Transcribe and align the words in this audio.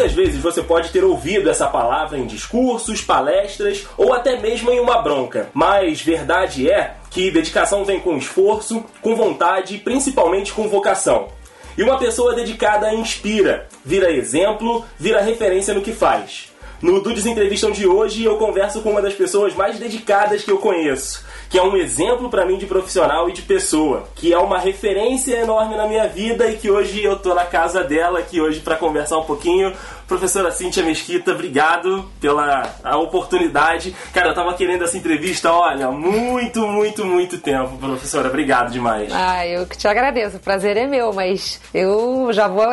Muitas 0.00 0.16
vezes 0.16 0.40
você 0.40 0.62
pode 0.62 0.88
ter 0.88 1.04
ouvido 1.04 1.50
essa 1.50 1.66
palavra 1.66 2.16
em 2.16 2.24
discursos, 2.24 3.02
palestras 3.02 3.86
ou 3.98 4.14
até 4.14 4.40
mesmo 4.40 4.70
em 4.70 4.80
uma 4.80 5.02
bronca, 5.02 5.50
mas 5.52 6.00
verdade 6.00 6.70
é 6.70 6.94
que 7.10 7.30
dedicação 7.30 7.84
vem 7.84 8.00
com 8.00 8.16
esforço, 8.16 8.82
com 9.02 9.14
vontade 9.14 9.74
e 9.74 9.78
principalmente 9.78 10.54
com 10.54 10.70
vocação. 10.70 11.28
E 11.76 11.82
uma 11.82 11.98
pessoa 11.98 12.34
dedicada 12.34 12.94
inspira, 12.94 13.68
vira 13.84 14.10
exemplo, 14.10 14.86
vira 14.98 15.20
referência 15.20 15.74
no 15.74 15.82
que 15.82 15.92
faz. 15.92 16.50
No 16.82 16.98
Dudes 17.02 17.26
Entrevistam 17.26 17.70
de 17.70 17.86
hoje 17.86 18.24
eu 18.24 18.38
converso 18.38 18.80
com 18.80 18.92
uma 18.92 19.02
das 19.02 19.12
pessoas 19.12 19.54
mais 19.54 19.78
dedicadas 19.78 20.42
que 20.42 20.50
eu 20.50 20.56
conheço, 20.56 21.22
que 21.50 21.58
é 21.58 21.62
um 21.62 21.76
exemplo 21.76 22.30
para 22.30 22.46
mim 22.46 22.56
de 22.56 22.64
profissional 22.64 23.28
e 23.28 23.34
de 23.34 23.42
pessoa, 23.42 24.08
que 24.14 24.32
é 24.32 24.38
uma 24.38 24.58
referência 24.58 25.36
enorme 25.36 25.76
na 25.76 25.86
minha 25.86 26.08
vida 26.08 26.48
e 26.48 26.56
que 26.56 26.70
hoje 26.70 27.04
eu 27.04 27.18
tô 27.18 27.34
na 27.34 27.44
casa 27.44 27.84
dela 27.84 28.20
aqui 28.20 28.40
hoje 28.40 28.60
para 28.60 28.76
conversar 28.76 29.18
um 29.18 29.24
pouquinho 29.24 29.74
Professora 30.10 30.50
Cíntia 30.50 30.82
Mesquita, 30.82 31.30
obrigado 31.30 32.04
pela 32.20 32.68
a 32.82 32.98
oportunidade. 32.98 33.94
Cara, 34.12 34.30
eu 34.30 34.34
tava 34.34 34.52
querendo 34.54 34.82
essa 34.82 34.98
entrevista, 34.98 35.52
olha, 35.52 35.88
muito, 35.92 36.66
muito, 36.66 37.04
muito 37.04 37.38
tempo, 37.38 37.76
professora. 37.76 38.26
Obrigado 38.26 38.72
demais. 38.72 39.12
Ah, 39.14 39.46
eu 39.46 39.64
que 39.68 39.78
te 39.78 39.86
agradeço. 39.86 40.38
O 40.38 40.40
prazer 40.40 40.76
é 40.76 40.84
meu, 40.84 41.12
mas 41.12 41.60
eu 41.72 42.32
já 42.32 42.48
vou 42.48 42.66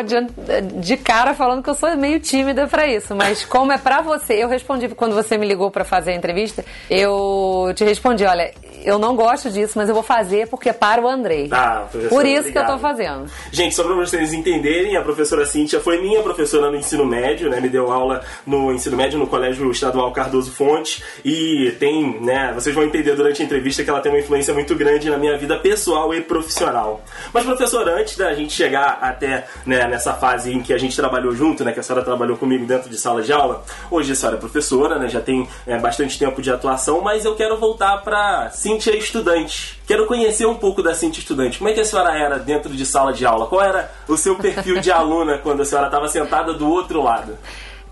de 0.82 0.98
cara 0.98 1.36
falando 1.36 1.62
que 1.62 1.70
eu 1.70 1.76
sou 1.76 1.96
meio 1.96 2.20
tímida 2.20 2.66
para 2.66 2.88
isso. 2.88 3.16
Mas 3.16 3.46
como 3.46 3.72
é 3.72 3.78
para 3.78 4.02
você, 4.02 4.34
eu 4.34 4.48
respondi 4.48 4.90
quando 4.90 5.14
você 5.14 5.38
me 5.38 5.46
ligou 5.46 5.70
para 5.70 5.86
fazer 5.86 6.14
a 6.14 6.16
entrevista, 6.16 6.66
eu 6.90 7.72
te 7.76 7.84
respondi, 7.84 8.26
olha, 8.26 8.52
eu 8.84 8.98
não 8.98 9.16
gosto 9.16 9.52
disso, 9.52 9.74
mas 9.76 9.90
eu 9.90 9.94
vou 9.94 10.04
fazer 10.04 10.48
porque 10.48 10.70
é 10.70 10.74
para 10.74 11.00
o 11.00 11.08
Andrei. 11.08 11.50
Ah, 11.52 11.86
Por 11.92 12.02
isso 12.02 12.16
obrigado. 12.16 12.52
que 12.52 12.58
eu 12.58 12.66
tô 12.66 12.80
fazendo. 12.80 13.30
Gente, 13.52 13.76
só 13.76 13.84
para 13.84 13.94
vocês 13.94 14.34
entenderem, 14.34 14.98
a 14.98 15.04
professora 15.04 15.46
Cíntia 15.46 15.80
foi 15.80 16.02
minha 16.02 16.24
professora 16.24 16.72
no 16.72 16.78
ensino 16.78 17.06
médio 17.06 17.27
médio, 17.28 17.50
né? 17.50 17.60
Me 17.60 17.68
deu 17.68 17.92
aula 17.92 18.22
no 18.46 18.72
ensino 18.72 18.96
médio 18.96 19.20
no 19.20 19.28
Colégio 19.28 19.70
Estadual 19.70 20.12
Cardoso 20.12 20.52
Fontes 20.52 21.04
e 21.26 21.76
tem, 21.80 22.22
né? 22.22 22.52
Vocês 22.54 22.74
vão 22.74 22.86
entender 22.86 23.16
durante 23.16 23.42
a 23.42 23.46
entrevista 23.46 23.84
que 23.84 23.90
ela 23.90 24.00
tem 24.00 24.12
uma 24.12 24.20
influência 24.20 24.54
muito 24.54 24.74
grande 24.76 25.10
na 25.10 25.18
minha 25.18 25.38
vida 25.38 25.58
pessoal 25.58 26.14
e 26.14 26.22
profissional. 26.22 27.02
Mas 27.34 27.44
professor, 27.44 27.88
antes 27.90 28.16
da 28.16 28.34
gente 28.34 28.54
chegar 28.54 29.00
até 29.02 29.46
né, 29.66 29.88
nessa 29.88 30.14
fase 30.14 30.54
em 30.54 30.62
que 30.62 30.74
a 30.74 30.78
gente 30.78 30.96
trabalhou 30.96 31.34
junto, 31.36 31.64
né? 31.66 31.74
Que 31.74 31.80
a 31.80 31.84
senhora 31.84 32.04
trabalhou 32.04 32.38
comigo 32.38 32.66
dentro 32.66 32.90
de 32.90 32.98
sala 32.98 33.22
de 33.22 33.34
aula. 33.34 33.64
Hoje 33.92 34.14
a 34.14 34.16
senhora 34.16 34.38
é 34.38 34.40
professora, 34.40 34.98
né? 34.98 35.10
Já 35.10 35.20
tem 35.20 35.48
é, 35.66 35.78
bastante 35.78 36.18
tempo 36.18 36.42
de 36.42 36.50
atuação, 36.50 37.02
mas 37.02 37.26
eu 37.26 37.36
quero 37.36 37.58
voltar 37.58 37.98
para 37.98 38.50
Cíntia 38.52 38.96
estudante. 38.96 39.78
Quero 39.88 40.06
conhecer 40.06 40.46
um 40.46 40.56
pouco 40.56 40.84
da 40.84 40.94
Cintia 40.94 41.22
estudante. 41.22 41.58
Como 41.58 41.70
é 41.70 41.74
que 41.74 41.80
a 41.80 41.86
senhora 41.86 42.14
era 42.18 42.38
dentro 42.38 42.74
de 42.74 42.86
sala 42.86 43.14
de 43.14 43.26
aula? 43.26 43.48
Qual 43.48 43.62
era 43.62 43.90
o 44.06 44.18
seu 44.18 44.36
perfil 44.36 44.82
de 44.82 44.92
aluna 44.92 45.38
quando 45.38 45.62
a 45.62 45.66
senhora 45.66 45.88
estava 45.88 46.08
sentada 46.10 46.54
do 46.54 46.70
outro 46.70 47.02
lado? 47.02 47.17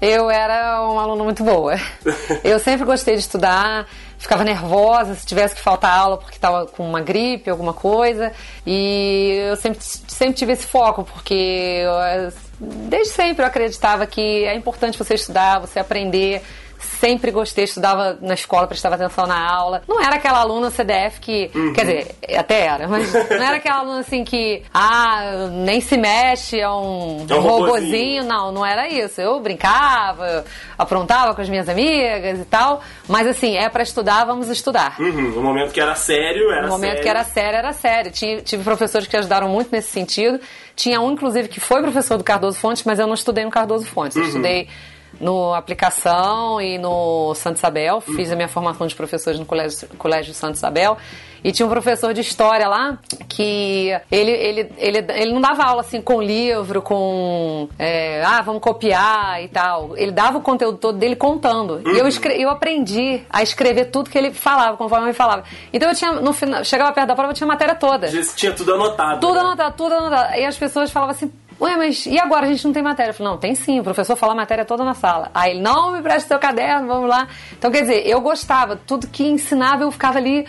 Eu 0.02 0.30
era 0.30 0.82
uma 0.82 1.04
aluna 1.04 1.24
muito 1.24 1.44
boa. 1.44 1.76
Eu 2.44 2.60
sempre 2.60 2.86
gostei 2.86 3.16
de 3.16 3.22
estudar, 3.22 3.88
ficava 4.18 4.44
nervosa 4.44 5.16
se 5.16 5.26
tivesse 5.26 5.56
que 5.56 5.62
faltar 5.62 5.98
aula 5.98 6.18
porque 6.18 6.36
estava 6.36 6.66
com 6.66 6.88
uma 6.88 7.02
gripe, 7.02 7.50
alguma 7.50 7.74
coisa. 7.74 8.32
E 8.66 9.48
eu 9.50 9.56
sempre, 9.56 9.80
sempre 9.82 10.34
tive 10.34 10.54
esse 10.54 10.66
foco, 10.68 11.04
porque 11.04 11.84
eu, 11.84 12.32
desde 12.60 13.14
sempre 13.14 13.44
eu 13.44 13.48
acreditava 13.48 14.06
que 14.06 14.44
é 14.46 14.56
importante 14.56 14.98
você 14.98 15.16
estudar, 15.16 15.60
você 15.60 15.80
aprender 15.80 16.42
sempre 16.86 17.32
gostei, 17.32 17.66
estudava 17.66 18.18
na 18.22 18.34
escola, 18.34 18.68
prestava 18.68 18.96
atenção 18.96 19.26
na 19.26 19.38
aula. 19.38 19.82
Não 19.88 20.02
era 20.02 20.16
aquela 20.16 20.40
aluna 20.40 20.70
CDF 20.70 21.20
que. 21.20 21.52
Uhum. 21.54 21.74
Quer 21.74 21.82
dizer, 21.82 22.16
até 22.38 22.62
era, 22.62 22.88
mas 22.88 23.12
não 23.14 23.44
era 23.44 23.58
aquela 23.58 23.80
aluna 23.80 24.00
assim 24.00 24.24
que. 24.24 24.64
Ah, 24.74 25.50
nem 25.52 25.82
se 25.82 25.98
mexe, 25.98 26.60
é 26.60 26.70
um, 26.70 27.26
é 27.30 27.36
um 27.36 27.42
robozinho. 27.42 28.24
Não, 28.24 28.52
não 28.52 28.66
era 28.66 28.88
isso. 28.88 29.20
Eu 29.20 29.40
brincava, 29.40 30.46
aprontava 30.78 31.34
com 31.36 31.42
as 31.42 31.50
minhas 31.50 31.68
amigas 31.68 32.40
e 32.40 32.46
tal. 32.46 32.82
Mas 33.08 33.28
assim, 33.28 33.58
é 33.58 33.70
para 33.70 33.84
estudar, 33.84 34.26
vamos 34.26 34.50
estudar. 34.50 34.96
Uhum. 35.00 35.32
No 35.32 35.42
momento 35.42 35.72
que 35.74 35.82
era 35.82 35.96
sério, 35.96 36.52
era 36.52 36.64
No 36.64 36.70
momento 36.70 36.90
sério. 36.90 37.04
que 37.04 37.10
era 37.10 37.24
sério, 37.24 37.58
era 37.58 37.74
sério. 37.74 38.12
Tive, 38.12 38.42
tive 38.42 38.64
professores 38.64 39.08
que 39.08 39.18
ajudaram 39.18 39.50
muito 39.50 39.70
nesse 39.72 39.92
sentido. 39.92 40.40
Tinha 40.76 41.00
um, 41.00 41.12
inclusive, 41.12 41.48
que 41.48 41.60
foi 41.60 41.82
professor 41.82 42.18
do 42.18 42.24
Cardoso 42.24 42.58
Fontes, 42.60 42.84
mas 42.84 43.00
eu 43.00 43.08
não 43.08 43.14
estudei 43.14 43.46
no 43.46 43.52
Cardoso 43.52 43.86
Fontes. 43.86 44.18
Eu 44.18 44.24
uhum. 44.24 44.28
estudei 44.30 44.68
no 45.20 45.54
Aplicação 45.54 46.62
e 46.62 46.78
no 46.78 47.34
Santo 47.36 47.58
Isabel. 47.58 48.02
Fiz 48.02 48.32
a 48.32 48.36
minha 48.36 48.48
formação 48.48 48.88
de 48.88 48.96
professores 48.96 49.40
no 49.40 49.46
Colégio, 49.46 49.88
Colégio 49.98 50.34
Santo 50.34 50.56
Isabel. 50.56 50.98
E 51.46 51.52
tinha 51.52 51.64
um 51.64 51.70
professor 51.70 52.12
de 52.12 52.22
história 52.22 52.68
lá 52.68 52.98
que 53.30 53.96
ele, 54.12 54.32
ele, 54.32 54.72
ele, 54.80 55.06
ele 55.14 55.32
não 55.32 55.40
dava 55.40 55.64
aula 55.64 55.82
assim 55.82 56.02
com 56.02 56.20
livro, 56.20 56.82
com 56.82 57.70
é, 57.78 58.24
ah, 58.24 58.42
vamos 58.42 58.64
copiar 58.64 59.44
e 59.44 59.48
tal. 59.48 59.96
Ele 59.96 60.12
dava 60.12 60.40
o 60.40 60.42
conteúdo 60.42 60.80
todo 60.80 60.98
dele 60.98 61.16
contando. 61.16 61.84
Uhum. 61.86 61.96
E 61.96 62.00
eu, 62.00 62.08
escre 62.08 62.42
eu 62.42 62.50
aprendi 62.50 63.22
a 63.30 63.44
escrever 63.44 63.92
tudo 63.92 64.10
que 64.10 64.18
ele 64.18 64.34
falava, 64.34 64.76
conforme 64.76 65.06
ele 65.06 65.14
falava. 65.14 65.44
Então 65.72 65.88
eu 65.88 65.96
tinha, 65.96 66.14
no 66.14 66.34
final, 66.34 66.64
chegava 66.64 66.92
perto 66.92 67.10
da 67.10 67.16
prova, 67.16 67.30
eu 67.30 67.36
tinha 67.36 67.46
a 67.46 67.54
matéria 67.54 67.76
toda. 67.76 68.08
Já 68.08 68.24
tinha 68.34 68.52
tudo 68.52 68.74
anotado. 68.74 69.20
Tudo 69.20 69.36
né? 69.36 69.42
anotado, 69.42 69.76
tudo 69.78 69.94
anotado. 69.94 70.34
E 70.34 70.46
as 70.46 70.58
pessoas 70.58 70.90
falavam 70.90 71.14
assim, 71.14 71.32
Ué, 71.60 71.78
mas 71.78 72.06
e 72.06 72.20
agora 72.20 72.46
a 72.46 72.50
gente 72.50 72.66
não 72.66 72.74
tem 72.74 72.84
matéria? 72.84 73.12
Eu 73.12 73.14
falei, 73.14 73.32
não, 73.32 73.40
tem 73.40 73.56
sim, 73.56 73.80
o 73.80 73.84
professor 73.84 74.16
fala 74.16 74.34
a 74.34 74.36
matéria 74.36 74.66
toda 74.66 74.84
na 74.84 74.94
sala. 74.94 75.32
Aí 75.34 75.52
ele, 75.52 75.62
não, 75.62 75.92
me 75.92 76.02
preste 76.02 76.28
seu 76.28 76.38
caderno, 76.38 76.88
vamos 76.88 77.10
lá. 77.10 77.28
Então, 77.54 77.72
quer 77.72 77.82
dizer, 77.82 78.06
eu 78.08 78.20
gostava, 78.20 78.76
tudo 78.76 79.08
que 79.08 79.24
ensinava 79.24 79.84
eu 79.84 79.92
ficava 79.92 80.18
ali 80.18 80.46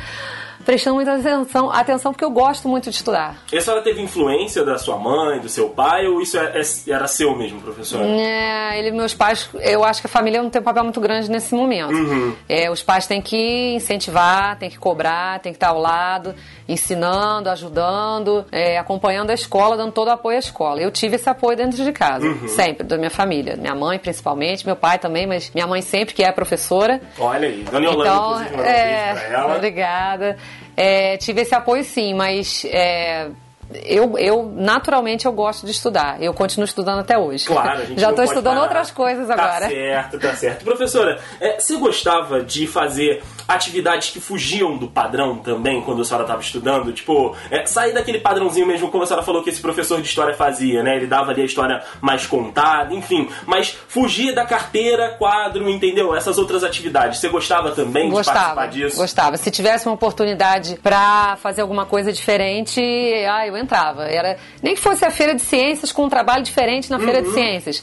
prestando 0.66 0.96
muita 0.96 1.14
atenção, 1.14 1.70
atenção 1.70 2.12
porque 2.12 2.24
eu 2.24 2.30
gosto 2.30 2.68
muito 2.68 2.90
de 2.90 2.96
estudar. 2.96 3.36
E 3.52 3.56
a 3.56 3.60
senhora 3.60 3.82
teve 3.82 4.02
influência 4.02 4.64
da 4.64 4.76
sua 4.76 4.98
mãe, 4.98 5.38
do 5.38 5.48
seu 5.48 5.70
pai, 5.70 6.06
ou 6.08 6.20
isso 6.20 6.36
é, 6.36 6.60
é, 6.60 6.90
era 6.90 7.06
seu 7.06 7.36
mesmo, 7.36 7.60
professor? 7.60 8.02
É, 8.02 8.76
ele, 8.76 8.90
meus 8.90 9.14
pais, 9.14 9.48
eu 9.60 9.84
acho 9.84 10.00
que 10.00 10.08
a 10.08 10.10
família 10.10 10.42
não 10.42 10.50
tem 10.50 10.60
um 10.60 10.64
papel 10.64 10.82
muito 10.82 11.00
grande 11.00 11.30
nesse 11.30 11.54
momento. 11.54 11.94
Uhum. 11.94 12.34
É, 12.48 12.68
os 12.68 12.82
pais 12.82 13.06
têm 13.06 13.22
que 13.22 13.74
incentivar, 13.74 14.58
têm 14.58 14.68
que 14.68 14.78
cobrar, 14.78 15.38
têm 15.38 15.52
que 15.52 15.56
estar 15.56 15.68
ao 15.68 15.78
lado, 15.78 16.34
ensinando, 16.68 17.48
ajudando, 17.48 18.44
é, 18.50 18.76
acompanhando 18.76 19.30
a 19.30 19.34
escola, 19.34 19.76
dando 19.76 19.92
todo 19.92 20.08
o 20.08 20.10
apoio 20.10 20.36
à 20.36 20.40
escola. 20.40 20.80
Eu 20.80 20.90
tive 20.90 21.14
esse 21.14 21.30
apoio 21.30 21.56
dentro 21.56 21.84
de 21.84 21.92
casa, 21.92 22.26
uhum. 22.26 22.48
sempre, 22.48 22.82
da 22.84 22.98
minha 22.98 23.10
família. 23.10 23.56
Minha 23.56 23.74
mãe, 23.76 24.00
principalmente, 24.00 24.66
meu 24.66 24.74
pai 24.74 24.98
também, 24.98 25.28
mas 25.28 25.48
minha 25.54 25.66
mãe 25.66 25.80
sempre, 25.80 26.12
que 26.12 26.24
é 26.24 26.32
professora. 26.32 27.00
Olha 27.20 27.46
aí, 27.46 27.62
Dona 27.62 27.86
Yolanda, 27.86 28.10
então, 28.10 28.42
inclusive, 28.42 28.68
é, 28.68 29.14
pra 29.14 29.22
ela. 29.22 29.54
Obrigada. 29.54 30.36
É, 30.76 31.16
tive 31.16 31.42
esse 31.42 31.54
apoio 31.54 31.82
sim, 31.82 32.14
mas 32.14 32.64
é, 32.66 33.30
eu, 33.74 34.16
eu, 34.18 34.52
naturalmente, 34.54 35.26
eu 35.26 35.32
gosto 35.32 35.66
de 35.66 35.72
estudar. 35.72 36.22
Eu 36.22 36.32
continuo 36.32 36.64
estudando 36.64 37.00
até 37.00 37.18
hoje. 37.18 37.46
Claro, 37.46 37.82
a 37.82 37.84
gente 37.86 38.00
Já 38.00 38.10
estou 38.10 38.24
estudando 38.24 38.58
outras 38.58 38.90
coisas 38.90 39.28
agora. 39.28 39.60
Tá 39.62 39.68
certo, 39.68 40.18
tá 40.18 40.34
certo. 40.34 40.64
Professora, 40.64 41.18
é, 41.40 41.58
você 41.58 41.76
gostava 41.76 42.42
de 42.42 42.66
fazer 42.66 43.22
atividades 43.48 44.10
que 44.10 44.20
fugiam 44.20 44.76
do 44.76 44.88
padrão 44.88 45.38
também 45.38 45.80
quando 45.82 46.02
a 46.02 46.04
senhora 46.04 46.24
estava 46.24 46.40
estudando? 46.40 46.92
Tipo, 46.92 47.34
é, 47.50 47.66
sair 47.66 47.92
daquele 47.92 48.20
padrãozinho 48.20 48.66
mesmo, 48.66 48.90
como 48.90 49.02
a 49.02 49.06
senhora 49.06 49.24
falou 49.24 49.42
que 49.42 49.50
esse 49.50 49.60
professor 49.60 50.00
de 50.00 50.06
história 50.06 50.34
fazia, 50.34 50.82
né? 50.82 50.96
Ele 50.96 51.06
dava 51.06 51.32
ali 51.32 51.42
a 51.42 51.46
história 51.46 51.82
mais 52.00 52.26
contada, 52.26 52.94
enfim. 52.94 53.28
Mas 53.46 53.76
fugia 53.88 54.32
da 54.32 54.44
carteira, 54.44 55.10
quadro, 55.18 55.68
entendeu? 55.68 56.14
Essas 56.14 56.38
outras 56.38 56.62
atividades. 56.62 57.18
Você 57.18 57.28
gostava 57.28 57.72
também 57.72 58.10
gostava, 58.10 58.38
de 58.38 58.54
participar 58.54 58.66
disso? 58.68 58.96
Gostava. 58.96 59.36
Se 59.36 59.50
tivesse 59.50 59.86
uma 59.86 59.94
oportunidade 59.94 60.78
para 60.82 61.36
fazer 61.36 61.62
alguma 61.62 61.84
coisa 61.84 62.12
diferente, 62.12 62.80
ah, 63.28 63.55
eu 63.56 63.62
entrava. 63.62 64.04
Era 64.04 64.36
nem 64.62 64.74
que 64.74 64.80
fosse 64.80 65.04
a 65.04 65.10
feira 65.10 65.34
de 65.34 65.42
ciências 65.42 65.92
com 65.92 66.04
um 66.04 66.08
trabalho 66.08 66.42
diferente 66.42 66.90
na 66.90 66.98
feira 66.98 67.22
de 67.22 67.28
uhum. 67.28 67.34
ciências 67.34 67.82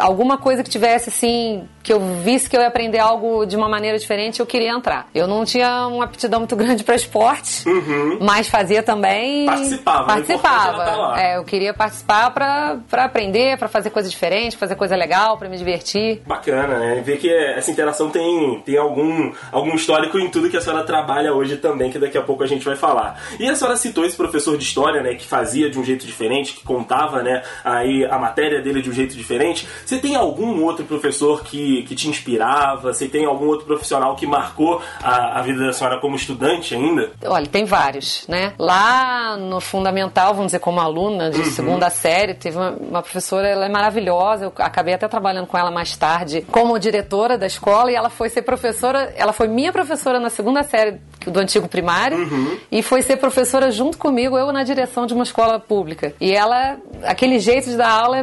alguma 0.00 0.38
coisa 0.38 0.62
que 0.62 0.70
tivesse 0.70 1.08
assim, 1.08 1.68
que 1.82 1.92
eu 1.92 2.00
visse 2.22 2.48
que 2.48 2.56
eu 2.56 2.60
ia 2.60 2.68
aprender 2.68 2.98
algo 2.98 3.44
de 3.46 3.56
uma 3.56 3.68
maneira 3.68 3.98
diferente, 3.98 4.40
eu 4.40 4.46
queria 4.46 4.70
entrar. 4.70 5.08
Eu 5.14 5.26
não 5.26 5.44
tinha 5.44 5.86
uma 5.86 6.04
aptidão 6.04 6.40
muito 6.40 6.56
grande 6.56 6.84
para 6.84 6.94
esporte, 6.94 7.68
uhum. 7.68 8.18
mas 8.20 8.48
fazia 8.48 8.82
também. 8.82 9.46
Participava, 9.46 10.06
participava. 10.06 10.84
Tá 10.84 11.22
é, 11.22 11.36
eu 11.36 11.44
queria 11.44 11.72
participar 11.72 12.30
para 12.30 13.04
aprender, 13.04 13.58
para 13.58 13.68
fazer 13.68 13.90
coisa 13.90 14.08
diferente, 14.08 14.56
fazer 14.56 14.74
coisa 14.74 14.96
legal, 14.96 15.38
para 15.38 15.48
me 15.48 15.56
divertir. 15.56 16.22
Bacana, 16.26 16.78
né? 16.78 17.02
Ver 17.04 17.18
que 17.18 17.30
essa 17.32 17.70
interação 17.70 18.10
tem, 18.10 18.60
tem 18.64 18.76
algum, 18.76 19.32
algum 19.52 19.74
histórico 19.74 20.18
em 20.18 20.28
tudo 20.28 20.50
que 20.50 20.56
a 20.56 20.60
senhora 20.60 20.84
trabalha 20.84 21.32
hoje 21.32 21.56
também, 21.56 21.90
que 21.90 21.98
daqui 21.98 22.18
a 22.18 22.22
pouco 22.22 22.42
a 22.42 22.46
gente 22.46 22.64
vai 22.64 22.76
falar. 22.76 23.20
E 23.38 23.48
a 23.48 23.54
senhora 23.54 23.76
citou 23.76 24.04
esse 24.04 24.16
professor 24.16 24.56
de 24.56 24.64
história, 24.64 25.02
né, 25.02 25.14
que 25.14 25.26
fazia 25.26 25.70
de 25.70 25.78
um 25.78 25.84
jeito 25.84 26.06
diferente, 26.06 26.52
que 26.52 26.64
contava, 26.64 27.22
né, 27.22 27.42
aí 27.64 28.04
a 28.04 28.18
matéria 28.18 28.60
dele 28.60 28.82
de 28.82 28.90
um 28.90 28.92
jeito 28.92 29.16
diferente. 29.16 29.66
Você 29.90 29.98
tem 29.98 30.14
algum 30.14 30.62
outro 30.62 30.84
professor 30.84 31.42
que 31.42 31.82
que, 31.82 31.96
te 31.96 32.08
inspirava? 32.08 32.92
Você 32.92 33.08
tem 33.08 33.24
algum 33.24 33.46
outro 33.46 33.66
profissional 33.66 34.14
que 34.14 34.24
marcou 34.24 34.80
a, 35.02 35.40
a 35.40 35.42
vida 35.42 35.66
da 35.66 35.72
senhora 35.72 35.98
como 36.00 36.14
estudante 36.14 36.76
ainda? 36.76 37.10
Olha, 37.24 37.46
tem 37.46 37.64
vários, 37.64 38.24
né? 38.28 38.52
Lá 38.56 39.36
no 39.36 39.60
fundamental, 39.60 40.32
vamos 40.32 40.46
dizer, 40.46 40.60
como 40.60 40.78
aluna 40.78 41.28
de 41.30 41.40
uhum. 41.40 41.44
segunda 41.46 41.90
série, 41.90 42.34
teve 42.34 42.56
uma, 42.56 42.70
uma, 42.70 43.02
professora, 43.02 43.48
ela 43.48 43.66
é 43.66 43.68
maravilhosa, 43.68 44.44
eu 44.44 44.52
acabei 44.58 44.94
até 44.94 45.08
trabalhando 45.08 45.48
com 45.48 45.58
ela 45.58 45.72
mais 45.72 45.96
tarde 45.96 46.46
como 46.52 46.78
diretora 46.78 47.36
da 47.36 47.46
escola 47.46 47.90
e 47.90 47.96
ela 47.96 48.10
foi 48.10 48.28
ser 48.28 48.42
professora, 48.42 49.12
ela 49.16 49.32
foi 49.32 49.48
minha 49.48 49.72
professora 49.72 50.20
na 50.20 50.30
segunda 50.30 50.62
série 50.62 51.00
do 51.26 51.40
antigo 51.40 51.68
primário 51.68 52.16
uhum. 52.16 52.56
e 52.70 52.82
foi 52.82 53.02
ser 53.02 53.16
professora 53.16 53.70
junto 53.70 53.98
comigo, 53.98 54.38
eu 54.38 54.52
na 54.52 54.62
direção 54.62 55.06
de 55.06 55.14
uma 55.14 55.24
escola 55.24 55.58
pública. 55.58 56.14
E 56.20 56.32
ela, 56.32 56.78
aquele 57.02 57.38
jeito 57.38 57.68
de 57.68 57.76
dar 57.76 57.90
aula 57.90 58.18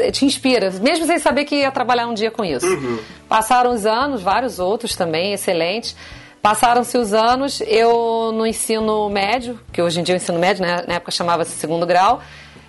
é, 0.00 0.10
te 0.10 0.24
inspira, 0.24 0.70
mesmo 0.80 1.06
sem 1.06 1.18
saber 1.18 1.44
que 1.44 1.56
ia 1.56 1.70
trabalhar 1.70 2.06
um 2.06 2.14
dia 2.14 2.30
com 2.30 2.44
isso. 2.44 2.66
Uhum. 2.66 2.98
Passaram 3.28 3.72
os 3.72 3.86
anos, 3.86 4.22
vários 4.22 4.58
outros 4.58 4.96
também, 4.96 5.32
excelentes. 5.32 5.94
Passaram-se 6.42 6.96
os 6.96 7.12
anos, 7.12 7.60
eu 7.60 8.32
no 8.32 8.46
ensino 8.46 9.08
médio, 9.10 9.60
que 9.72 9.82
hoje 9.82 10.00
em 10.00 10.02
dia 10.02 10.14
é 10.14 10.16
o 10.16 10.20
ensino 10.20 10.38
médio, 10.38 10.62
né, 10.62 10.82
na 10.88 10.94
época 10.94 11.12
chamava-se 11.12 11.52
segundo 11.52 11.86
grau, 11.86 12.20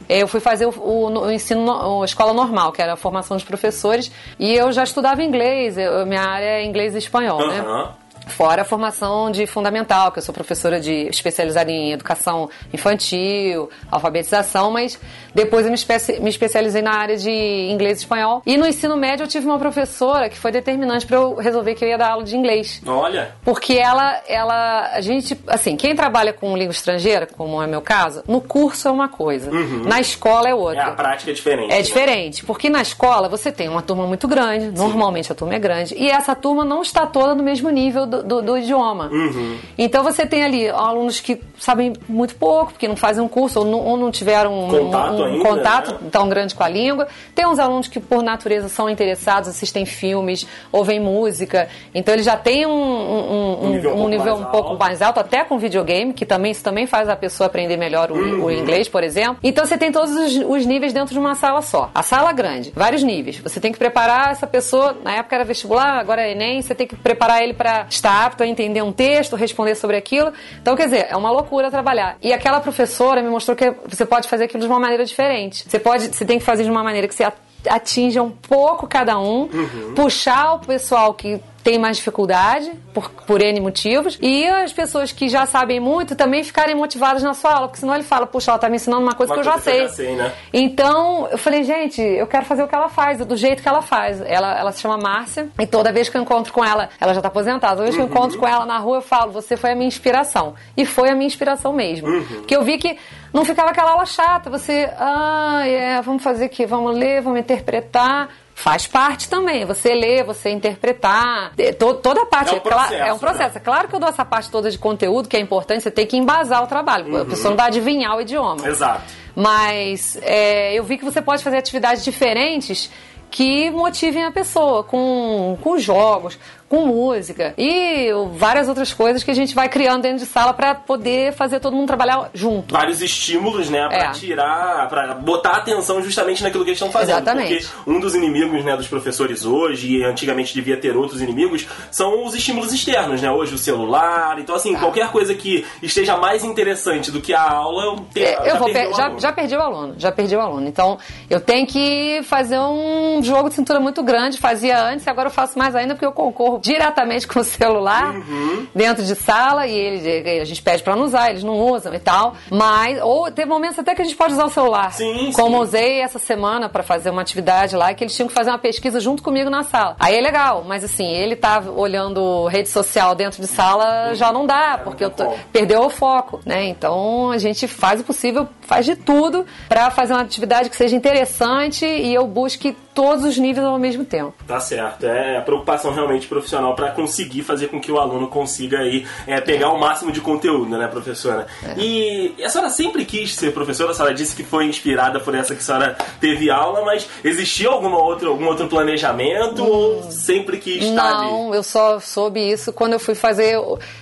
eu 0.09 0.27
fui 0.27 0.41
fazer 0.41 0.65
o, 0.65 0.71
o, 0.71 1.07
o 1.25 1.31
ensino, 1.31 2.01
a 2.01 2.05
escola 2.05 2.33
normal, 2.33 2.73
que 2.73 2.81
era 2.81 2.93
a 2.93 2.97
formação 2.97 3.37
de 3.37 3.45
professores, 3.45 4.11
e 4.37 4.53
eu 4.53 4.73
já 4.73 4.83
estudava 4.83 5.23
inglês, 5.23 5.77
eu, 5.77 6.05
minha 6.05 6.21
área 6.21 6.45
é 6.45 6.65
inglês 6.65 6.95
e 6.95 6.97
espanhol, 6.97 7.39
uhum. 7.39 7.47
né? 7.47 7.93
Fora 8.27 8.61
a 8.61 8.65
formação 8.65 9.31
de 9.31 9.47
fundamental, 9.47 10.11
que 10.11 10.19
eu 10.19 10.23
sou 10.23 10.33
professora 10.33 10.79
de 10.79 11.07
especializada 11.07 11.71
em 11.71 11.91
educação 11.91 12.49
infantil, 12.71 13.69
alfabetização, 13.89 14.69
mas 14.69 14.99
depois 15.33 15.65
eu 15.65 15.71
me, 15.71 16.23
me 16.23 16.29
especializei 16.29 16.81
na 16.81 16.93
área 16.93 17.17
de 17.17 17.31
inglês 17.31 17.99
e 17.99 18.01
espanhol. 18.01 18.41
E 18.45 18.57
no 18.57 18.67
ensino 18.67 18.95
médio 18.97 19.23
eu 19.23 19.27
tive 19.27 19.45
uma 19.45 19.59
professora 19.59 20.29
que 20.29 20.37
foi 20.37 20.51
determinante 20.51 21.05
para 21.05 21.17
eu 21.17 21.35
resolver 21.35 21.75
que 21.75 21.83
eu 21.83 21.89
ia 21.89 21.97
dar 21.97 22.11
aula 22.11 22.23
de 22.23 22.35
inglês. 22.35 22.81
Olha! 22.85 23.35
Porque 23.43 23.73
ela, 23.73 24.21
ela, 24.27 24.91
a 24.93 25.01
gente, 25.01 25.39
assim, 25.47 25.75
quem 25.75 25.95
trabalha 25.95 26.33
com 26.33 26.55
língua 26.55 26.71
estrangeira, 26.71 27.25
como 27.25 27.61
é 27.61 27.67
meu 27.67 27.81
caso, 27.81 28.23
no 28.27 28.41
curso 28.41 28.87
é 28.87 28.91
uma 28.91 29.07
coisa, 29.07 29.51
uhum. 29.51 29.83
na 29.85 29.99
escola 29.99 30.49
é 30.49 30.53
outra. 30.53 30.81
É, 30.81 30.85
a 30.85 30.91
prática 30.91 31.31
é 31.31 31.33
diferente. 31.33 31.71
É 31.71 31.77
né? 31.77 31.81
diferente, 31.81 32.45
porque 32.45 32.69
na 32.69 32.81
escola 32.81 33.29
você 33.29 33.51
tem 33.51 33.69
uma 33.69 33.81
turma 33.81 34.05
muito 34.05 34.27
grande, 34.27 34.65
Sim. 34.65 34.71
normalmente 34.87 35.31
a 35.31 35.35
turma 35.35 35.55
é 35.55 35.59
grande, 35.59 35.95
e 35.95 36.09
essa 36.09 36.35
turma 36.35 36.65
não 36.65 36.81
está 36.81 37.05
toda 37.05 37.35
no 37.35 37.43
mesmo 37.43 37.69
nível 37.69 38.05
do, 38.05 38.23
do, 38.23 38.41
do 38.41 38.57
idioma. 38.57 39.09
Uhum. 39.11 39.57
Então 39.77 40.03
você 40.03 40.25
tem 40.25 40.43
ali 40.43 40.69
alunos 40.69 41.19
que 41.19 41.41
sabem 41.57 41.93
muito 42.07 42.35
pouco, 42.35 42.71
porque 42.73 42.87
não 42.87 42.95
fazem 42.95 43.23
um 43.23 43.27
curso 43.27 43.59
ou 43.59 43.65
não, 43.65 43.79
ou 43.79 43.97
não 43.97 44.11
tiveram 44.11 44.67
contato, 44.69 45.13
um, 45.13 45.20
um 45.20 45.20
ainda, 45.25 45.49
contato 45.49 45.91
né? 45.93 46.09
tão 46.11 46.27
grande 46.29 46.55
com 46.55 46.63
a 46.63 46.69
língua. 46.69 47.07
Tem 47.33 47.45
uns 47.45 47.59
alunos 47.59 47.87
que, 47.87 47.99
por 47.99 48.23
natureza, 48.23 48.69
são 48.69 48.89
interessados, 48.89 49.49
assistem 49.49 49.85
filmes, 49.85 50.47
ouvem 50.71 50.99
música. 50.99 51.67
Então 51.93 52.13
ele 52.13 52.23
já 52.23 52.37
tem 52.37 52.65
um, 52.65 52.71
um, 52.71 53.65
um 53.65 53.69
nível, 53.69 53.95
um, 53.95 54.07
nível 54.07 54.35
um 54.35 54.45
pouco 54.45 54.77
mais 54.77 55.01
alto, 55.01 55.19
até 55.19 55.43
com 55.43 55.57
videogame, 55.57 56.13
que 56.13 56.25
também 56.25 56.51
isso 56.51 56.63
também 56.63 56.85
faz 56.85 57.09
a 57.09 57.15
pessoa 57.15 57.47
aprender 57.47 57.77
melhor 57.77 58.11
o, 58.11 58.15
uhum. 58.15 58.45
o 58.45 58.51
inglês, 58.51 58.87
por 58.87 59.03
exemplo. 59.03 59.37
Então 59.43 59.65
você 59.65 59.77
tem 59.77 59.91
todos 59.91 60.11
os, 60.11 60.37
os 60.37 60.65
níveis 60.65 60.93
dentro 60.93 61.13
de 61.13 61.19
uma 61.19 61.35
sala 61.35 61.61
só. 61.61 61.89
A 61.93 62.03
sala 62.03 62.31
grande, 62.31 62.71
vários 62.75 63.03
níveis. 63.03 63.37
Você 63.37 63.59
tem 63.59 63.71
que 63.71 63.77
preparar 63.77 64.31
essa 64.31 64.47
pessoa, 64.47 64.97
na 65.03 65.15
época 65.15 65.35
era 65.35 65.45
vestibular, 65.45 65.99
agora 65.99 66.21
é 66.21 66.31
Enem, 66.31 66.61
você 66.61 66.75
tem 66.75 66.87
que 66.87 66.95
preparar 66.95 67.41
ele 67.41 67.53
para 67.53 67.85
estar 67.89 68.25
apto 68.25 68.43
a 68.43 68.47
entender 68.47 68.81
um 68.81 68.91
texto, 68.91 69.35
responder 69.35 69.75
sobre 69.75 69.97
aquilo. 69.97 70.31
Então, 70.61 70.75
quer 70.75 70.85
dizer, 70.85 71.07
é 71.09 71.15
uma 71.15 71.31
loucura 71.31 71.69
trabalhar. 71.69 72.17
E 72.21 72.33
aquela 72.33 72.59
professora 72.59 73.21
me 73.21 73.29
mostrou 73.29 73.55
que 73.55 73.73
você 73.87 74.05
pode 74.05 74.27
fazer 74.27 74.45
aquilo 74.45 74.61
de 74.61 74.67
uma 74.67 74.79
maneira 74.79 75.03
diferente. 75.11 75.65
Você 75.67 75.79
pode, 75.79 76.07
você 76.07 76.25
tem 76.25 76.39
que 76.39 76.45
fazer 76.45 76.63
de 76.63 76.69
uma 76.69 76.83
maneira 76.83 77.07
que 77.07 77.13
você 77.13 77.25
atinja 77.69 78.23
um 78.23 78.31
pouco 78.31 78.87
cada 78.87 79.19
um, 79.19 79.43
uhum. 79.43 79.93
puxar 79.95 80.55
o 80.55 80.59
pessoal 80.59 81.13
que 81.13 81.39
tem 81.61 81.79
mais 81.79 81.97
dificuldade 81.97 82.71
por, 82.93 83.09
por 83.09 83.41
N 83.41 83.59
motivos 83.59 84.17
e 84.21 84.45
as 84.47 84.73
pessoas 84.73 85.11
que 85.11 85.29
já 85.29 85.45
sabem 85.45 85.79
muito 85.79 86.15
também 86.15 86.43
ficarem 86.43 86.75
motivadas 86.75 87.23
na 87.23 87.33
sua 87.33 87.53
aula, 87.53 87.67
porque 87.67 87.79
senão 87.79 87.93
ele 87.93 88.03
fala, 88.03 88.25
puxa, 88.25 88.51
ela 88.51 88.59
tá 88.59 88.69
me 88.69 88.75
ensinando 88.75 89.01
uma 89.01 89.13
coisa 89.13 89.33
uma 89.33 89.41
que 89.41 89.47
eu 89.47 89.51
já 89.51 89.59
sei. 89.59 89.87
Sei 89.89 90.15
né? 90.15 90.31
Então, 90.53 91.27
eu 91.31 91.37
falei, 91.37 91.63
gente, 91.63 92.01
eu 92.01 92.27
quero 92.27 92.45
fazer 92.45 92.63
o 92.63 92.67
que 92.67 92.75
ela 92.75 92.89
faz, 92.89 93.23
do 93.25 93.35
jeito 93.35 93.61
que 93.61 93.69
ela 93.69 93.81
faz. 93.81 94.21
Ela, 94.21 94.57
ela 94.59 94.71
se 94.71 94.81
chama 94.81 94.97
Márcia 94.97 95.49
e 95.59 95.65
toda 95.65 95.91
vez 95.91 96.09
que 96.09 96.17
eu 96.17 96.21
encontro 96.21 96.51
com 96.51 96.63
ela, 96.63 96.89
ela 96.99 97.13
já 97.13 97.21
tá 97.21 97.27
aposentada, 97.27 97.73
toda 97.73 97.83
vez 97.83 97.95
que 97.95 98.01
eu 98.01 98.05
encontro 98.05 98.37
com 98.37 98.47
ela 98.47 98.65
na 98.65 98.77
rua, 98.77 98.97
eu 98.97 99.01
falo, 99.01 99.31
você 99.31 99.55
foi 99.55 99.71
a 99.71 99.75
minha 99.75 99.87
inspiração. 99.87 100.55
E 100.75 100.85
foi 100.85 101.09
a 101.09 101.15
minha 101.15 101.27
inspiração 101.27 101.73
mesmo. 101.73 102.07
Uhum. 102.07 102.23
Porque 102.23 102.55
eu 102.55 102.63
vi 102.63 102.77
que 102.77 102.97
não 103.33 103.45
ficava 103.45 103.69
aquela 103.69 103.91
aula 103.91 104.05
chata, 104.05 104.49
você, 104.49 104.89
ah, 104.97 105.61
é, 105.65 106.01
vamos 106.01 106.23
fazer 106.23 106.45
aqui, 106.45 106.65
vamos 106.65 106.95
ler, 106.97 107.21
vamos 107.21 107.39
interpretar 107.39 108.29
faz 108.61 108.85
parte 108.85 109.27
também. 109.27 109.65
Você 109.65 109.93
ler, 109.93 110.23
você 110.23 110.51
interpretar, 110.51 111.51
to, 111.79 111.95
toda 111.95 112.21
a 112.21 112.25
parte. 112.27 112.53
É 112.53 112.57
um 112.57 112.59
processo. 112.59 112.93
É 112.93 113.13
um 113.13 113.17
processo. 113.17 113.55
Né? 113.55 113.55
É 113.55 113.59
claro 113.59 113.87
que 113.87 113.95
eu 113.95 113.99
dou 113.99 114.07
essa 114.07 114.23
parte 114.23 114.51
toda 114.51 114.69
de 114.69 114.77
conteúdo, 114.77 115.27
que 115.27 115.35
é 115.35 115.39
importante, 115.39 115.81
você 115.81 115.91
tem 115.91 116.05
que 116.05 116.15
embasar 116.15 116.63
o 116.63 116.67
trabalho. 116.67 117.11
Uhum. 117.11 117.21
A 117.21 117.25
pessoa 117.25 117.49
não 117.49 117.57
vai 117.57 117.67
adivinhar 117.67 118.15
o 118.15 118.21
idioma. 118.21 118.67
Exato. 118.67 119.01
Mas 119.35 120.17
é, 120.21 120.73
eu 120.75 120.83
vi 120.83 120.97
que 120.97 121.03
você 121.05 121.21
pode 121.21 121.43
fazer 121.43 121.57
atividades 121.57 122.03
diferentes 122.03 122.91
que 123.31 123.71
motivem 123.71 124.25
a 124.25 124.31
pessoa 124.31 124.83
com, 124.83 125.57
com 125.61 125.79
jogos, 125.79 126.37
com 126.71 126.85
música 126.85 127.53
e 127.57 128.11
várias 128.31 128.69
outras 128.69 128.93
coisas 128.93 129.25
que 129.25 129.29
a 129.29 129.33
gente 129.33 129.53
vai 129.53 129.67
criando 129.67 130.03
dentro 130.03 130.19
de 130.19 130.25
sala 130.25 130.53
para 130.53 130.73
poder 130.73 131.33
fazer 131.33 131.59
todo 131.59 131.75
mundo 131.75 131.87
trabalhar 131.87 132.29
junto. 132.33 132.73
Vários 132.73 133.01
estímulos, 133.01 133.69
né, 133.69 133.89
para 133.89 134.05
é. 134.05 134.11
tirar, 134.11 134.87
para 134.87 135.13
botar 135.15 135.57
atenção 135.57 136.01
justamente 136.01 136.41
naquilo 136.41 136.63
que 136.63 136.69
eles 136.69 136.77
estão 136.77 136.89
fazendo. 136.89 137.17
Exatamente. 137.17 137.67
Porque 137.67 137.91
um 137.91 137.99
dos 137.99 138.15
inimigos, 138.15 138.63
né, 138.63 138.77
dos 138.77 138.87
professores 138.87 139.43
hoje, 139.43 139.97
e 139.97 140.03
antigamente 140.05 140.53
devia 140.53 140.77
ter 140.77 140.95
outros 140.95 141.21
inimigos, 141.21 141.67
são 141.91 142.23
os 142.23 142.33
estímulos 142.33 142.71
externos, 142.71 143.21
né? 143.21 143.29
Hoje 143.29 143.53
o 143.53 143.57
celular, 143.57 144.39
então 144.39 144.55
assim, 144.55 144.73
ah. 144.73 144.79
qualquer 144.79 145.11
coisa 145.11 145.35
que 145.35 145.65
esteja 145.83 146.15
mais 146.15 146.45
interessante 146.45 147.11
do 147.11 147.19
que 147.19 147.33
a 147.33 147.51
aula, 147.51 147.83
eu, 147.83 148.23
é, 148.23 148.49
eu 148.49 148.55
vou 148.55 148.71
per 148.71 148.93
já, 148.93 149.13
já 149.17 149.33
perdi 149.33 149.57
o 149.57 149.61
aluno, 149.61 149.95
já 149.97 150.09
perdi 150.09 150.37
o 150.37 150.39
aluno. 150.39 150.65
Então, 150.69 150.97
eu 151.29 151.41
tenho 151.41 151.67
que 151.67 152.21
fazer 152.23 152.59
um 152.59 153.21
jogo 153.21 153.49
de 153.49 153.55
cintura 153.55 153.81
muito 153.81 154.01
grande, 154.01 154.37
fazia 154.37 154.81
antes 154.81 155.05
e 155.05 155.09
agora 155.09 155.27
eu 155.27 155.33
faço 155.33 155.59
mais 155.59 155.75
ainda 155.75 155.95
porque 155.95 156.05
eu 156.05 156.13
concorro 156.13 156.60
diretamente 156.61 157.27
com 157.27 157.39
o 157.39 157.43
celular 157.43 158.15
uhum. 158.15 158.67
dentro 158.73 159.03
de 159.03 159.15
sala 159.15 159.67
e 159.67 159.73
ele, 159.73 160.39
a 160.41 160.45
gente 160.45 160.61
pede 160.61 160.83
para 160.83 160.95
não 160.95 161.03
usar, 161.03 161.29
eles 161.29 161.43
não 161.43 161.59
usam 161.59 161.93
e 161.93 161.99
tal. 161.99 162.35
Mas, 162.49 163.01
ou 163.01 163.31
teve 163.31 163.49
momentos 163.49 163.77
até 163.79 163.95
que 163.95 164.01
a 164.01 164.05
gente 164.05 164.15
pode 164.15 164.33
usar 164.33 164.45
o 164.45 164.49
celular. 164.49 164.93
Sim, 164.93 165.31
como 165.33 165.57
sim. 165.57 165.63
usei 165.63 166.01
essa 166.01 166.19
semana 166.19 166.69
para 166.69 166.83
fazer 166.83 167.09
uma 167.09 167.21
atividade 167.21 167.75
lá 167.75 167.93
que 167.93 168.03
eles 168.03 168.15
tinham 168.15 168.27
que 168.27 168.33
fazer 168.33 168.49
uma 168.49 168.59
pesquisa 168.59 168.99
junto 168.99 169.23
comigo 169.23 169.49
na 169.49 169.63
sala. 169.63 169.95
Aí 169.99 170.15
é 170.15 170.21
legal, 170.21 170.63
mas 170.67 170.83
assim, 170.83 171.07
ele 171.07 171.35
tá 171.35 171.61
olhando 171.75 172.45
rede 172.47 172.69
social 172.69 173.15
dentro 173.15 173.41
de 173.41 173.47
sala 173.47 174.13
já 174.13 174.31
não 174.31 174.45
dá, 174.45 174.73
é, 174.73 174.83
porque 174.83 175.03
eu 175.03 175.09
tô, 175.09 175.33
perdeu 175.51 175.81
o 175.81 175.89
foco, 175.89 176.39
né? 176.45 176.65
Então 176.65 177.31
a 177.31 177.37
gente 177.37 177.67
faz 177.67 178.01
o 178.01 178.03
possível, 178.03 178.47
faz 178.61 178.85
de 178.85 178.95
tudo 178.95 179.45
para 179.67 179.89
fazer 179.91 180.13
uma 180.13 180.21
atividade 180.21 180.69
que 180.69 180.75
seja 180.75 180.95
interessante 180.95 181.85
e 181.85 182.13
eu 182.13 182.27
busque 182.27 182.75
todos 182.93 183.25
os 183.25 183.37
níveis 183.37 183.65
ao 183.65 183.79
mesmo 183.79 184.05
tempo. 184.05 184.33
Tá 184.47 184.59
certo. 184.59 185.05
É 185.05 185.37
a 185.37 185.41
preocupação 185.41 185.93
realmente 185.93 186.27
profissional 186.27 186.75
para 186.75 186.91
conseguir 186.91 187.43
fazer 187.43 187.67
com 187.67 187.79
que 187.79 187.91
o 187.91 187.99
aluno 187.99 188.27
consiga 188.27 188.79
aí 188.79 189.05
é, 189.25 189.39
pegar 189.39 189.69
o 189.69 189.79
máximo 189.79 190.11
de 190.11 190.21
conteúdo, 190.21 190.77
né, 190.77 190.87
professora? 190.87 191.47
É. 191.63 191.75
E 191.77 192.43
a 192.43 192.49
senhora 192.49 192.69
sempre 192.69 193.05
quis 193.05 193.35
ser 193.35 193.53
professora, 193.53 193.91
a 193.91 193.93
senhora 193.93 194.13
disse 194.13 194.35
que 194.35 194.43
foi 194.43 194.65
inspirada 194.65 195.19
por 195.19 195.33
essa 195.35 195.53
que 195.53 195.61
a 195.61 195.63
senhora 195.63 195.97
teve 196.19 196.49
aula, 196.49 196.83
mas 196.83 197.07
existia 197.23 197.69
alguma 197.69 197.97
outra, 197.97 198.27
algum 198.27 198.45
outro 198.45 198.67
planejamento 198.67 199.63
hum, 199.63 199.67
ou 199.67 200.03
sempre 200.11 200.57
quis 200.57 200.83
estar 200.83 200.95
não, 200.95 201.19
ali? 201.19 201.31
Não, 201.31 201.55
eu 201.55 201.63
só 201.63 201.99
soube 201.99 202.39
isso 202.39 202.73
quando 202.73 202.93
eu 202.93 202.99
fui 202.99 203.15
fazer. 203.15 203.57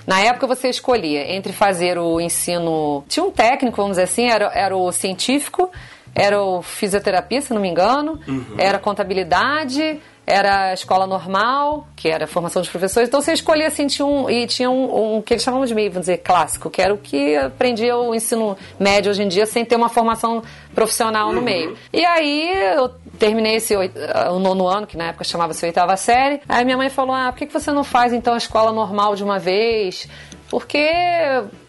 Na 0.06 0.20
época 0.20 0.48
você 0.48 0.70
escolhia 0.70 1.32
entre 1.36 1.54
fazer 1.54 1.98
o 1.98 2.20
ensino. 2.20 3.04
Tinha 3.08 3.24
um 3.24 3.32
técnico, 3.32 3.78
vamos 3.78 3.92
dizer 3.92 4.04
assim, 4.04 4.30
era, 4.30 4.52
era 4.54 4.76
o 4.76 4.92
científico 4.92 5.72
era 6.14 6.42
o 6.42 6.62
fisioterapia, 6.62 7.42
se 7.42 7.54
não 7.54 7.62
me 7.62 7.70
engano, 7.70 8.20
uhum. 8.28 8.56
era 8.58 8.80
contabilidade, 8.80 10.00
era 10.30 10.66
a 10.66 10.74
escola 10.76 11.08
normal, 11.08 11.88
que 11.96 12.08
era 12.08 12.26
a 12.26 12.28
formação 12.28 12.62
dos 12.62 12.70
professores. 12.70 13.10
Então 13.10 13.20
você 13.20 13.34
escolhia 13.34 13.66
assim, 13.66 13.88
tinha 13.88 14.06
um, 14.06 14.30
e 14.30 14.46
tinha 14.46 14.70
um, 14.70 15.18
um 15.18 15.22
que 15.24 15.34
eles 15.34 15.44
chamavam 15.44 15.66
de 15.66 15.74
meio, 15.74 15.90
vamos 15.90 16.06
dizer, 16.06 16.20
clássico, 16.20 16.70
que 16.70 16.80
era 16.80 16.94
o 16.94 17.00
que 17.00 17.36
aprendia 17.36 17.98
o 17.98 18.14
ensino 18.14 18.56
médio 18.80 19.10
hoje 19.10 19.24
em 19.24 19.28
dia 19.28 19.48
sem 19.48 19.66
ter 19.66 19.76
uma 19.76 19.90
formação 19.90 20.44
profissional 20.76 21.30
uhum. 21.30 21.34
no 21.34 21.42
meio. 21.42 21.76
E 21.92 22.06
aí 22.06 22.48
eu 22.76 22.90
terminei 23.18 23.56
esse 23.56 23.76
o 23.76 24.38
nono 24.38 24.68
ano, 24.68 24.86
que 24.86 24.96
na 24.96 25.06
época 25.06 25.24
chamava-se 25.24 25.66
oitava 25.66 25.98
série. 25.98 26.42
Aí 26.48 26.64
minha 26.64 26.78
mãe 26.78 26.90
falou: 26.90 27.16
Ah, 27.16 27.32
por 27.32 27.40
que 27.40 27.52
você 27.52 27.72
não 27.72 27.84
faz 27.84 28.14
então 28.14 28.36
a 28.36 28.38
escola 28.38 28.72
normal 28.72 29.16
de 29.16 29.24
uma 29.24 29.40
vez? 29.40 30.08
Porque, 30.48 30.90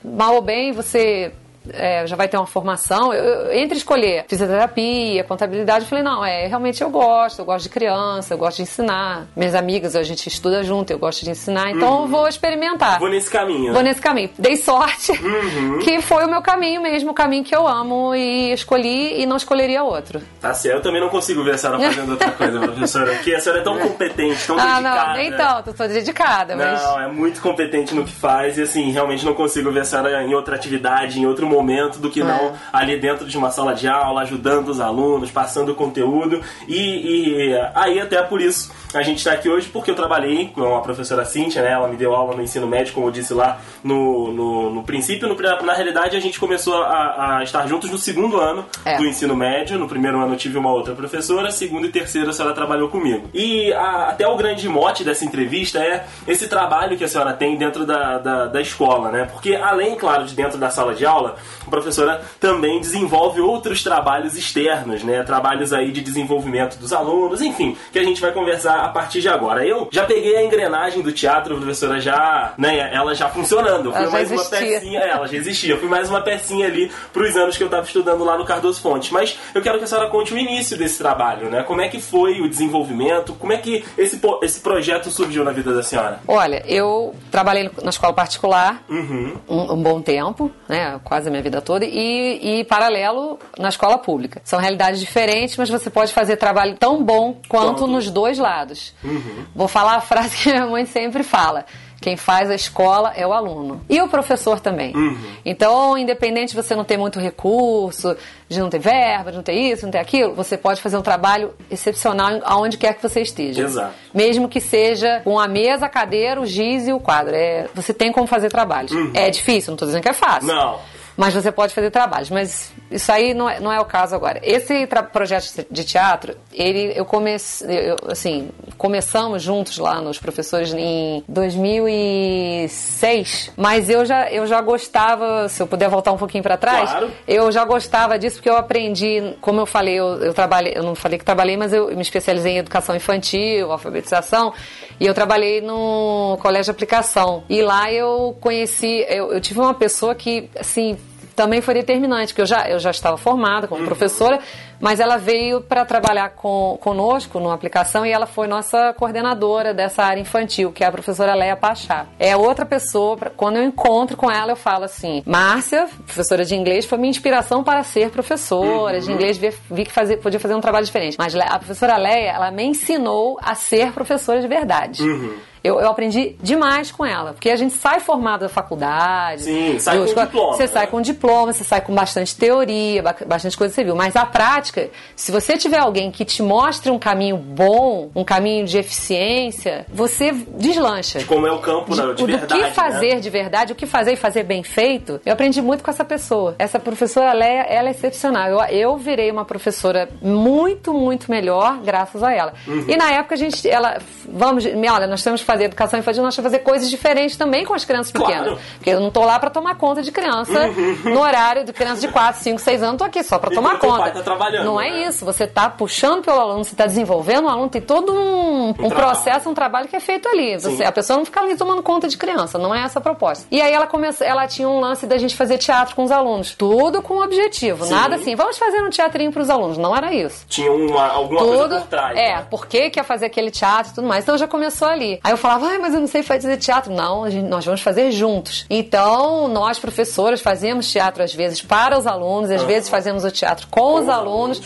mal 0.05 0.35
ou 0.35 0.43
bem, 0.43 0.73
você 0.73 1.33
é, 1.69 2.07
já 2.07 2.17
vai 2.17 2.29
ter 2.29 2.37
uma 2.37 2.47
formação. 2.47 3.13
Eu, 3.13 3.25
eu, 3.25 3.53
entre 3.53 3.77
escolher 3.77 4.25
fisioterapia, 4.29 5.25
contabilidade, 5.25 5.85
eu 5.85 5.89
falei, 5.89 6.05
não, 6.05 6.25
é, 6.25 6.47
realmente 6.47 6.83
eu 6.83 6.91
gosto, 6.91 7.41
eu 7.41 7.45
gosto 7.45 7.65
de 7.65 7.69
criança, 7.71 8.35
eu 8.35 8.39
gosto 8.39 8.57
de 8.59 8.63
ensinar. 8.63 9.27
Minhas 9.37 9.55
amigas, 9.55 9.95
a 9.95 10.03
gente 10.03 10.27
estuda 10.29 10.63
junto, 10.63 10.91
eu 10.91 10.99
gosto 10.99 11.25
de 11.25 11.31
ensinar, 11.31 11.71
então 11.71 11.97
uhum. 11.97 12.03
eu 12.03 12.09
vou 12.09 12.29
experimentar. 12.29 12.99
Vou 12.99 13.09
nesse 13.09 13.31
caminho. 13.31 13.73
Vou 13.73 13.83
nesse 13.83 14.01
caminho. 14.01 14.31
Dei 14.39 14.57
sorte 14.57 15.13
uhum. 15.13 15.79
que 15.85 16.01
foi 16.01 16.25
o 16.25 16.31
meu 16.31 16.43
caminho 16.43 16.81
mesmo, 16.81 17.11
o 17.11 17.15
caminho 17.15 17.45
que 17.45 17.55
eu 17.55 17.67
amo 17.67 18.15
e 18.15 18.53
escolhi 18.53 19.21
e 19.21 19.27
não 19.27 19.37
escolheria 19.37 19.83
outro. 19.83 20.21
Tá 20.41 20.55
certo, 20.55 20.77
eu 20.77 20.83
também 20.83 21.01
não 21.01 21.09
consigo 21.09 21.43
ver 21.45 21.55
a 21.55 21.59
senhora 21.59 21.81
fazendo 21.81 22.13
outra 22.13 22.31
coisa, 22.33 22.59
professora, 22.61 23.13
porque 23.13 23.35
a 23.35 23.41
senhora 23.41 23.61
é 23.61 23.65
tão 23.65 23.79
competente, 23.79 24.47
tão 24.47 24.59
ah, 24.59 24.63
dedicada. 24.63 25.01
Ah, 25.01 25.07
não, 25.07 25.15
nem 25.15 25.33
tanto, 25.33 25.75
tô 25.75 25.87
dedicada, 25.87 26.57
mas... 26.57 26.83
Não, 26.83 27.01
é 27.01 27.09
muito 27.09 27.41
competente 27.41 27.95
no 27.95 28.05
que 28.05 28.13
faz 28.13 28.57
e 28.59 28.63
assim, 28.63 28.91
realmente 28.91 29.25
não 29.25 29.35
consigo 29.35 29.71
ver 29.71 29.81
a 29.81 29.85
senhora 29.85 30.23
em 30.23 30.35
outra 30.35 30.57
atividade, 30.57 31.21
em 31.21 31.27
outro 31.27 31.50
momento 31.51 31.99
do 31.99 32.11
que 32.11 32.21
é. 32.21 32.25
não 32.25 32.53
ali 32.73 32.99
dentro 32.99 33.27
de 33.27 33.37
uma 33.37 33.51
sala 33.51 33.75
de 33.75 33.89
aula, 33.89 34.23
ajudando 34.23 34.69
os 34.69 34.81
alunos, 34.81 35.31
passando 35.31 35.73
o 35.73 35.75
conteúdo 35.75 36.41
e, 36.67 37.51
e 37.51 37.55
aí 37.75 38.01
até 38.01 38.23
por 38.23 38.41
isso 38.41 38.73
a 38.93 39.03
gente 39.03 39.19
está 39.19 39.33
aqui 39.33 39.49
hoje 39.49 39.69
porque 39.69 39.91
eu 39.91 39.95
trabalhei 39.95 40.49
com 40.49 40.77
a 40.77 40.81
professora 40.81 41.25
Cíntia, 41.25 41.63
né? 41.63 41.73
Ela 41.73 41.89
me 41.89 41.97
deu 41.97 42.15
aula 42.15 42.35
no 42.35 42.43
ensino 42.43 42.67
médio, 42.67 42.93
como 42.93 43.07
eu 43.07 43.11
disse 43.11 43.33
lá 43.33 43.61
no, 43.85 44.33
no, 44.33 44.71
no 44.71 44.83
princípio. 44.83 45.29
No, 45.29 45.37
na 45.65 45.73
realidade, 45.73 46.17
a 46.17 46.21
gente 46.21 46.41
começou 46.41 46.83
a, 46.83 47.39
a 47.39 47.43
estar 47.45 47.67
juntos 47.67 47.91
no 47.91 47.99
segundo 47.99 48.41
ano 48.41 48.65
é. 48.85 48.97
do 48.97 49.07
ensino 49.07 49.37
médio. 49.37 49.79
No 49.79 49.89
primeiro 49.89 50.21
ano 50.21 50.35
eu 50.35 50.39
tive 50.39 50.59
uma 50.59 50.73
outra 50.73 50.95
professora, 50.95 51.51
segundo 51.51 51.87
e 51.87 51.91
terceiro 51.91 52.31
a 52.31 52.33
senhora 52.33 52.55
trabalhou 52.55 52.89
comigo. 52.89 53.29
E 53.33 53.73
a, 53.73 54.09
até 54.09 54.27
o 54.27 54.37
grande 54.37 54.69
mote 54.69 55.05
dessa 55.05 55.25
entrevista 55.25 55.79
é 55.79 56.07
esse 56.27 56.49
trabalho 56.49 56.97
que 56.97 57.05
a 57.05 57.09
senhora 57.09 57.33
tem 57.33 57.57
dentro 57.57 57.87
da, 57.87 58.19
da, 58.19 58.47
da 58.47 58.61
escola, 58.61 59.11
né? 59.11 59.29
Porque 59.31 59.55
além, 59.55 59.95
claro, 59.95 60.25
de 60.25 60.35
dentro 60.35 60.59
da 60.59 60.71
sala 60.71 60.95
de 60.95 61.07
aula, 61.07 61.37
a 61.67 61.71
professora 61.71 62.23
também 62.39 62.81
desenvolve 62.81 63.41
outros 63.41 63.83
trabalhos 63.83 64.37
externos, 64.37 65.03
né? 65.03 65.23
Trabalhos 65.23 65.73
aí 65.73 65.93
de 65.93 66.01
desenvolvimento 66.01 66.77
dos 66.79 66.93
alunos, 66.93 67.41
enfim, 67.41 67.77
que 67.93 67.99
a 67.99 68.05
gente 68.05 68.21
vai 68.21 68.33
conversar 68.33 68.85
a 68.85 68.89
partir 68.89 69.21
de 69.21 69.29
agora. 69.29 69.67
Eu 69.67 69.89
já 69.91 70.05
peguei 70.05 70.37
a 70.37 70.45
engrenagem 70.45 71.03
do 71.03 71.13
teatro, 71.13 71.57
professora, 71.57 72.01
já, 72.01 72.55
né, 72.57 72.91
ela 72.93 73.15
já 73.15 73.29
funcionando. 73.29 73.93
Foi 73.93 74.09
mais 74.09 74.31
existia. 74.31 74.59
uma 74.59 74.67
pecinha, 74.67 75.01
ela 75.01 75.27
já 75.27 75.37
existia. 75.37 75.77
Fui 75.77 75.89
mais 75.89 76.09
uma 76.09 76.21
pecinha 76.21 76.67
ali 76.67 76.91
pros 77.13 77.37
anos 77.37 77.57
que 77.57 77.63
eu 77.63 77.69
tava 77.69 77.87
estudando 77.87 78.25
lá 78.25 78.37
no 78.37 78.45
Cardoso 78.45 78.81
Fontes. 78.81 79.11
Mas 79.11 79.39
eu 79.55 79.63
quero 79.63 79.79
que 79.79 79.85
a 79.85 79.87
senhora 79.87 80.09
conte 80.09 80.35
o 80.35 80.39
início 80.39 80.77
desse 80.77 80.99
trabalho, 80.99 81.49
né? 81.51 81.63
Como 81.63 81.81
é 81.81 81.89
que 81.89 82.01
foi 82.01 82.41
o 82.41 82.49
desenvolvimento? 82.49 83.33
Como 83.35 83.53
é 83.53 83.57
que 83.57 83.85
esse, 83.97 84.21
esse 84.43 84.61
projeto 84.61 85.11
surgiu 85.11 85.45
na 85.45 85.53
vida 85.53 85.73
da 85.75 85.83
senhora? 85.83 86.21
Olha, 86.27 86.63
eu 86.67 87.15
trabalhei 87.31 87.71
na 87.83 87.91
escola 87.91 88.13
particular 88.13 88.83
uhum. 88.89 89.37
um, 89.49 89.73
um, 89.75 89.83
bom 89.83 90.01
tempo, 90.03 90.51
né? 90.69 91.01
Quase 91.05 91.30
a 91.31 91.33
minha 91.33 91.43
vida 91.43 91.61
toda, 91.61 91.85
e, 91.85 92.61
e 92.61 92.65
paralelo 92.65 93.39
na 93.59 93.69
escola 93.69 93.99
pública. 93.99 94.41
São 94.45 94.59
realidades 94.59 95.01
diferentes, 95.01 95.57
mas 95.57 95.69
você 95.69 95.89
pode 95.89 96.13
fazer 96.13 96.37
trabalho 96.37 96.77
tão 96.77 97.03
bom 97.03 97.37
quanto, 97.49 97.87
nos 97.87 98.11
dois 98.11 98.39
lados. 98.39 98.93
Uhum. 99.03 99.45
Vou 99.55 99.69
falar 99.69 99.97
a 99.97 100.01
frase 100.01 100.37
que 100.37 100.51
minha 100.53 100.67
mãe 100.67 100.85
sempre 100.85 101.23
fala. 101.23 101.65
Quem 102.01 102.17
faz 102.17 102.51
a 102.51 102.55
escola 102.55 103.13
é 103.15 103.27
o 103.27 103.33
aluno. 103.33 103.83
E 103.89 104.01
o 104.01 104.09
professor 104.09 104.59
também. 104.59 104.97
Uhum. 104.97 105.19
Então, 105.45 105.99
independente 105.99 106.51
de 106.51 106.57
você 106.57 106.75
não 106.75 106.83
ter 106.83 106.97
muito 106.97 107.21
recurso, 107.21 108.17
de 108.49 108.59
não 108.59 108.71
ter 108.71 108.79
verba, 108.79 109.31
de 109.31 109.37
não 109.37 109.43
ter 109.43 109.53
isso, 109.53 109.85
não 109.85 109.93
ter 109.93 109.99
aquilo, 109.99 110.35
você 110.35 110.57
pode 110.57 110.81
fazer 110.81 110.97
um 110.97 111.03
trabalho 111.03 111.53
excepcional 111.71 112.41
aonde 112.45 112.79
quer 112.79 112.95
que 112.95 113.03
você 113.03 113.21
esteja. 113.21 113.65
Exato. 113.65 113.95
Mesmo 114.15 114.49
que 114.49 114.61
seja 114.61 115.21
com 115.23 115.39
a 115.39 115.47
mesa, 115.47 115.87
a 115.87 115.89
cadeira, 115.91 116.41
o 116.41 116.47
giz 116.47 116.89
e 116.89 116.93
o 116.93 116.99
quadro. 116.99 117.35
É, 117.35 117.69
você 117.75 117.93
tem 117.93 118.11
como 118.11 118.27
fazer 118.27 118.49
trabalhos. 118.49 118.93
Uhum. 118.93 119.13
É 119.15 119.29
difícil, 119.29 119.73
não 119.73 119.75
estou 119.75 119.87
dizendo 119.87 120.03
que 120.03 120.09
é 120.09 120.15
fácil. 120.15 120.49
Não 120.49 120.81
mas 121.21 121.35
você 121.35 121.53
pode 121.53 121.75
fazer 121.75 121.91
trabalhos. 121.91 122.31
Mas 122.31 122.73
isso 122.91 123.13
aí 123.13 123.35
não 123.35 123.47
é, 123.47 123.61
não 123.61 123.71
é 123.71 123.79
o 123.79 123.85
caso 123.85 124.17
agora. 124.17 124.41
Esse 124.43 124.89
projeto 125.13 125.67
de 125.71 125.85
teatro, 125.85 126.35
ele 126.51 126.95
eu 126.97 127.05
comecei, 127.05 127.95
assim, 128.09 128.49
começamos 128.79 129.43
juntos 129.43 129.77
lá 129.77 130.01
nos 130.01 130.19
professores 130.19 130.73
em 130.73 131.23
2006, 131.29 133.53
mas 133.55 133.91
eu 133.91 134.07
já 134.07 134.33
eu 134.33 134.47
já 134.47 134.63
gostava, 134.63 135.47
se 135.51 135.63
eu 135.63 135.67
puder 135.67 135.91
voltar 135.91 136.13
um 136.13 136.17
pouquinho 136.17 136.43
para 136.43 136.57
trás, 136.57 136.91
claro. 136.91 137.11
eu 137.29 137.53
já 137.53 137.67
gostava 137.67 138.19
disso 138.19 138.37
porque 138.37 138.49
eu 138.49 138.57
aprendi, 138.57 139.35
como 139.43 139.61
eu 139.61 139.67
falei, 139.67 139.97
eu, 139.97 140.23
eu 140.23 140.33
trabalhei, 140.33 140.73
eu 140.75 140.83
não 140.83 140.95
falei 140.95 141.19
que 141.19 141.25
trabalhei, 141.25 141.59
mas 141.59 141.75
eu 141.75 141.95
me 141.95 142.01
especializei 142.01 142.53
em 142.53 142.59
educação 142.59 142.97
infantil, 142.97 143.71
alfabetização, 143.71 144.55
e 144.99 145.05
eu 145.05 145.13
trabalhei 145.13 145.61
no 145.61 146.39
colégio 146.41 146.73
de 146.73 146.77
aplicação. 146.77 147.45
E 147.47 147.61
lá 147.61 147.93
eu 147.93 148.35
conheci, 148.41 149.05
eu, 149.07 149.35
eu 149.35 149.41
tive 149.41 149.61
uma 149.61 149.75
pessoa 149.75 150.15
que, 150.15 150.49
assim, 150.59 150.97
também 151.41 151.63
foi 151.63 151.73
determinante, 151.73 152.35
porque 152.35 152.43
eu 152.43 152.47
já, 152.47 152.69
eu 152.69 152.79
já 152.79 152.91
estava 152.91 153.17
formada 153.17 153.67
como 153.67 153.81
uhum. 153.81 153.87
professora, 153.87 154.41
mas 154.79 155.01
ela 155.01 155.17
veio 155.17 155.63
para 155.63 155.87
trabalhar 155.87 156.29
com, 156.37 156.77
conosco 156.83 157.41
numa 157.41 157.55
aplicação 157.55 158.05
e 158.05 158.13
ela 158.13 158.27
foi 158.27 158.47
nossa 158.47 158.93
coordenadora 158.93 159.73
dessa 159.73 160.03
área 160.03 160.21
infantil, 160.21 160.71
que 160.71 160.85
é 160.85 160.87
a 160.87 160.93
professora 160.93 161.35
Leia 161.35 161.57
Pachá. 161.57 162.05
É 162.19 162.37
outra 162.37 162.67
pessoa, 162.67 163.17
quando 163.39 163.57
eu 163.57 163.65
encontro 163.65 164.19
com 164.19 164.31
ela, 164.31 164.53
eu 164.53 164.57
falo 164.57 164.85
assim: 164.85 165.23
Márcia, 165.25 165.89
professora 166.05 166.45
de 166.45 166.55
inglês, 166.55 166.85
foi 166.85 166.99
minha 166.99 167.09
inspiração 167.09 167.65
para 167.65 167.83
ser 167.85 168.11
professora 168.11 168.99
uhum. 168.99 169.03
de 169.03 169.11
inglês, 169.11 169.39
vi, 169.39 169.51
vi 169.71 169.87
que 169.87 169.93
fazia, 169.93 170.19
podia 170.19 170.39
fazer 170.39 170.55
um 170.55 170.61
trabalho 170.61 170.85
diferente. 170.85 171.17
Mas 171.19 171.35
a 171.35 171.59
professora 171.59 171.97
Leia, 171.97 172.33
ela 172.33 172.51
me 172.51 172.65
ensinou 172.65 173.39
a 173.41 173.55
ser 173.55 173.93
professora 173.93 174.43
de 174.43 174.47
verdade. 174.47 175.03
Uhum. 175.03 175.39
Eu, 175.63 175.79
eu, 175.79 175.89
aprendi 175.89 176.37
demais 176.43 176.91
com 176.91 177.05
ela, 177.05 177.33
porque 177.33 177.51
a 177.51 177.57
gente 177.57 177.75
sai 177.75 178.01
formado 178.01 178.41
da 178.41 178.49
faculdade. 178.49 179.43
Sim, 179.43 179.79
sai 179.79 179.99
com 179.99 180.05
escola, 180.05 180.27
diploma. 180.27 180.57
Você 180.57 180.63
né? 180.63 180.69
sai 180.69 180.87
com 180.87 181.01
diploma, 181.01 181.53
você 181.53 181.65
sai 181.65 181.81
com 181.83 181.95
bastante 181.95 182.35
teoria, 182.37 183.03
bastante 183.27 183.57
coisa 183.57 183.75
você 183.75 183.85
viu. 183.85 183.95
Mas 183.95 184.17
a 184.17 184.25
prática, 184.25 184.89
se 185.15 185.31
você 185.31 185.57
tiver 185.59 185.79
alguém 185.79 186.11
que 186.11 186.25
te 186.25 186.43
mostre 186.43 186.91
um 186.91 186.99
caminho 186.99 187.37
bom, 187.37 188.11
um 188.15 188.25
caminho 188.25 188.65
de 188.65 188.79
eficiência, 188.79 189.87
você 189.93 190.33
deslancha. 190.33 191.19
De 191.19 191.25
como 191.27 191.47
é 191.47 191.53
o 191.53 191.59
campo 191.59 191.95
de, 191.95 192.15
de 192.15 192.27
verdade. 192.27 192.55
Do 192.55 192.69
que 192.69 192.75
fazer 192.75 193.15
né? 193.15 193.21
de 193.21 193.31
verdade, 193.31 193.73
o 193.73 193.77
que 193.77 193.87
fazer 193.87 194.13
e 194.13 194.17
fazer 194.17 194.45
bem 194.45 194.63
feito, 194.63 195.21
eu 195.27 195.33
aprendi 195.33 195.61
muito 195.61 195.85
com 195.85 195.91
essa 195.91 196.05
pessoa. 196.05 196.55
Essa 196.59 196.79
professora, 196.79 197.31
ela 197.31 197.45
é, 197.45 197.77
ela 197.77 197.89
é 197.89 197.91
excepcional. 197.91 198.49
Eu, 198.49 198.61
eu 198.75 198.97
virei 198.97 199.31
uma 199.31 199.45
professora 199.45 200.09
muito, 200.23 200.95
muito 200.95 201.31
melhor 201.31 201.79
graças 201.83 202.23
a 202.23 202.33
ela. 202.33 202.55
Uhum. 202.67 202.87
E 202.89 202.97
na 202.97 203.11
época 203.11 203.35
a 203.35 203.39
gente, 203.39 203.69
ela, 203.69 203.99
vamos, 204.27 204.65
olha, 204.65 205.07
nós 205.07 205.23
temos 205.23 205.43
fazer 205.51 205.65
educação 205.65 205.99
infantil, 205.99 206.23
nós 206.23 206.35
temos 206.35 206.49
que 206.49 206.53
fazer 206.55 206.65
coisas 206.65 206.89
diferentes 206.89 207.37
também 207.37 207.65
com 207.65 207.75
as 207.75 207.85
crianças 207.85 208.13
pequenas. 208.13 208.49
Claro. 208.49 208.59
Porque 208.77 208.91
eu 208.91 209.01
não 209.01 209.11
tô 209.11 209.25
lá 209.25 209.39
para 209.39 209.51
tomar 209.51 209.75
conta 209.77 210.03
de 210.03 210.13
criança 210.13 210.69
uhum. 210.69 211.13
no 211.13 211.21
horário 211.21 211.65
de 211.65 211.73
criança 211.73 212.01
de 212.01 212.09
4, 212.09 212.41
5, 212.41 212.61
6 212.61 212.83
anos, 212.83 212.99
tô 212.99 213.05
aqui 213.05 213.23
só 213.25 213.39
para 213.39 213.51
tomar 213.51 213.79
conta. 213.79 214.11
Tá 214.11 214.23
trabalhando, 214.23 214.65
não 214.65 214.81
é 214.81 214.91
né? 214.91 215.09
isso, 215.09 215.25
você 215.25 215.47
tá 215.47 215.69
puxando 215.69 216.23
pelo 216.23 216.39
aluno, 216.39 216.65
você 216.65 216.77
tá 216.77 216.87
desenvolvendo 216.87 217.47
o 217.47 217.49
aluno, 217.49 217.69
tem 217.69 217.81
todo 217.81 218.13
um, 218.13 218.69
um, 218.69 218.69
um 218.71 218.91
processo, 218.91 219.49
um 219.49 219.55
trabalho 219.55 219.89
que 219.89 219.97
é 219.97 220.01
feito 220.01 220.29
ali. 220.29 220.59
Você, 220.59 220.85
a 220.85 220.93
pessoa 220.93 221.17
não 221.17 221.25
fica 221.25 221.41
ali 221.41 221.57
tomando 221.57 221.83
conta 221.83 222.07
de 222.07 222.17
criança, 222.17 222.59
não 222.59 222.75
é 222.75 222.83
essa 222.83 222.99
a 222.99 223.03
proposta. 223.03 223.47
E 223.51 223.61
aí 223.61 223.73
ela 223.73 223.87
começou, 223.87 224.27
ela 224.27 224.47
tinha 224.47 224.69
um 224.69 224.79
lance 224.79 225.07
da 225.07 225.19
gente 225.19 225.37
fazer 225.37 225.59
teatro 225.59 225.97
com 225.97 226.05
os 226.05 226.11
alunos, 226.11 226.55
tudo 226.55 227.03
com 227.03 227.15
um 227.15 227.23
objetivo, 227.23 227.85
Sim. 227.85 227.95
nada 227.95 228.17
assim, 228.17 228.37
vamos 228.37 228.57
fazer 228.57 228.83
um 228.83 228.91
teatrinho 228.91 229.33
para 229.33 229.43
os 229.43 229.51
alunos, 229.51 229.79
não 229.79 229.97
era 229.97 230.15
isso. 230.15 230.45
Tinha 230.49 230.71
uma, 230.71 231.09
alguma 231.09 231.41
tudo, 231.41 231.59
coisa 231.59 231.81
por 231.81 231.87
trás. 231.89 232.19
É, 232.19 232.37
né? 232.37 232.47
por 232.49 232.67
que 232.67 232.91
que 232.91 233.01
ia 233.01 233.05
fazer 233.05 233.27
aquele 233.27 233.51
teatro 233.51 233.93
e 233.93 233.95
tudo 233.95 234.07
mais. 234.07 234.25
Então 234.25 234.37
já 234.37 234.47
começou 234.47 234.89
ali. 234.89 235.19
Aí 235.23 235.33
eu 235.33 235.37
falava, 235.41 235.67
ai, 235.67 235.79
mas 235.79 235.95
eu 235.95 236.01
não 236.01 236.07
sei 236.07 236.23
fazer 236.23 236.57
teatro. 236.57 236.93
Não, 236.93 237.29
gente, 237.31 237.49
nós 237.49 237.65
vamos 237.65 237.81
fazer 237.81 238.11
juntos. 238.13 238.67
Então, 238.71 239.49
nós, 239.49 239.79
professoras, 239.79 240.41
fazíamos 240.41 240.91
teatro 240.91 241.23
às 241.23 241.35
vezes 241.35 241.63
para 241.63 241.99
os 241.99 242.07
alunos, 242.07 242.51
às 242.51 242.63
uhum. 242.63 242.69
vezes 242.69 242.89
fazemos 242.89 243.25
o 243.25 243.31
teatro 243.31 243.67
com, 243.69 243.95
os 243.95 244.09
alunos. 244.09 244.59
alunos. 244.59 244.63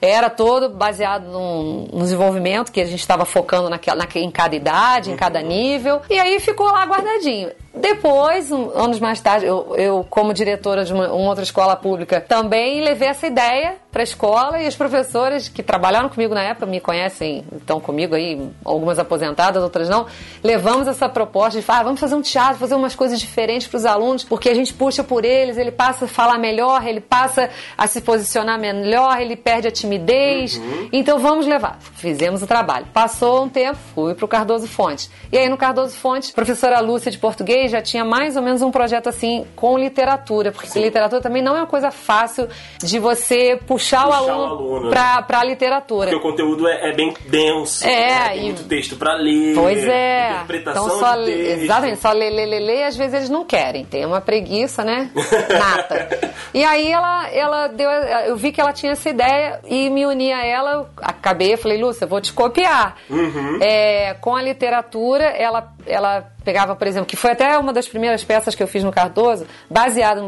Era 0.00 0.28
todo 0.28 0.68
baseado 0.68 1.24
no, 1.24 1.88
desenvolvimento 2.02 2.70
que 2.70 2.80
a 2.80 2.84
gente 2.84 3.00
estava 3.00 3.24
focando 3.24 3.70
naquela, 3.70 3.96
na, 3.96 4.20
em 4.20 4.30
cada 4.30 4.54
idade, 4.54 5.10
em 5.10 5.16
cada 5.16 5.40
uhum. 5.40 5.46
nível. 5.46 6.02
E 6.10 6.18
aí 6.18 6.38
ficou 6.38 6.66
lá 6.66 6.84
guardadinho. 6.84 7.50
Depois, 7.76 8.50
um, 8.50 8.70
anos 8.70 8.98
mais 8.98 9.20
tarde, 9.20 9.44
eu, 9.44 9.74
eu 9.76 10.06
como 10.08 10.32
diretora 10.32 10.82
de 10.84 10.92
uma, 10.94 11.12
uma, 11.12 11.28
outra 11.28 11.44
escola 11.44 11.76
pública, 11.76 12.20
também 12.20 12.82
levei 12.82 13.08
essa 13.08 13.26
ideia 13.26 13.76
para 13.92 14.02
a 14.02 14.04
escola 14.04 14.58
e 14.62 14.66
as 14.66 14.74
professoras 14.74 15.48
que 15.48 15.62
trabalharam 15.62 16.08
comigo 16.08 16.34
na 16.34 16.42
época, 16.42 16.64
me 16.64 16.80
conhecem, 16.80 17.44
estão 17.54 17.78
comigo 17.78 18.14
aí, 18.14 18.50
algumas 18.64 18.98
aposentadas, 18.98 19.62
outras 19.62 19.88
não, 19.88 20.06
levamos 20.42 20.88
essa 20.88 21.08
proposta 21.08 21.60
de 21.60 21.64
falar, 21.64 21.80
ah, 21.80 21.82
vamos 21.84 22.00
fazer 22.00 22.14
um 22.14 22.22
teatro, 22.22 22.58
fazer 22.58 22.74
umas 22.74 22.94
coisas 22.94 23.20
diferentes 23.20 23.66
para 23.66 23.76
os 23.76 23.84
alunos, 23.84 24.24
porque 24.24 24.48
a 24.48 24.54
gente 24.54 24.72
puxa 24.72 25.04
por 25.04 25.24
eles, 25.24 25.58
ele 25.58 25.70
passa 25.70 26.06
a 26.06 26.08
falar 26.08 26.38
melhor, 26.38 26.86
ele 26.86 27.00
passa 27.00 27.50
a 27.76 27.86
se 27.86 28.00
posicionar 28.00 28.58
melhor, 28.58 29.20
ele 29.20 29.36
perde 29.36 29.68
a 29.68 29.70
timidez, 29.70 30.56
uhum. 30.56 30.88
então 30.92 31.18
vamos 31.18 31.46
levar. 31.46 31.78
Fizemos 31.96 32.42
o 32.42 32.46
trabalho. 32.46 32.86
Passou 32.92 33.44
um 33.44 33.48
tempo, 33.48 33.78
fui 33.94 34.14
para 34.14 34.24
o 34.24 34.28
Cardoso 34.28 34.66
Fonte. 34.66 35.10
E 35.30 35.36
aí 35.36 35.48
no 35.48 35.56
Cardoso 35.56 35.94
Fonte, 35.96 36.32
professora 36.32 36.80
Lúcia 36.80 37.10
de 37.10 37.18
português, 37.18 37.65
já 37.68 37.82
tinha 37.82 38.04
mais 38.04 38.36
ou 38.36 38.42
menos 38.42 38.62
um 38.62 38.70
projeto 38.70 39.08
assim 39.08 39.46
com 39.54 39.78
literatura, 39.78 40.52
porque 40.52 40.68
Sim. 40.68 40.82
literatura 40.82 41.20
também 41.20 41.42
não 41.42 41.56
é 41.56 41.60
uma 41.60 41.66
coisa 41.66 41.90
fácil 41.90 42.48
de 42.78 42.98
você 42.98 43.58
puxar, 43.66 44.04
puxar 44.04 44.08
o 44.08 44.12
aluno, 44.12 44.44
aluno 44.44 44.90
pra, 44.90 45.22
pra 45.22 45.44
literatura. 45.44 46.10
Porque 46.10 46.26
o 46.26 46.30
conteúdo 46.30 46.66
é, 46.68 46.90
é 46.90 46.92
bem 46.94 47.14
denso, 47.26 47.86
é, 47.86 47.88
né? 47.88 48.28
tem 48.30 48.38
e... 48.38 48.42
muito 48.44 48.64
texto 48.64 48.96
para 48.96 49.14
ler, 49.14 49.54
pois 49.54 49.84
é. 49.84 50.30
interpretação 50.32 50.86
então, 50.86 50.98
só, 50.98 51.16
de 51.16 51.24
texto. 51.26 51.62
Exatamente, 51.64 52.00
só 52.00 52.12
ler, 52.12 52.30
ler, 52.30 52.46
ler, 52.46 52.60
ler, 52.60 52.84
às 52.84 52.96
vezes 52.96 53.14
eles 53.14 53.30
não 53.30 53.44
querem, 53.44 53.84
tem 53.84 54.04
uma 54.04 54.20
preguiça, 54.20 54.84
né? 54.84 55.10
Nata. 55.58 56.32
e 56.54 56.64
aí 56.64 56.90
ela, 56.90 57.28
ela 57.30 57.66
deu, 57.68 57.90
eu 57.90 58.36
vi 58.36 58.52
que 58.52 58.60
ela 58.60 58.72
tinha 58.72 58.92
essa 58.92 59.08
ideia 59.08 59.60
e 59.66 59.90
me 59.90 60.06
uni 60.06 60.32
a 60.32 60.44
ela, 60.44 60.90
acabei, 60.96 61.56
falei, 61.56 61.78
Lúcia, 61.78 62.06
vou 62.06 62.20
te 62.20 62.32
copiar. 62.32 62.96
Uhum. 63.08 63.58
É, 63.60 64.14
com 64.20 64.34
a 64.34 64.42
literatura, 64.42 65.24
ela, 65.24 65.72
ela 65.86 66.30
pegava, 66.44 66.76
por 66.76 66.86
exemplo, 66.86 67.06
que 67.06 67.16
foi 67.16 67.32
até 67.32 67.58
uma 67.58 67.72
das 67.72 67.88
primeiras 67.88 68.22
peças 68.22 68.54
que 68.54 68.62
eu 68.62 68.68
fiz 68.68 68.84
no 68.84 68.92
Cardoso, 68.92 69.46
baseada 69.68 70.22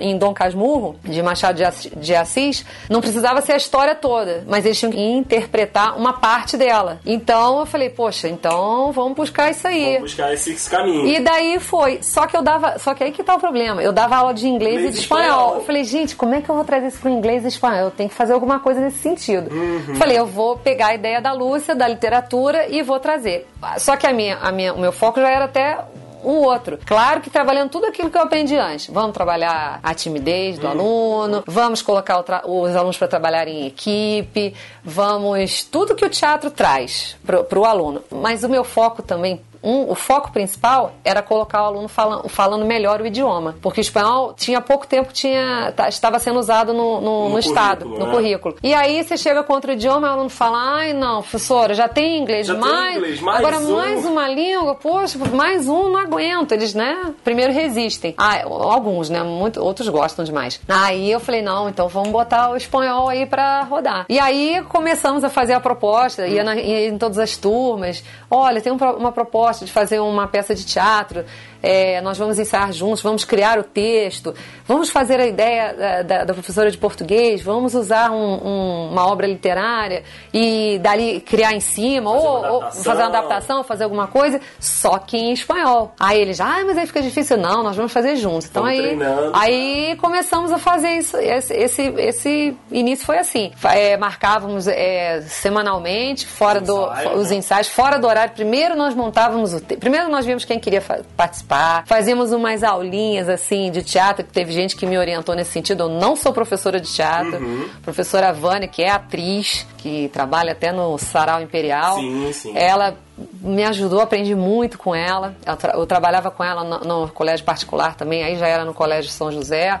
em 0.00 0.18
Dom 0.18 0.34
Casmurro, 0.34 0.96
de 1.04 1.22
Machado 1.22 1.62
de 1.96 2.14
Assis, 2.14 2.64
não 2.88 3.00
precisava 3.00 3.40
ser 3.40 3.52
a 3.52 3.56
história 3.56 3.94
toda, 3.94 4.44
mas 4.48 4.66
eles 4.66 4.78
tinham 4.78 4.90
que 4.90 5.00
interpretar 5.00 5.96
uma 5.96 6.14
parte 6.14 6.56
dela. 6.56 6.98
Então 7.06 7.60
eu 7.60 7.66
falei, 7.66 7.88
poxa, 7.88 8.28
então 8.28 8.90
vamos 8.90 9.14
buscar 9.14 9.50
isso 9.50 9.66
aí. 9.68 9.94
Vamos 9.94 10.10
buscar 10.10 10.34
esse, 10.34 10.52
esse 10.52 10.68
caminho. 10.68 11.06
E 11.06 11.20
daí 11.20 11.60
foi. 11.60 12.02
Só 12.02 12.26
que 12.26 12.36
eu 12.36 12.42
dava. 12.42 12.78
Só 12.78 12.92
que 12.94 13.04
aí 13.04 13.12
que 13.12 13.22
tá 13.22 13.36
o 13.36 13.40
problema. 13.40 13.82
Eu 13.82 13.92
dava 13.92 14.16
aula 14.16 14.34
de 14.34 14.48
inglês, 14.48 14.74
inglês 14.74 14.94
e 14.94 14.96
de 14.96 15.00
espanhol. 15.00 15.28
espanhol. 15.28 15.54
Eu 15.56 15.64
falei, 15.64 15.84
gente, 15.84 16.16
como 16.16 16.34
é 16.34 16.40
que 16.40 16.48
eu 16.48 16.54
vou 16.54 16.64
trazer 16.64 16.88
isso 16.88 16.98
pro 16.98 17.10
inglês 17.10 17.44
e 17.44 17.48
espanhol? 17.48 17.84
Eu 17.86 17.90
tenho 17.90 18.08
que 18.08 18.14
fazer 18.14 18.32
alguma 18.32 18.58
coisa 18.58 18.80
nesse 18.80 18.98
sentido. 18.98 19.54
Uhum. 19.54 19.94
Falei, 19.94 20.18
eu 20.18 20.26
vou 20.26 20.56
pegar 20.56 20.88
a 20.88 20.94
ideia 20.94 21.20
da 21.20 21.32
Lúcia, 21.32 21.74
da 21.74 21.86
literatura, 21.86 22.66
e 22.68 22.82
vou 22.82 22.98
trazer. 22.98 23.46
Só 23.78 23.96
que 23.96 24.06
a 24.06 24.12
minha, 24.12 24.36
a 24.38 24.50
minha, 24.50 24.72
o 24.74 24.80
meu 24.80 24.92
foco 25.00 25.18
já 25.18 25.30
era 25.30 25.46
até 25.46 25.78
um 26.22 26.42
outro. 26.42 26.78
Claro 26.84 27.22
que 27.22 27.30
trabalhando 27.30 27.70
tudo 27.70 27.86
aquilo 27.86 28.10
que 28.10 28.18
eu 28.18 28.20
aprendi 28.20 28.54
antes. 28.54 28.88
Vamos 28.92 29.12
trabalhar 29.12 29.80
a 29.82 29.94
timidez 29.94 30.58
do 30.58 30.66
hum. 30.66 30.70
aluno, 30.70 31.44
vamos 31.46 31.80
colocar 31.80 32.22
os 32.44 32.76
alunos 32.76 32.98
para 32.98 33.08
trabalhar 33.08 33.48
em 33.48 33.66
equipe, 33.66 34.54
vamos. 34.84 35.64
tudo 35.64 35.94
que 35.94 36.04
o 36.04 36.10
teatro 36.10 36.50
traz 36.50 37.16
para 37.24 37.58
o 37.58 37.64
aluno. 37.64 38.02
Mas 38.10 38.44
o 38.44 38.48
meu 38.50 38.62
foco 38.62 39.02
também 39.02 39.40
um, 39.62 39.90
o 39.90 39.94
foco 39.94 40.32
principal 40.32 40.92
era 41.04 41.22
colocar 41.22 41.62
o 41.62 41.66
aluno 41.66 41.88
falando, 41.88 42.28
falando 42.28 42.64
melhor 42.64 43.00
o 43.00 43.06
idioma, 43.06 43.56
porque 43.60 43.80
o 43.80 43.82
espanhol 43.82 44.32
tinha 44.34 44.60
pouco 44.60 44.86
tempo 44.86 45.12
tinha 45.12 45.72
tá, 45.76 45.88
estava 45.88 46.18
sendo 46.18 46.38
usado 46.38 46.72
no, 46.72 47.00
no, 47.00 47.00
no, 47.00 47.28
no 47.30 47.38
estado, 47.38 47.84
no 47.84 48.06
né? 48.06 48.10
currículo. 48.10 48.56
E 48.62 48.72
aí 48.72 49.02
você 49.02 49.16
chega 49.16 49.42
contra 49.42 49.70
o 49.70 49.74
idioma, 49.74 50.08
o 50.08 50.12
aluno 50.12 50.30
fala, 50.30 50.58
ai 50.76 50.92
não, 50.92 51.20
professora, 51.20 51.74
já 51.74 51.88
tem 51.88 52.18
inglês, 52.18 52.46
já 52.46 52.54
mais, 52.54 52.88
tem 52.88 52.96
inglês, 52.96 53.20
mais 53.20 53.38
agora 53.38 53.58
um. 53.58 53.76
mais 53.76 54.04
uma 54.04 54.28
língua, 54.28 54.74
poxa, 54.74 55.18
mais 55.32 55.68
um 55.68 55.90
não 55.90 56.00
aguento, 56.00 56.52
eles 56.52 56.74
né, 56.74 57.12
primeiro 57.22 57.52
resistem. 57.52 58.14
Ah, 58.16 58.42
alguns, 58.44 59.10
né, 59.10 59.22
muito, 59.22 59.62
outros 59.62 59.88
gostam 59.88 60.24
demais. 60.24 60.60
Aí 60.68 61.10
eu 61.10 61.20
falei, 61.20 61.42
não, 61.42 61.68
então 61.68 61.88
vamos 61.88 62.10
botar 62.10 62.50
o 62.50 62.56
espanhol 62.56 63.08
aí 63.08 63.26
para 63.26 63.62
rodar. 63.64 64.06
E 64.08 64.18
aí 64.18 64.62
começamos 64.68 65.22
a 65.22 65.28
fazer 65.28 65.52
a 65.52 65.60
proposta, 65.60 66.26
ia, 66.26 66.42
na, 66.42 66.56
ia 66.56 66.88
em 66.88 66.96
todas 66.96 67.18
as 67.18 67.36
turmas, 67.36 68.02
olha, 68.30 68.60
tem 68.60 68.72
um, 68.72 68.76
uma 68.76 69.12
proposta 69.12 69.49
gosta 69.50 69.64
de 69.64 69.72
fazer 69.72 69.98
uma 69.98 70.28
peça 70.28 70.54
de 70.54 70.64
teatro, 70.64 71.24
é, 71.62 72.00
nós 72.00 72.16
vamos 72.16 72.38
ensaiar 72.38 72.72
juntos, 72.72 73.02
vamos 73.02 73.24
criar 73.24 73.58
o 73.58 73.62
texto, 73.62 74.34
vamos 74.66 74.90
fazer 74.90 75.20
a 75.20 75.26
ideia 75.26 76.02
da, 76.04 76.24
da, 76.24 76.34
professora 76.34 76.70
de 76.70 76.78
português, 76.78 77.42
vamos 77.42 77.74
usar 77.74 78.10
um, 78.10 78.16
um, 78.16 78.88
uma 78.90 79.06
obra 79.06 79.26
literária 79.26 80.02
e 80.32 80.78
dali 80.82 81.20
criar 81.20 81.52
em 81.52 81.60
cima, 81.60 82.10
fazer 82.12 82.26
ou, 82.26 82.52
ou, 82.52 82.72
fazer 82.72 83.02
uma 83.02 83.06
adaptação, 83.06 83.64
fazer 83.64 83.84
alguma 83.84 84.06
coisa, 84.06 84.40
só 84.58 84.98
que 84.98 85.16
em 85.16 85.32
espanhol. 85.32 85.92
Aí 85.98 86.20
eles, 86.20 86.40
ah, 86.40 86.62
mas 86.64 86.78
aí 86.78 86.86
fica 86.86 87.02
difícil. 87.02 87.36
Não, 87.36 87.62
nós 87.62 87.76
vamos 87.76 87.92
fazer 87.92 88.16
juntos. 88.16 88.48
Então 88.48 88.64
aí, 88.64 88.98
aí 89.34 89.96
começamos 89.96 90.52
a 90.52 90.58
fazer 90.58 90.92
isso. 90.92 91.16
Esse, 91.18 91.54
esse, 91.54 91.82
esse 91.98 92.56
início 92.70 93.04
foi 93.04 93.18
assim. 93.18 93.52
É, 93.64 93.96
marcávamos 93.96 94.66
é, 94.66 95.20
semanalmente, 95.22 96.26
fora 96.26 96.60
do, 96.60 96.84
Ensaio, 96.86 97.18
os 97.18 97.30
né? 97.30 97.36
ensaios, 97.36 97.68
fora 97.68 97.98
do 97.98 98.06
horário. 98.06 98.32
Primeiro 98.34 98.76
nós 98.76 98.94
montávamos 98.94 99.52
o. 99.52 99.60
Primeiro 99.60 100.08
nós 100.08 100.24
vimos 100.24 100.44
quem 100.44 100.58
queria 100.58 100.82
participar 101.16 101.49
participar. 101.50 101.84
Fazíamos 101.86 102.32
umas 102.32 102.62
aulinhas 102.62 103.28
assim 103.28 103.70
de 103.70 103.82
teatro, 103.82 104.24
que 104.24 104.32
teve 104.32 104.52
gente 104.52 104.76
que 104.76 104.86
me 104.86 104.96
orientou 104.96 105.34
nesse 105.34 105.50
sentido. 105.50 105.84
Eu 105.84 105.88
não 105.88 106.14
sou 106.14 106.32
professora 106.32 106.80
de 106.80 106.90
teatro. 106.90 107.38
Uhum. 107.38 107.68
Professora 107.82 108.32
Vânia, 108.32 108.68
que 108.68 108.82
é 108.82 108.90
atriz, 108.90 109.66
que 109.78 110.08
trabalha 110.12 110.52
até 110.52 110.70
no 110.72 110.96
Sarau 110.96 111.42
Imperial. 111.42 111.98
Sim, 111.98 112.32
sim. 112.32 112.56
Ela 112.56 112.96
me 113.40 113.64
ajudou, 113.64 114.00
aprendi 114.00 114.34
muito 114.34 114.78
com 114.78 114.94
ela. 114.94 115.34
Eu, 115.44 115.56
tra 115.56 115.72
eu 115.74 115.86
trabalhava 115.86 116.30
com 116.30 116.44
ela 116.44 116.62
no, 116.62 116.78
no, 116.80 117.08
colégio 117.08 117.44
particular 117.44 117.94
também, 117.94 118.22
aí 118.22 118.36
já 118.36 118.46
era 118.46 118.64
no 118.64 118.72
colégio 118.72 119.10
São 119.10 119.32
José. 119.32 119.78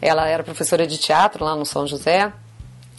Ela 0.00 0.26
era 0.28 0.42
professora 0.42 0.86
de 0.86 0.96
teatro 0.96 1.44
lá 1.44 1.54
no 1.54 1.66
São 1.66 1.86
José. 1.86 2.32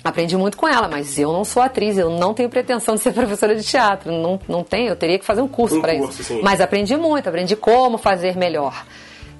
Aprendi 0.03 0.35
muito 0.35 0.57
com 0.57 0.67
ela, 0.67 0.87
mas 0.87 1.17
eu 1.19 1.31
não 1.31 1.43
sou 1.43 1.61
atriz, 1.61 1.97
eu 1.97 2.09
não 2.09 2.33
tenho 2.33 2.49
pretensão 2.49 2.95
de 2.95 3.01
ser 3.01 3.13
professora 3.13 3.55
de 3.55 3.63
teatro, 3.63 4.11
não, 4.11 4.39
não 4.47 4.63
tenho, 4.63 4.89
eu 4.89 4.95
teria 4.95 5.19
que 5.19 5.25
fazer 5.25 5.41
um 5.41 5.47
curso 5.47 5.77
um 5.77 5.81
para 5.81 5.93
isso. 5.93 6.23
Sim. 6.23 6.41
Mas 6.43 6.59
aprendi 6.59 6.95
muito, 6.97 7.27
aprendi 7.29 7.55
como 7.55 7.97
fazer 7.97 8.35
melhor. 8.35 8.85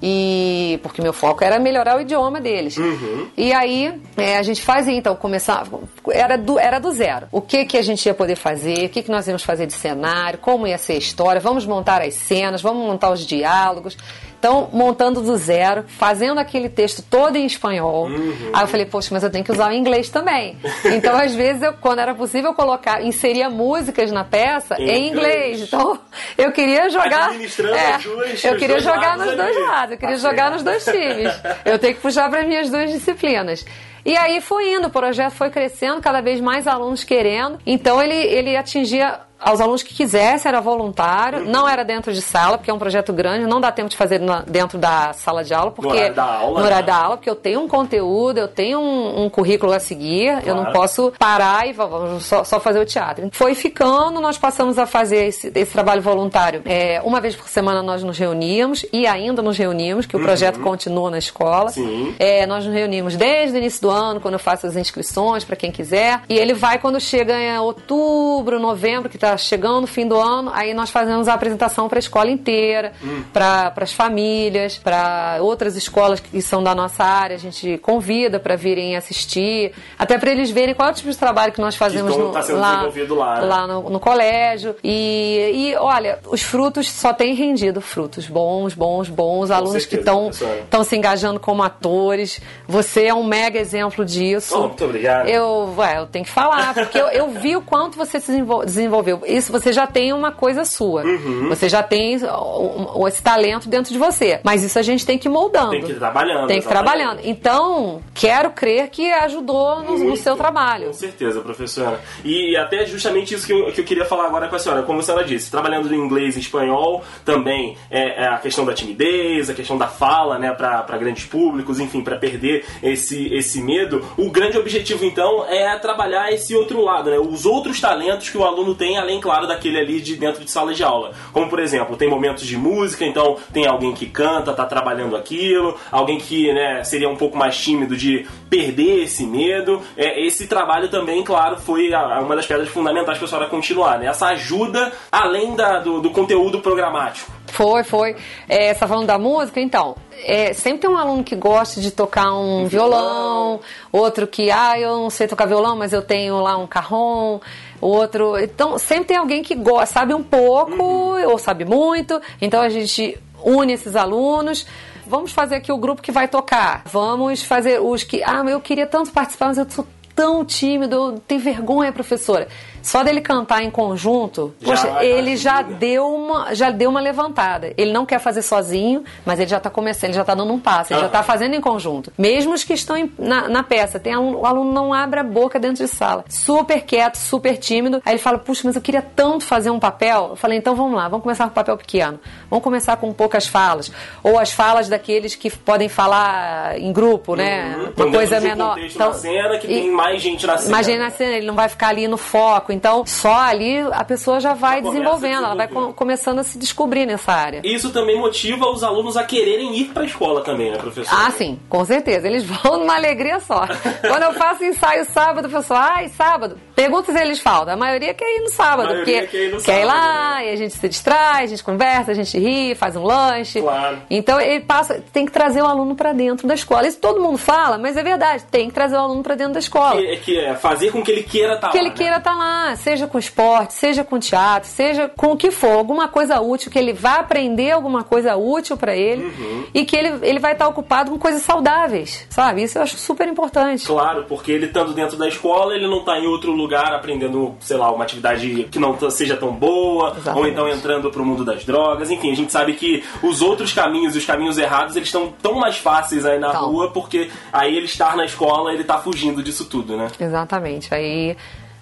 E 0.04 0.80
porque 0.82 1.02
meu 1.02 1.14
foco 1.14 1.44
era 1.44 1.60
melhorar 1.60 1.96
o 1.96 2.02
idioma 2.02 2.42
deles. 2.42 2.76
Uhum. 2.76 3.28
E 3.38 3.54
aí 3.54 3.94
é, 4.18 4.38
a 4.38 4.44
gente 4.44 4.62
fazia, 4.62 4.96
então, 4.96 5.16
começar. 5.16 5.68
Era 6.10 6.38
do, 6.38 6.58
era 6.58 6.80
do 6.80 6.92
zero. 6.92 7.28
O 7.32 7.40
que, 7.40 7.66
que 7.66 7.78
a 7.78 7.84
gente 7.84 8.04
ia 8.08 8.14
poder 8.14 8.36
fazer, 8.36 8.86
o 8.86 8.90
que, 8.90 9.04
que 9.04 9.12
nós 9.12 9.28
íamos 9.28 9.44
fazer 9.44 9.68
de 9.68 9.74
cenário, 9.74 10.40
como 10.40 10.66
ia 10.66 10.78
ser 10.80 10.94
a 10.94 10.98
história, 10.98 11.40
vamos 11.40 11.68
montar 11.68 12.02
as 12.02 12.16
cenas, 12.16 12.64
vamos 12.64 12.84
montar 12.84 13.12
os 13.12 13.24
diálogos. 13.24 13.96
Então, 14.42 14.70
montando 14.74 15.22
do 15.22 15.38
zero, 15.38 15.86
fazendo 15.88 16.40
aquele 16.40 16.68
texto 16.68 17.04
todo 17.08 17.36
em 17.36 17.46
espanhol. 17.46 18.08
Uhum. 18.08 18.50
Aí 18.52 18.64
eu 18.64 18.68
falei, 18.68 18.88
poxa, 18.88 19.10
mas 19.12 19.22
eu 19.22 19.30
tenho 19.30 19.46
que 19.46 19.52
usar 19.52 19.70
o 19.70 19.74
inglês 19.74 20.10
também. 20.10 20.58
Então, 20.84 21.16
às 21.16 21.34
vezes, 21.34 21.62
eu, 21.62 21.74
quando 21.74 22.00
era 22.00 22.16
possível 22.16 22.54
colocar, 22.54 23.04
inseria 23.04 23.50
músicas 23.50 24.12
na 24.12 24.24
peça 24.24 24.76
em, 24.80 24.90
em 24.90 25.10
inglês. 25.10 25.62
Então, 25.62 26.00
eu 26.38 26.52
queria 26.52 26.90
jogar. 26.90 27.34
É, 27.34 27.98
duas, 28.00 28.44
eu 28.44 28.58
queria 28.58 28.80
jogar 28.80 29.18
nos 29.18 29.36
dois 29.36 29.56
lados, 29.62 29.92
eu 29.92 29.98
queria 29.98 30.16
tá 30.16 30.22
jogar 30.22 30.52
nos 30.52 30.64
dois 30.64 30.84
times. 30.84 31.32
Eu 31.64 31.78
tenho 31.78 31.94
que 31.96 32.02
puxar 32.02 32.30
para 32.30 32.42
as 32.42 32.48
minhas 32.48 32.70
duas 32.70 32.92
disciplinas. 32.92 33.64
E 34.04 34.18
aí 34.18 34.42
foi 34.42 34.74
indo, 34.74 34.88
o 34.88 34.90
projeto 34.90 35.34
foi 35.34 35.52
crescendo, 35.52 36.02
cada 36.02 36.22
vez 36.22 36.42
mais 36.42 36.68
alunos 36.68 37.04
querendo. 37.04 37.60
Então 37.66 38.02
ele, 38.02 38.16
ele 38.16 38.58
atingia 38.58 39.20
aos 39.42 39.60
alunos 39.60 39.84
que 39.84 39.94
quisessem, 39.94 40.50
era 40.50 40.62
voluntário, 40.62 41.46
não 41.46 41.68
era 41.68 41.84
dentro 41.84 42.14
de 42.14 42.22
sala, 42.22 42.58
porque 42.58 42.70
é 42.70 42.74
um 42.74 42.80
projeto 42.80 43.12
grande, 43.12 43.46
não 43.48 43.60
dá 43.60 43.72
tempo 43.72 43.90
de 43.90 43.98
fazer 43.98 44.20
na, 44.20 44.42
dentro 44.42 44.78
da 44.78 45.14
sala 45.14 45.44
de 45.44 45.54
aula, 45.54 45.72
porque 45.72 45.90
no 45.90 45.96
horário 45.96 46.16
da 46.16 46.24
aula, 46.24 46.60
no 46.60 46.66
horário 46.66 46.86
né? 46.86 46.92
da 46.92 46.96
aula 46.96 47.18
porque 47.18 47.30
eu 47.30 47.36
tenho 47.36 47.62
um 47.62 47.68
conteúdo, 47.68 48.38
eu 48.38 48.48
tenho 48.48 48.80
um, 48.80 49.26
um 49.26 49.30
currículo 49.30 49.74
a 49.74 49.80
seguir, 49.80 50.32
claro. 50.32 50.48
eu 50.48 50.56
não 50.56 50.72
posso 50.72 51.12
parar 51.18 51.68
e 51.68 51.76
só, 52.20 52.44
só, 52.44 52.60
fazer 52.60 52.80
o 52.80 52.86
teatro. 52.86 53.30
Foi 53.32 53.56
ficando, 53.56 54.22
nós 54.22 54.38
passamos 54.38 54.78
a 54.78 54.86
fazer 54.86 55.26
esse, 55.26 55.52
esse 55.54 55.72
trabalho 55.72 56.02
voluntário. 56.02 56.62
É, 56.66 57.02
uma 57.04 57.20
vez 57.20 57.36
por 57.36 57.48
semana 57.48 57.82
nós 57.82 58.04
nos 58.04 58.18
reuníamos 58.18 58.86
e 58.94 59.08
ainda 59.08 59.42
nos 59.42 59.58
reunimos, 59.58 60.06
que 60.06 60.16
o 60.16 60.20
projeto 60.20 60.58
uhum. 60.58 60.64
continua 60.64 61.10
na 61.10 61.18
escola. 61.18 61.72
É, 62.20 62.46
nós 62.46 62.66
nos 62.66 62.74
reunimos 62.74 63.16
desde 63.16 63.56
o 63.56 63.60
início 63.60 63.82
do 63.82 63.90
ano, 63.90 64.20
quando 64.20 64.36
eu 64.36 64.40
faço 64.40 64.68
as 64.68 64.76
inscrições 64.76 65.44
para 65.44 65.56
quem 65.56 65.72
quiser, 65.72 66.22
e 66.30 66.38
ele 66.38 66.54
vai 66.54 66.78
quando 66.78 67.00
chega 67.00 67.40
em 67.40 67.58
outubro, 67.60 68.60
novembro, 68.60 69.10
que 69.10 69.18
está 69.18 69.31
chegando 69.38 69.84
o 69.84 69.88
fim 69.88 70.08
do 70.08 70.18
ano, 70.18 70.52
aí 70.54 70.74
nós 70.74 70.90
fazemos 70.90 71.28
a 71.28 71.34
apresentação 71.34 71.88
para 71.88 71.98
a 71.98 72.00
escola 72.00 72.30
inteira, 72.30 72.94
hum. 73.04 73.24
para 73.32 73.74
as 73.78 73.94
famílias, 73.94 74.78
para 74.78 75.38
outras 75.42 75.76
escolas 75.76 76.20
que 76.20 76.42
são 76.42 76.64
da 76.64 76.74
nossa 76.74 77.04
área, 77.04 77.36
a 77.36 77.40
gente 77.40 77.78
convida 77.80 78.40
para 78.40 78.56
virem 78.56 78.96
assistir, 78.96 79.74
até 79.98 80.18
para 80.18 80.32
eles 80.32 80.50
verem 80.52 80.74
qual 80.74 80.90
é 80.90 80.92
o 80.92 80.96
tipo 80.96 81.10
de 81.10 81.18
trabalho 81.18 81.52
que 81.52 81.62
nós 81.62 81.76
fazemos 81.76 82.16
no, 82.16 82.32
tá 82.32 82.44
lá, 82.50 82.90
lá, 83.10 83.42
né? 83.42 83.48
lá 83.48 83.68
no, 83.68 83.90
no, 83.90 84.00
colégio. 84.00 84.76
E, 84.84 85.52
e 85.54 85.76
olha, 85.76 86.20
os 86.30 86.42
frutos 86.42 86.90
só 86.90 87.14
têm 87.14 87.34
rendido 87.34 87.82
frutos 87.82 88.28
bons, 88.28 88.74
bons, 88.74 89.10
bons. 89.10 89.50
Com 89.50 89.56
alunos 89.56 89.84
certeza, 89.84 90.12
que 90.12 90.64
estão 90.64 90.84
se 90.84 90.96
engajando 90.96 91.40
como 91.40 91.64
atores. 91.64 92.42
Você 92.68 93.06
é 93.06 93.14
um 93.14 93.24
mega 93.24 93.60
exemplo 93.60 94.06
disso. 94.06 94.56
Oh, 94.58 94.68
muito 94.68 94.86
obrigado. 94.86 95.28
Eu, 95.28 95.74
ué, 95.78 96.00
eu 96.00 96.08
tenho 96.08 96.26
que 96.26 96.32
falar, 96.32 96.74
porque 96.74 96.98
eu, 96.98 97.08
eu 97.08 97.30
vi 97.30 97.56
o 97.56 97.62
quanto 97.62 97.98
você 97.98 98.20
se 98.20 98.32
desenvolveu 98.66 99.21
isso 99.26 99.52
você 99.52 99.74
já 99.74 99.88
tem 99.88 100.14
uma 100.14 100.32
coisa 100.32 100.66
sua. 100.66 101.04
Uhum. 101.04 101.50
Você 101.50 101.70
já 101.70 101.84
tem 101.84 102.14
esse 102.16 103.24
talento 103.24 103.70
dentro 103.70 103.92
de 103.92 104.00
você. 104.00 104.40
Mas 104.44 104.64
isso 104.64 104.78
a 104.78 104.82
gente 104.82 105.06
tem 105.06 105.18
que 105.18 105.28
ir 105.28 105.32
moldando. 105.32 105.72
Tem 105.72 105.82
que 105.82 105.92
ir 105.92 106.00
trabalhando. 106.00 106.48
Tem 106.48 106.60
que 106.60 106.66
ir 106.66 106.70
trabalhando. 106.70 107.20
Então, 107.24 108.02
quero 108.14 108.52
crer 108.52 108.90
que 108.90 109.12
ajudou 109.12 109.82
no, 109.84 109.98
no, 109.98 110.18
seu 110.18 110.36
trabalho. 110.36 110.88
Com 110.88 110.94
certeza, 110.94 111.42
professora. 111.42 112.00
E 112.24 112.56
até 112.56 112.86
justamente 112.86 113.34
isso 113.34 113.46
que 113.46 113.54
eu, 113.54 113.72
que 113.72 113.82
eu 113.82 113.86
queria 113.86 114.06
falar 114.06 114.26
agora 114.26 114.48
com 114.48 114.56
a 114.56 114.60
senhora. 114.60 114.84
Como 114.84 115.00
a 115.00 115.04
senhora 115.04 115.24
disse, 115.24 115.52
trabalhando 115.52 115.94
em 115.94 115.98
inglês 115.98 116.36
e 116.36 116.40
espanhol, 116.40 117.04
também 117.26 117.78
é, 117.90 118.24
é 118.24 118.28
a 118.28 118.38
questão 118.38 118.66
da 118.66 118.74
timidez, 118.74 119.50
a 119.50 119.54
questão 119.54 119.78
da 119.78 119.88
fala, 119.88 120.38
né, 120.38 120.52
para 120.52 120.98
grandes 120.98 121.26
públicos, 121.26 121.80
enfim, 121.80 122.02
para 122.02 122.18
perder 122.18 122.66
esse, 122.82 123.34
esse 123.34 123.62
medo. 123.62 124.06
O 124.18 124.32
grande 124.32 124.58
objetivo, 124.58 125.06
então, 125.06 125.46
é 125.48 125.78
trabalhar 125.80 126.32
esse 126.32 126.56
outro 126.56 126.82
lado, 126.82 127.10
né? 127.10 127.20
Os 127.20 127.46
outros 127.46 127.80
talentos 127.80 128.30
que 128.30 128.38
o 128.38 128.44
aluno 128.44 128.76
tem 128.76 128.98
além 128.98 129.11
claro, 129.20 129.48
daquele 129.48 129.80
ali 129.80 130.00
de 130.02 130.16
dentro 130.16 130.44
de 130.44 130.52
sala 130.52 130.74
de 130.74 130.84
aula. 130.84 131.12
Como, 131.34 131.50
por 131.50 131.60
exemplo, 131.60 131.96
tem 131.98 132.10
momentos 132.10 132.46
de 132.46 132.58
música, 132.58 133.06
então 133.06 133.38
tem 133.52 133.66
alguém 133.66 133.94
que 133.94 134.06
canta, 134.06 134.54
tá 134.54 134.66
trabalhando 134.66 135.16
aquilo, 135.16 135.78
alguém 135.92 136.18
que 136.18 136.54
né, 136.54 136.84
seria 136.84 137.10
um 137.10 137.16
pouco 137.16 137.38
mais 137.38 137.58
tímido 137.58 137.96
de 137.96 138.26
perder 138.50 139.04
esse 139.04 139.26
medo. 139.26 139.82
É, 139.98 140.26
esse 140.26 140.48
trabalho 140.48 140.90
também, 140.90 141.24
claro, 141.24 141.58
foi 141.58 141.90
uma 142.22 142.36
das 142.36 142.46
pedras 142.46 142.70
fundamentais 142.70 143.18
para 143.18 143.26
a 143.26 143.30
senhora 143.30 143.48
continuar, 143.48 144.00
né? 144.00 144.08
Essa 144.08 144.28
ajuda 144.28 144.92
além 145.12 145.56
da, 145.56 145.80
do, 145.80 146.02
do 146.02 146.12
conteúdo 146.12 146.60
programático. 146.60 147.32
Foi, 147.48 147.84
foi. 147.84 148.16
É, 148.48 148.74
você 148.74 148.80
tá 148.80 148.88
falando 148.88 149.08
da 149.08 149.18
música? 149.18 149.60
Então, 149.60 149.96
é, 150.24 150.54
sempre 150.54 150.82
tem 150.82 150.90
um 150.90 150.98
aluno 150.98 151.24
que 151.24 151.36
gosta 151.36 151.82
de 151.82 151.92
tocar 151.92 152.34
um, 152.34 152.66
violão, 152.68 153.60
outro 153.92 154.28
que, 154.28 154.52
ah, 154.52 154.80
eu 154.80 154.98
não 154.98 155.10
sei 155.10 155.28
tocar 155.28 155.46
violão, 155.46 155.76
mas 155.76 155.94
eu 155.94 156.02
tenho 156.02 156.40
lá 156.42 156.58
um 156.58 156.68
carrom, 156.68 157.40
outro. 157.80 158.38
Então, 158.38 158.78
sempre 158.78 159.06
tem 159.06 159.18
alguém 159.18 159.44
que 159.44 159.56
gosta, 159.56 159.88
sabe 159.88 160.14
um 160.14 160.24
pouco 160.24 160.84
uhum. 160.84 161.30
ou 161.30 161.38
sabe 161.38 161.66
muito. 161.66 162.22
Então 162.42 162.62
a 162.62 162.70
gente 162.70 163.18
une 163.44 163.74
esses 163.74 163.96
alunos. 163.96 164.66
Vamos 165.06 165.32
fazer 165.32 165.56
aqui 165.56 165.72
o 165.72 165.78
grupo 165.78 166.02
que 166.02 166.12
vai 166.12 166.28
tocar. 166.28 166.84
Vamos 166.86 167.44
fazer 167.44 167.82
os 167.82 168.04
que, 168.04 168.24
ah, 168.24 168.44
eu 168.48 168.62
queria 168.62 168.86
tanto 168.86 169.12
participar, 169.12 169.48
mas 169.48 169.58
eu 169.58 169.70
sou 169.70 169.86
tão 170.16 170.46
tímido, 170.46 170.96
eu 170.96 171.20
tenho 171.28 171.42
vergonha, 171.42 171.92
professora. 171.92 172.48
Só 172.82 173.04
dele 173.04 173.22
cantar 173.22 173.64
em 173.64 173.70
conjunto, 173.70 174.54
já 174.60 174.68
poxa, 174.68 175.04
ele 175.04 175.36
já 175.36 175.62
deu, 175.62 176.08
uma, 176.08 176.54
já 176.56 176.72
deu 176.72 176.90
uma 176.90 177.00
levantada. 177.00 177.74
Ele 177.78 177.92
não 177.92 178.06
quer 178.06 178.20
fazer 178.20 178.42
sozinho, 178.42 179.04
mas 179.26 179.40
ele 179.40 179.50
já 179.50 179.58
está 179.58 179.70
começando, 179.70 180.06
ele 180.06 180.14
já 180.14 180.22
está 180.22 180.34
dando 180.34 180.52
um 180.52 180.60
passo, 180.60 180.94
ele 180.94 181.02
já 181.02 181.06
está 181.08 181.24
fazendo 181.24 181.56
em 181.56 181.62
conjunto. 181.62 182.12
Mesmo 182.18 182.54
os 182.54 182.64
que 182.64 182.74
estão 182.74 182.98
em, 182.98 183.12
na, 183.18 183.48
na, 183.48 183.64
peça, 183.64 184.00
tem 184.00 184.14
aluno, 184.14 184.40
o 184.40 184.46
aluno 184.46 184.72
não 184.72 184.94
abre 184.94 185.20
a 185.20 185.24
boca 185.24 185.60
dentro 185.60 185.86
de 185.86 185.92
sala. 185.92 186.26
Super 186.28 186.82
quieto, 186.82 187.16
super 187.16 187.58
tímido. 187.58 188.02
Aí 188.06 188.14
ele 188.14 188.22
fala, 188.22 188.38
puxa, 188.38 188.62
mas 188.66 188.76
eu 188.76 188.82
queria 188.82 189.02
tanto 189.02 189.46
fazer 189.46 189.70
um 189.70 189.80
papel. 189.80 190.30
Eu 190.32 190.36
falei, 190.36 190.58
então 190.58 190.76
vamos 190.76 190.96
lá, 190.96 191.08
vamos 191.08 191.24
começar 191.24 191.46
com 191.46 191.52
papel 191.52 191.78
pequeno. 191.78 192.20
Vamos 192.50 192.64
começar 192.64 192.98
com 192.98 193.14
poucas 193.14 193.48
falas. 193.48 193.92
Ou 194.24 194.40
as 194.40 194.52
falas 194.52 194.90
daqueles 194.90 195.36
que 195.36 195.50
podem 195.50 195.90
falar 195.90 196.80
em 196.80 196.92
grupo, 196.92 197.36
né? 197.36 197.76
Uhum. 197.76 198.06
Uma 198.06 198.12
coisa 198.12 198.40
menor. 198.40 198.78
Então, 198.80 199.14
cena 199.14 199.58
que 199.58 199.68
e, 199.68 199.82
tem 199.82 199.92
mais 199.92 200.22
gente 200.22 200.46
na 200.46 200.58
cena. 200.58 200.72
Mais 200.72 200.86
gente 200.86 201.00
na 201.00 201.10
cena, 201.10 201.38
ele 201.38 201.46
não 201.46 201.56
vai 201.56 201.70
ficar 201.70 201.90
ali 201.90 202.08
no 202.08 202.18
foco. 202.18 202.71
Então, 202.72 203.06
só 203.06 203.34
ali 203.34 203.80
a 203.92 204.04
pessoa 204.04 204.40
já 204.40 204.54
vai 204.54 204.82
desenvolvendo, 204.82 205.46
ela 205.46 205.56
vai 205.56 205.68
com, 205.68 205.94
começando 205.94 206.40
a 206.40 206.44
se 206.44 206.58
descobrir 206.58 207.06
nessa 207.06 207.32
área. 207.32 207.62
Isso 207.64 207.92
também 207.92 208.18
motiva 208.20 208.70
os 208.70 208.84
alunos 208.84 209.18
a 209.18 209.24
quererem 209.24 209.76
ir 209.78 209.86
para 209.86 210.04
a 210.04 210.06
escola 210.06 210.42
também, 210.42 210.72
né, 210.72 210.78
professor? 210.78 211.14
Ah, 211.14 211.32
sim, 211.32 211.60
com 211.70 211.84
certeza. 211.86 212.28
Eles 212.28 212.44
vão 212.46 212.80
numa 212.80 212.96
alegria 212.96 213.40
só. 213.40 213.66
Quando 214.08 214.24
eu 214.24 214.34
faço 214.34 214.64
ensaio 214.64 215.06
sábado, 215.06 215.48
o 215.48 215.52
pessoal, 215.52 215.80
ai, 215.82 216.10
sábado. 216.10 216.58
Pergunta 216.82 217.12
se 217.12 217.20
eles 217.20 217.40
faltam. 217.40 217.74
A 217.74 217.78
maioria 217.78 218.14
quer 218.14 218.38
ir 218.38 218.42
no 218.42 218.50
sábado, 218.50 218.96
porque 218.96 219.28
quer 219.28 219.38
ir, 219.38 219.52
no 219.52 219.62
quer 219.62 219.82
ir 219.82 219.86
lá, 219.86 220.38
né? 220.38 220.48
e 220.48 220.54
a 220.54 220.56
gente 220.56 220.74
se 220.74 220.90
distrai, 220.90 221.44
a 221.44 221.48
gente 221.48 221.64
conversa, 221.64 222.12
a 222.12 222.14
gente 222.16 222.38
ri, 222.40 222.74
faz 222.74 222.96
um 222.96 223.04
lanche. 223.04 223.62
Claro. 223.62 224.00
Então 224.10 224.40
ele 224.42 224.62
passa, 224.62 225.04
tem 225.14 225.26
que 225.26 225.32
trazer 225.32 225.62
o 225.62 225.66
aluno 225.66 225.96
para 225.96 226.12
dentro 226.12 226.48
da 226.48 226.56
escola. 226.56 226.88
Isso 226.88 227.00
todo 227.00 227.22
mundo 227.22 227.38
fala, 227.38 227.78
mas 227.78 227.96
é 227.98 228.04
verdade, 228.04 228.44
tem 228.50 228.68
que 228.68 228.74
trazer 228.74 228.96
o 228.96 229.00
aluno 229.00 229.22
para 229.22 229.36
dentro 229.36 229.54
da 229.54 229.60
escola. 229.60 230.02
É, 230.02 230.16
que 230.16 230.38
é 230.38 230.56
fazer 230.56 230.92
com 230.92 231.04
que 231.04 231.12
ele 231.12 231.24
queira 231.24 231.56
estar 231.56 231.68
tá 231.68 231.72
que 231.72 231.78
lá. 231.78 231.84
Que 231.84 231.88
ele 231.88 231.90
né? 231.90 231.96
queira 231.96 232.18
estar 232.18 232.32
tá 232.32 232.38
lá, 232.38 232.76
seja 232.76 233.06
com 233.06 233.20
esporte, 233.20 233.74
seja 233.74 234.04
com 234.04 234.20
teatro, 234.20 234.68
seja 234.68 235.08
com 235.08 235.34
o 235.34 235.38
que 235.38 235.52
for, 235.52 235.78
alguma 235.78 236.08
coisa 236.08 236.42
útil, 236.42 236.72
que 236.72 236.80
ele 236.80 236.94
vá 236.94 237.16
aprender 237.18 237.72
alguma 237.72 238.04
coisa 238.04 238.36
útil 238.36 238.76
para 238.76 238.96
ele 238.96 239.26
uhum. 239.26 239.66
e 239.74 239.86
que 239.86 239.96
ele, 239.96 240.20
ele 240.24 240.40
vai 240.40 240.54
estar 240.54 240.68
ocupado 240.68 241.12
com 241.12 241.20
coisas 241.20 241.44
saudáveis, 241.44 242.26
sabe? 242.30 242.64
Isso 242.64 242.78
eu 242.78 242.82
acho 242.82 242.98
super 242.98 243.28
importante. 243.28 243.86
Claro, 243.86 244.26
porque 244.28 244.52
ele 244.52 244.66
estando 244.66 244.94
dentro 244.94 245.18
da 245.18 245.28
escola, 245.28 245.76
ele 245.76 245.88
não 245.88 246.00
está 246.00 246.18
em 246.18 246.26
outro 246.26 246.52
lugar 246.52 246.71
aprendendo, 246.76 247.56
sei 247.60 247.78
lá, 247.78 247.92
uma 247.92 248.04
atividade 248.04 248.68
que 248.72 248.80
não 248.80 248.98
seja 249.10 249.36
tão 249.38 249.54
boa, 249.54 250.12
Exatamente. 250.12 250.38
ou 250.38 250.48
então 250.48 250.70
entrando 250.70 251.12
para 251.12 251.22
o 251.22 251.26
mundo 251.26 251.44
das 251.46 251.64
drogas. 251.64 252.10
Enfim, 252.10 252.32
a 252.32 252.36
gente 252.36 252.52
sabe 252.52 252.74
que 252.74 253.04
os 253.22 253.42
outros 253.42 253.74
caminhos, 253.74 254.16
os 254.16 254.26
caminhos 254.26 254.58
errados, 254.58 254.96
eles 254.96 255.08
estão 255.08 255.34
tão 255.42 255.56
mais 255.56 255.78
fáceis 255.78 256.26
aí 256.26 256.40
na 256.40 256.50
então. 256.50 256.72
rua, 256.72 256.92
porque 256.92 257.30
aí 257.52 257.76
ele 257.76 257.86
estar 257.86 258.16
na 258.16 258.26
escola, 258.26 258.72
ele 258.74 258.82
está 258.82 258.98
fugindo 258.98 259.44
disso 259.44 259.66
tudo, 259.66 259.98
né? 259.98 260.08
Exatamente. 260.20 260.94
Aí 260.94 261.36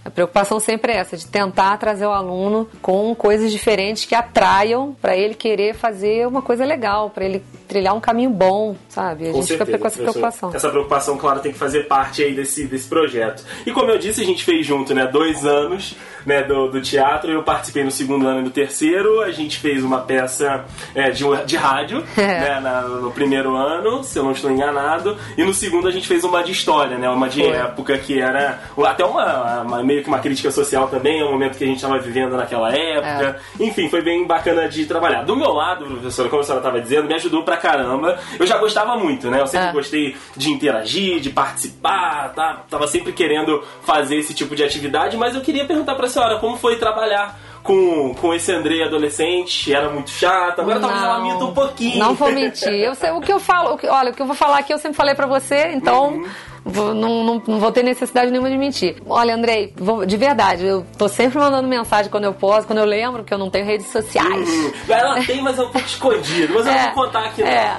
a 0.03 0.09
preocupação 0.09 0.59
sempre 0.59 0.93
é 0.93 0.97
essa, 0.97 1.17
de 1.17 1.27
tentar 1.27 1.77
trazer 1.77 2.05
o 2.05 2.11
aluno 2.11 2.67
com 2.81 3.13
coisas 3.13 3.51
diferentes 3.51 4.05
que 4.05 4.15
atraiam 4.15 4.95
para 5.01 5.15
ele 5.15 5.35
querer 5.35 5.75
fazer 5.75 6.27
uma 6.27 6.41
coisa 6.41 6.65
legal, 6.65 7.09
para 7.09 7.25
ele 7.25 7.43
trilhar 7.69 7.95
um 7.95 8.01
caminho 8.01 8.31
bom, 8.31 8.75
sabe? 8.89 9.29
A 9.29 9.31
com 9.31 9.37
gente 9.37 9.47
certeza, 9.49 9.65
fica 9.65 9.77
com 9.77 9.87
essa 9.87 10.01
preocupação. 10.01 10.51
Essa 10.53 10.69
preocupação, 10.69 11.17
claro, 11.17 11.39
tem 11.39 11.51
que 11.51 11.57
fazer 11.57 11.83
parte 11.83 12.23
aí 12.23 12.33
desse, 12.33 12.65
desse 12.65 12.89
projeto. 12.89 13.45
E 13.63 13.71
como 13.71 13.91
eu 13.91 13.99
disse, 13.99 14.21
a 14.21 14.25
gente 14.25 14.43
fez 14.43 14.65
junto, 14.65 14.93
né, 14.93 15.05
dois 15.05 15.45
anos 15.45 15.95
né, 16.25 16.41
do, 16.43 16.67
do 16.67 16.81
teatro, 16.81 17.31
eu 17.31 17.43
participei 17.43 17.83
no 17.83 17.91
segundo 17.91 18.27
ano 18.27 18.39
e 18.39 18.43
no 18.43 18.49
terceiro, 18.49 19.21
a 19.21 19.31
gente 19.31 19.59
fez 19.59 19.83
uma 19.83 19.99
peça 19.99 20.65
é, 20.95 21.11
de, 21.11 21.23
de 21.45 21.55
rádio, 21.55 22.03
é. 22.17 22.21
né, 22.21 22.59
na, 22.59 22.81
no 22.81 23.11
primeiro 23.11 23.55
ano, 23.55 24.03
se 24.03 24.17
eu 24.17 24.23
não 24.23 24.31
estou 24.31 24.49
enganado, 24.49 25.15
e 25.37 25.43
no 25.43 25.53
segundo 25.53 25.87
a 25.87 25.91
gente 25.91 26.07
fez 26.07 26.23
uma 26.23 26.43
de 26.43 26.51
história, 26.51 26.97
né, 26.97 27.07
uma 27.07 27.29
de 27.29 27.41
Foi. 27.41 27.51
época 27.51 27.97
que 27.99 28.19
era 28.19 28.61
até 28.83 29.05
uma, 29.05 29.61
uma, 29.61 29.83
meio 29.83 30.01
que 30.01 30.07
uma 30.07 30.19
crítica 30.19 30.49
social 30.49 30.87
também, 30.87 31.19
é 31.19 31.25
um 31.25 31.31
momento 31.31 31.55
que 31.55 31.63
a 31.63 31.67
gente 31.67 31.77
estava 31.77 31.99
vivendo 31.99 32.35
naquela 32.35 32.75
época, 32.75 33.39
é. 33.59 33.63
enfim, 33.63 33.87
foi 33.89 34.01
bem 34.01 34.25
bacana 34.25 34.67
de 34.67 34.85
trabalhar. 34.87 35.23
Do 35.23 35.35
meu 35.35 35.53
lado, 35.53 35.85
professora, 35.85 36.29
como 36.29 36.41
a 36.41 36.45
senhora 36.45 36.61
estava 36.61 36.81
dizendo, 36.81 37.07
me 37.07 37.13
ajudou 37.13 37.43
pra 37.43 37.58
caramba, 37.59 38.19
eu 38.39 38.47
já 38.47 38.57
gostava 38.57 38.97
muito, 38.97 39.29
né, 39.29 39.41
eu 39.41 39.47
sempre 39.47 39.67
é. 39.67 39.71
gostei 39.73 40.17
de 40.35 40.51
interagir, 40.51 41.19
de 41.19 41.29
participar, 41.29 42.33
tá? 42.33 42.63
tava 42.69 42.87
sempre 42.87 43.11
querendo 43.11 43.63
fazer 43.83 44.15
esse 44.15 44.33
tipo 44.33 44.55
de 44.55 44.63
atividade, 44.63 45.17
mas 45.17 45.35
eu 45.35 45.41
queria 45.41 45.65
perguntar 45.65 45.95
pra 45.95 46.07
senhora 46.07 46.39
como 46.39 46.57
foi 46.57 46.77
trabalhar 46.77 47.37
com, 47.63 48.13
com 48.15 48.33
esse 48.33 48.51
Andrei 48.51 48.83
adolescente, 48.83 49.73
era 49.73 49.89
muito 49.89 50.09
chato, 50.09 50.61
agora 50.61 50.79
talvez 50.79 51.03
ela 51.03 51.19
minta 51.19 51.43
um 51.43 51.53
pouquinho. 51.53 51.99
Não 51.99 52.15
vou 52.15 52.31
mentir. 52.31 52.73
Eu 52.73 52.95
sei, 52.95 53.11
o 53.11 53.21
que 53.21 53.31
eu 53.31 53.39
falo, 53.39 53.73
o 53.73 53.77
que, 53.77 53.87
olha, 53.87 54.11
o 54.11 54.13
que 54.13 54.21
eu 54.21 54.25
vou 54.25 54.35
falar 54.35 54.59
aqui 54.59 54.73
eu 54.73 54.77
sempre 54.77 54.97
falei 54.97 55.13
pra 55.13 55.27
você, 55.27 55.71
então 55.73 56.13
uhum. 56.13 56.25
Vou, 56.63 56.93
não, 56.93 57.23
não, 57.23 57.43
não, 57.45 57.59
vou 57.59 57.71
ter 57.71 57.83
necessidade 57.83 58.31
nenhuma 58.31 58.49
de 58.49 58.57
mentir. 58.57 58.97
Olha, 59.07 59.35
Andrei, 59.35 59.73
vou, 59.75 60.05
de 60.05 60.17
verdade, 60.17 60.65
eu 60.65 60.85
tô 60.97 61.07
sempre 61.07 61.39
mandando 61.39 61.67
mensagem 61.67 62.11
quando 62.11 62.25
eu 62.25 62.33
posso, 62.33 62.67
quando 62.67 62.79
eu 62.79 62.85
lembro 62.85 63.23
que 63.23 63.33
eu 63.33 63.37
não 63.37 63.49
tenho 63.49 63.65
redes 63.65 63.87
sociais. 63.87 64.47
Uhum. 64.49 64.71
Ela 64.89 65.23
tem, 65.23 65.41
mas 65.41 65.57
é 65.57 65.61
um 65.61 65.69
pouco 65.69 65.87
escondido, 65.87 66.53
mas 66.53 66.65
eu 66.65 66.71
é, 66.71 66.75
não 66.75 66.93
vou 66.93 67.05
contar 67.05 67.25
aqui. 67.25 67.43
É. 67.43 67.75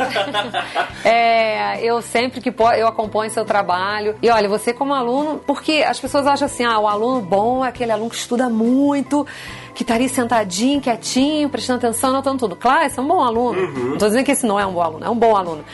é, 1.05 1.85
eu 1.85 2.01
sempre 2.03 2.41
que 2.41 2.51
posso, 2.51 2.75
eu 2.75 2.87
acompanho 2.87 3.31
seu 3.31 3.45
trabalho. 3.45 4.17
E 4.23 4.29
olha, 4.29 4.49
você 4.49 4.73
como 4.73 4.95
aluno, 4.95 5.41
porque 5.47 5.85
as 5.87 5.99
pessoas 5.99 6.27
acham 6.27 6.47
assim, 6.47 6.65
ah, 6.65 6.79
o 6.79 6.87
aluno 6.87 7.21
bom 7.21 7.65
é 7.65 7.69
aquele 7.69 7.93
aluno 7.93 8.11
que 8.11 8.17
estuda 8.17 8.49
muito 8.49 9.27
que 9.75 9.83
estaria 9.83 10.09
sentadinho, 10.09 10.81
quietinho, 10.81 11.49
prestando 11.49 11.79
atenção, 11.79 12.11
anotando 12.11 12.39
tudo. 12.39 12.57
Claro, 12.57 12.85
esse 12.85 12.99
é 12.99 13.03
um 13.03 13.09
bom 13.09 13.23
aluno. 13.23 13.59
Uhum. 13.59 13.85
Não 13.85 13.93
estou 13.95 14.09
dizendo 14.09 14.25
que 14.25 14.33
esse 14.33 14.47
não 14.47 14.61
é 14.61 14.67
um 14.67 14.73
bom 14.73 14.83
aluno, 14.83 15.05
é 15.07 15.09
um 15.09 15.17
bom 15.17 15.35
aluno. 15.35 15.65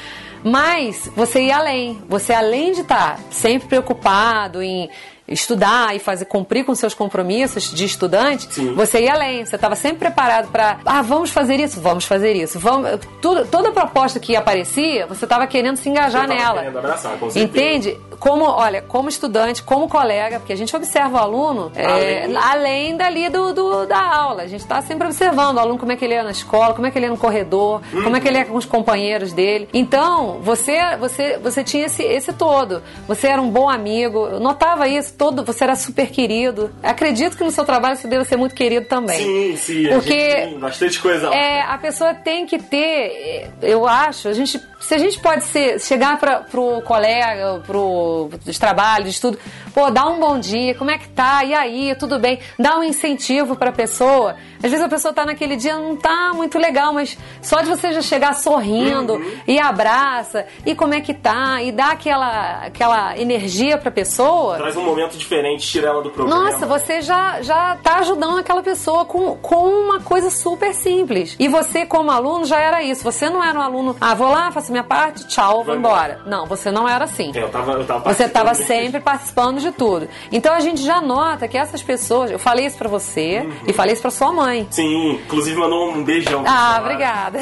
Mas 0.44 1.11
você 1.16 1.42
ir 1.46 1.53
além. 1.53 1.99
Você, 2.09 2.33
além 2.33 2.72
de 2.72 2.83
estar 2.83 3.18
sempre 3.31 3.68
preocupado 3.68 4.62
em 4.62 4.88
estudar 5.28 5.94
e 5.94 5.98
fazer 5.98 6.26
cumprir 6.26 6.64
com 6.64 6.74
seus 6.74 6.94
compromissos 6.94 7.72
de 7.72 7.84
estudante, 7.84 8.48
Sim. 8.52 8.74
você 8.74 9.02
ia 9.02 9.14
além. 9.14 9.44
Você 9.44 9.56
estava 9.56 9.74
sempre 9.74 9.98
preparado 9.98 10.48
para, 10.50 10.78
ah, 10.84 11.02
vamos 11.02 11.30
fazer 11.30 11.58
isso, 11.60 11.80
vamos 11.80 12.04
fazer 12.04 12.34
isso. 12.34 12.58
Vamos, 12.58 12.90
tudo, 13.20 13.46
toda 13.46 13.72
proposta 13.72 14.20
que 14.20 14.36
aparecia, 14.36 15.06
você 15.06 15.24
estava 15.24 15.46
querendo 15.46 15.76
se 15.76 15.88
engajar 15.88 16.28
nela. 16.28 16.66
Abraçar, 16.66 17.16
Entende? 17.34 17.98
Como, 18.18 18.44
olha, 18.44 18.80
como 18.82 19.08
estudante, 19.08 19.62
como 19.62 19.88
colega, 19.88 20.38
porque 20.38 20.52
a 20.52 20.56
gente 20.56 20.74
observa 20.74 21.18
o 21.18 21.20
aluno 21.20 21.70
além, 21.76 22.34
é, 22.34 22.36
além 22.36 22.96
dali 22.96 23.28
do, 23.28 23.52
do, 23.52 23.86
da 23.86 23.98
aula. 23.98 24.42
A 24.42 24.46
gente 24.46 24.60
está 24.60 24.80
sempre 24.80 25.06
observando 25.06 25.56
o 25.56 25.60
aluno 25.60 25.78
como 25.78 25.92
é 25.92 25.96
que 25.96 26.04
ele 26.04 26.14
é 26.14 26.22
na 26.22 26.30
escola, 26.30 26.72
como 26.72 26.86
é 26.86 26.90
que 26.90 26.98
ele 26.98 27.06
é 27.06 27.10
no 27.10 27.18
corredor, 27.18 27.82
uhum. 27.92 28.04
como 28.04 28.16
é 28.16 28.20
que 28.20 28.28
ele 28.28 28.38
é 28.38 28.44
com 28.44 28.56
os 28.56 28.64
companheiros 28.64 29.32
dele. 29.32 29.68
Então, 29.72 30.38
você, 30.40 30.96
você, 30.96 31.38
você 31.38 31.62
tinha 31.62 31.86
esse, 31.86 32.02
esse 32.02 32.32
todo. 32.32 32.82
Você 33.06 33.26
era 33.26 33.40
um 33.40 33.50
bom 33.50 33.68
amigo. 33.68 34.26
Eu 34.26 34.40
notava 34.40 34.88
isso 34.88 35.15
todo, 35.16 35.44
você 35.44 35.64
era 35.64 35.74
super 35.74 36.09
querido. 36.09 36.70
Acredito 36.83 37.37
que 37.37 37.44
no 37.44 37.50
seu 37.50 37.64
trabalho 37.64 37.96
você 37.96 38.07
deve 38.07 38.24
ser 38.24 38.37
muito 38.37 38.55
querido 38.55 38.87
também. 38.87 39.18
Sim, 39.18 39.57
sim. 39.57 39.88
Porque 39.88 40.35
tem 40.35 40.59
bastante 40.59 41.00
coisa. 41.00 41.29
É, 41.35 41.62
a 41.62 41.79
pessoa 41.79 42.14
tem 42.14 42.46
que 42.46 42.59
ter, 42.59 43.50
eu 43.62 43.87
acho, 43.87 44.29
a 44.29 44.33
gente, 44.33 44.61
se 44.87 44.94
a 44.94 44.99
gente 44.99 45.18
pode 45.20 45.44
ser, 45.44 45.81
chegar 45.81 46.18
para 46.18 46.40
pro 46.40 46.83
colega, 46.83 47.62
pro 47.66 48.29
dos 48.44 48.59
trabalhos, 48.59 49.05
de 49.09 49.14
estudo, 49.14 49.38
pô, 49.75 49.90
dá 49.90 50.07
um 50.07 50.20
bom 50.20 50.38
dia, 50.38 50.75
como 50.75 50.90
é 50.90 50.99
que 50.99 51.09
tá? 51.09 51.44
E 51.44 51.55
aí, 51.55 51.94
tudo 51.96 52.18
bem? 52.18 52.38
Dá 52.59 52.79
um 52.79 52.85
incentivo 52.85 53.57
para 53.57 53.70
a 53.70 53.72
pessoa. 53.72 54.37
Às 54.62 54.70
vezes 54.70 54.85
a 54.85 54.88
pessoa 54.88 55.12
tá 55.12 55.25
naquele 55.25 55.57
dia 55.57 55.77
não 55.77 55.96
tá 55.96 56.33
muito 56.35 56.59
legal, 56.59 56.92
mas 56.92 57.16
só 57.42 57.61
de 57.61 57.68
você 57.68 57.92
já 57.92 58.01
chegar 58.01 58.35
sorrindo 58.35 59.14
uhum. 59.14 59.33
e 59.46 59.59
abraça 59.59 60.46
e 60.64 60.75
como 60.75 60.94
é 60.94 61.01
que 61.01 61.14
tá 61.14 61.62
e 61.62 61.70
dá 61.70 61.90
aquela 61.90 62.64
aquela 62.66 63.18
energia 63.18 63.79
para 63.79 63.90
a 63.90 63.92
pessoa. 63.92 64.57
Traz 64.57 64.77
um 64.77 64.83
momento 64.83 65.07
momento 65.07 65.16
diferente, 65.16 65.66
tira 65.66 65.88
ela 65.88 66.03
do 66.03 66.11
problema. 66.11 66.44
Nossa, 66.44 66.66
você 66.66 67.01
já, 67.01 67.40
já 67.42 67.77
tá 67.77 67.99
ajudando 67.99 68.38
aquela 68.38 68.62
pessoa 68.62 69.05
com, 69.05 69.37
com 69.37 69.68
uma 69.68 70.01
coisa 70.01 70.31
super 70.31 70.75
simples. 70.75 71.37
E 71.38 71.49
você, 71.49 71.87
como 71.87 72.11
aluno, 72.11 72.44
já 72.44 72.61
era 72.61 72.83
isso. 72.83 73.05
Você 73.05 73.31
não 73.31 73.42
era 73.42 73.59
um 73.59 73.62
aluno, 73.62 73.96
ah, 74.01 74.14
vou 74.14 74.31
lá, 74.31 74.51
faço 74.51 74.72
minha 74.76 74.84
parte, 74.84 75.26
tchau, 75.26 75.64
vou 75.64 75.74
embora. 75.74 76.20
Não, 76.26 76.46
você 76.46 76.70
não 76.70 76.88
era 76.88 77.04
assim. 77.04 77.32
Eu 77.34 77.48
tava, 77.48 77.72
eu 77.72 77.84
tava 77.84 78.12
você 78.12 78.24
estava 78.24 78.54
sempre 78.54 79.00
participando 79.00 79.58
de 79.60 79.72
tudo. 79.72 80.08
Então 80.30 80.54
a 80.54 80.60
gente 80.60 80.82
já 80.82 81.00
nota 81.00 81.48
que 81.48 81.56
essas 81.56 81.82
pessoas, 81.82 82.30
eu 82.30 82.38
falei 82.38 82.66
isso 82.66 82.76
para 82.76 82.88
você 82.88 83.40
uhum. 83.40 83.52
e 83.66 83.72
falei 83.72 83.94
isso 83.94 84.02
para 84.02 84.10
sua 84.10 84.32
mãe. 84.32 84.66
Sim, 84.70 85.12
inclusive 85.12 85.58
mandou 85.58 85.90
um 85.90 86.04
beijão. 86.04 86.44
Ah, 86.46 86.78
obrigada. 86.80 87.38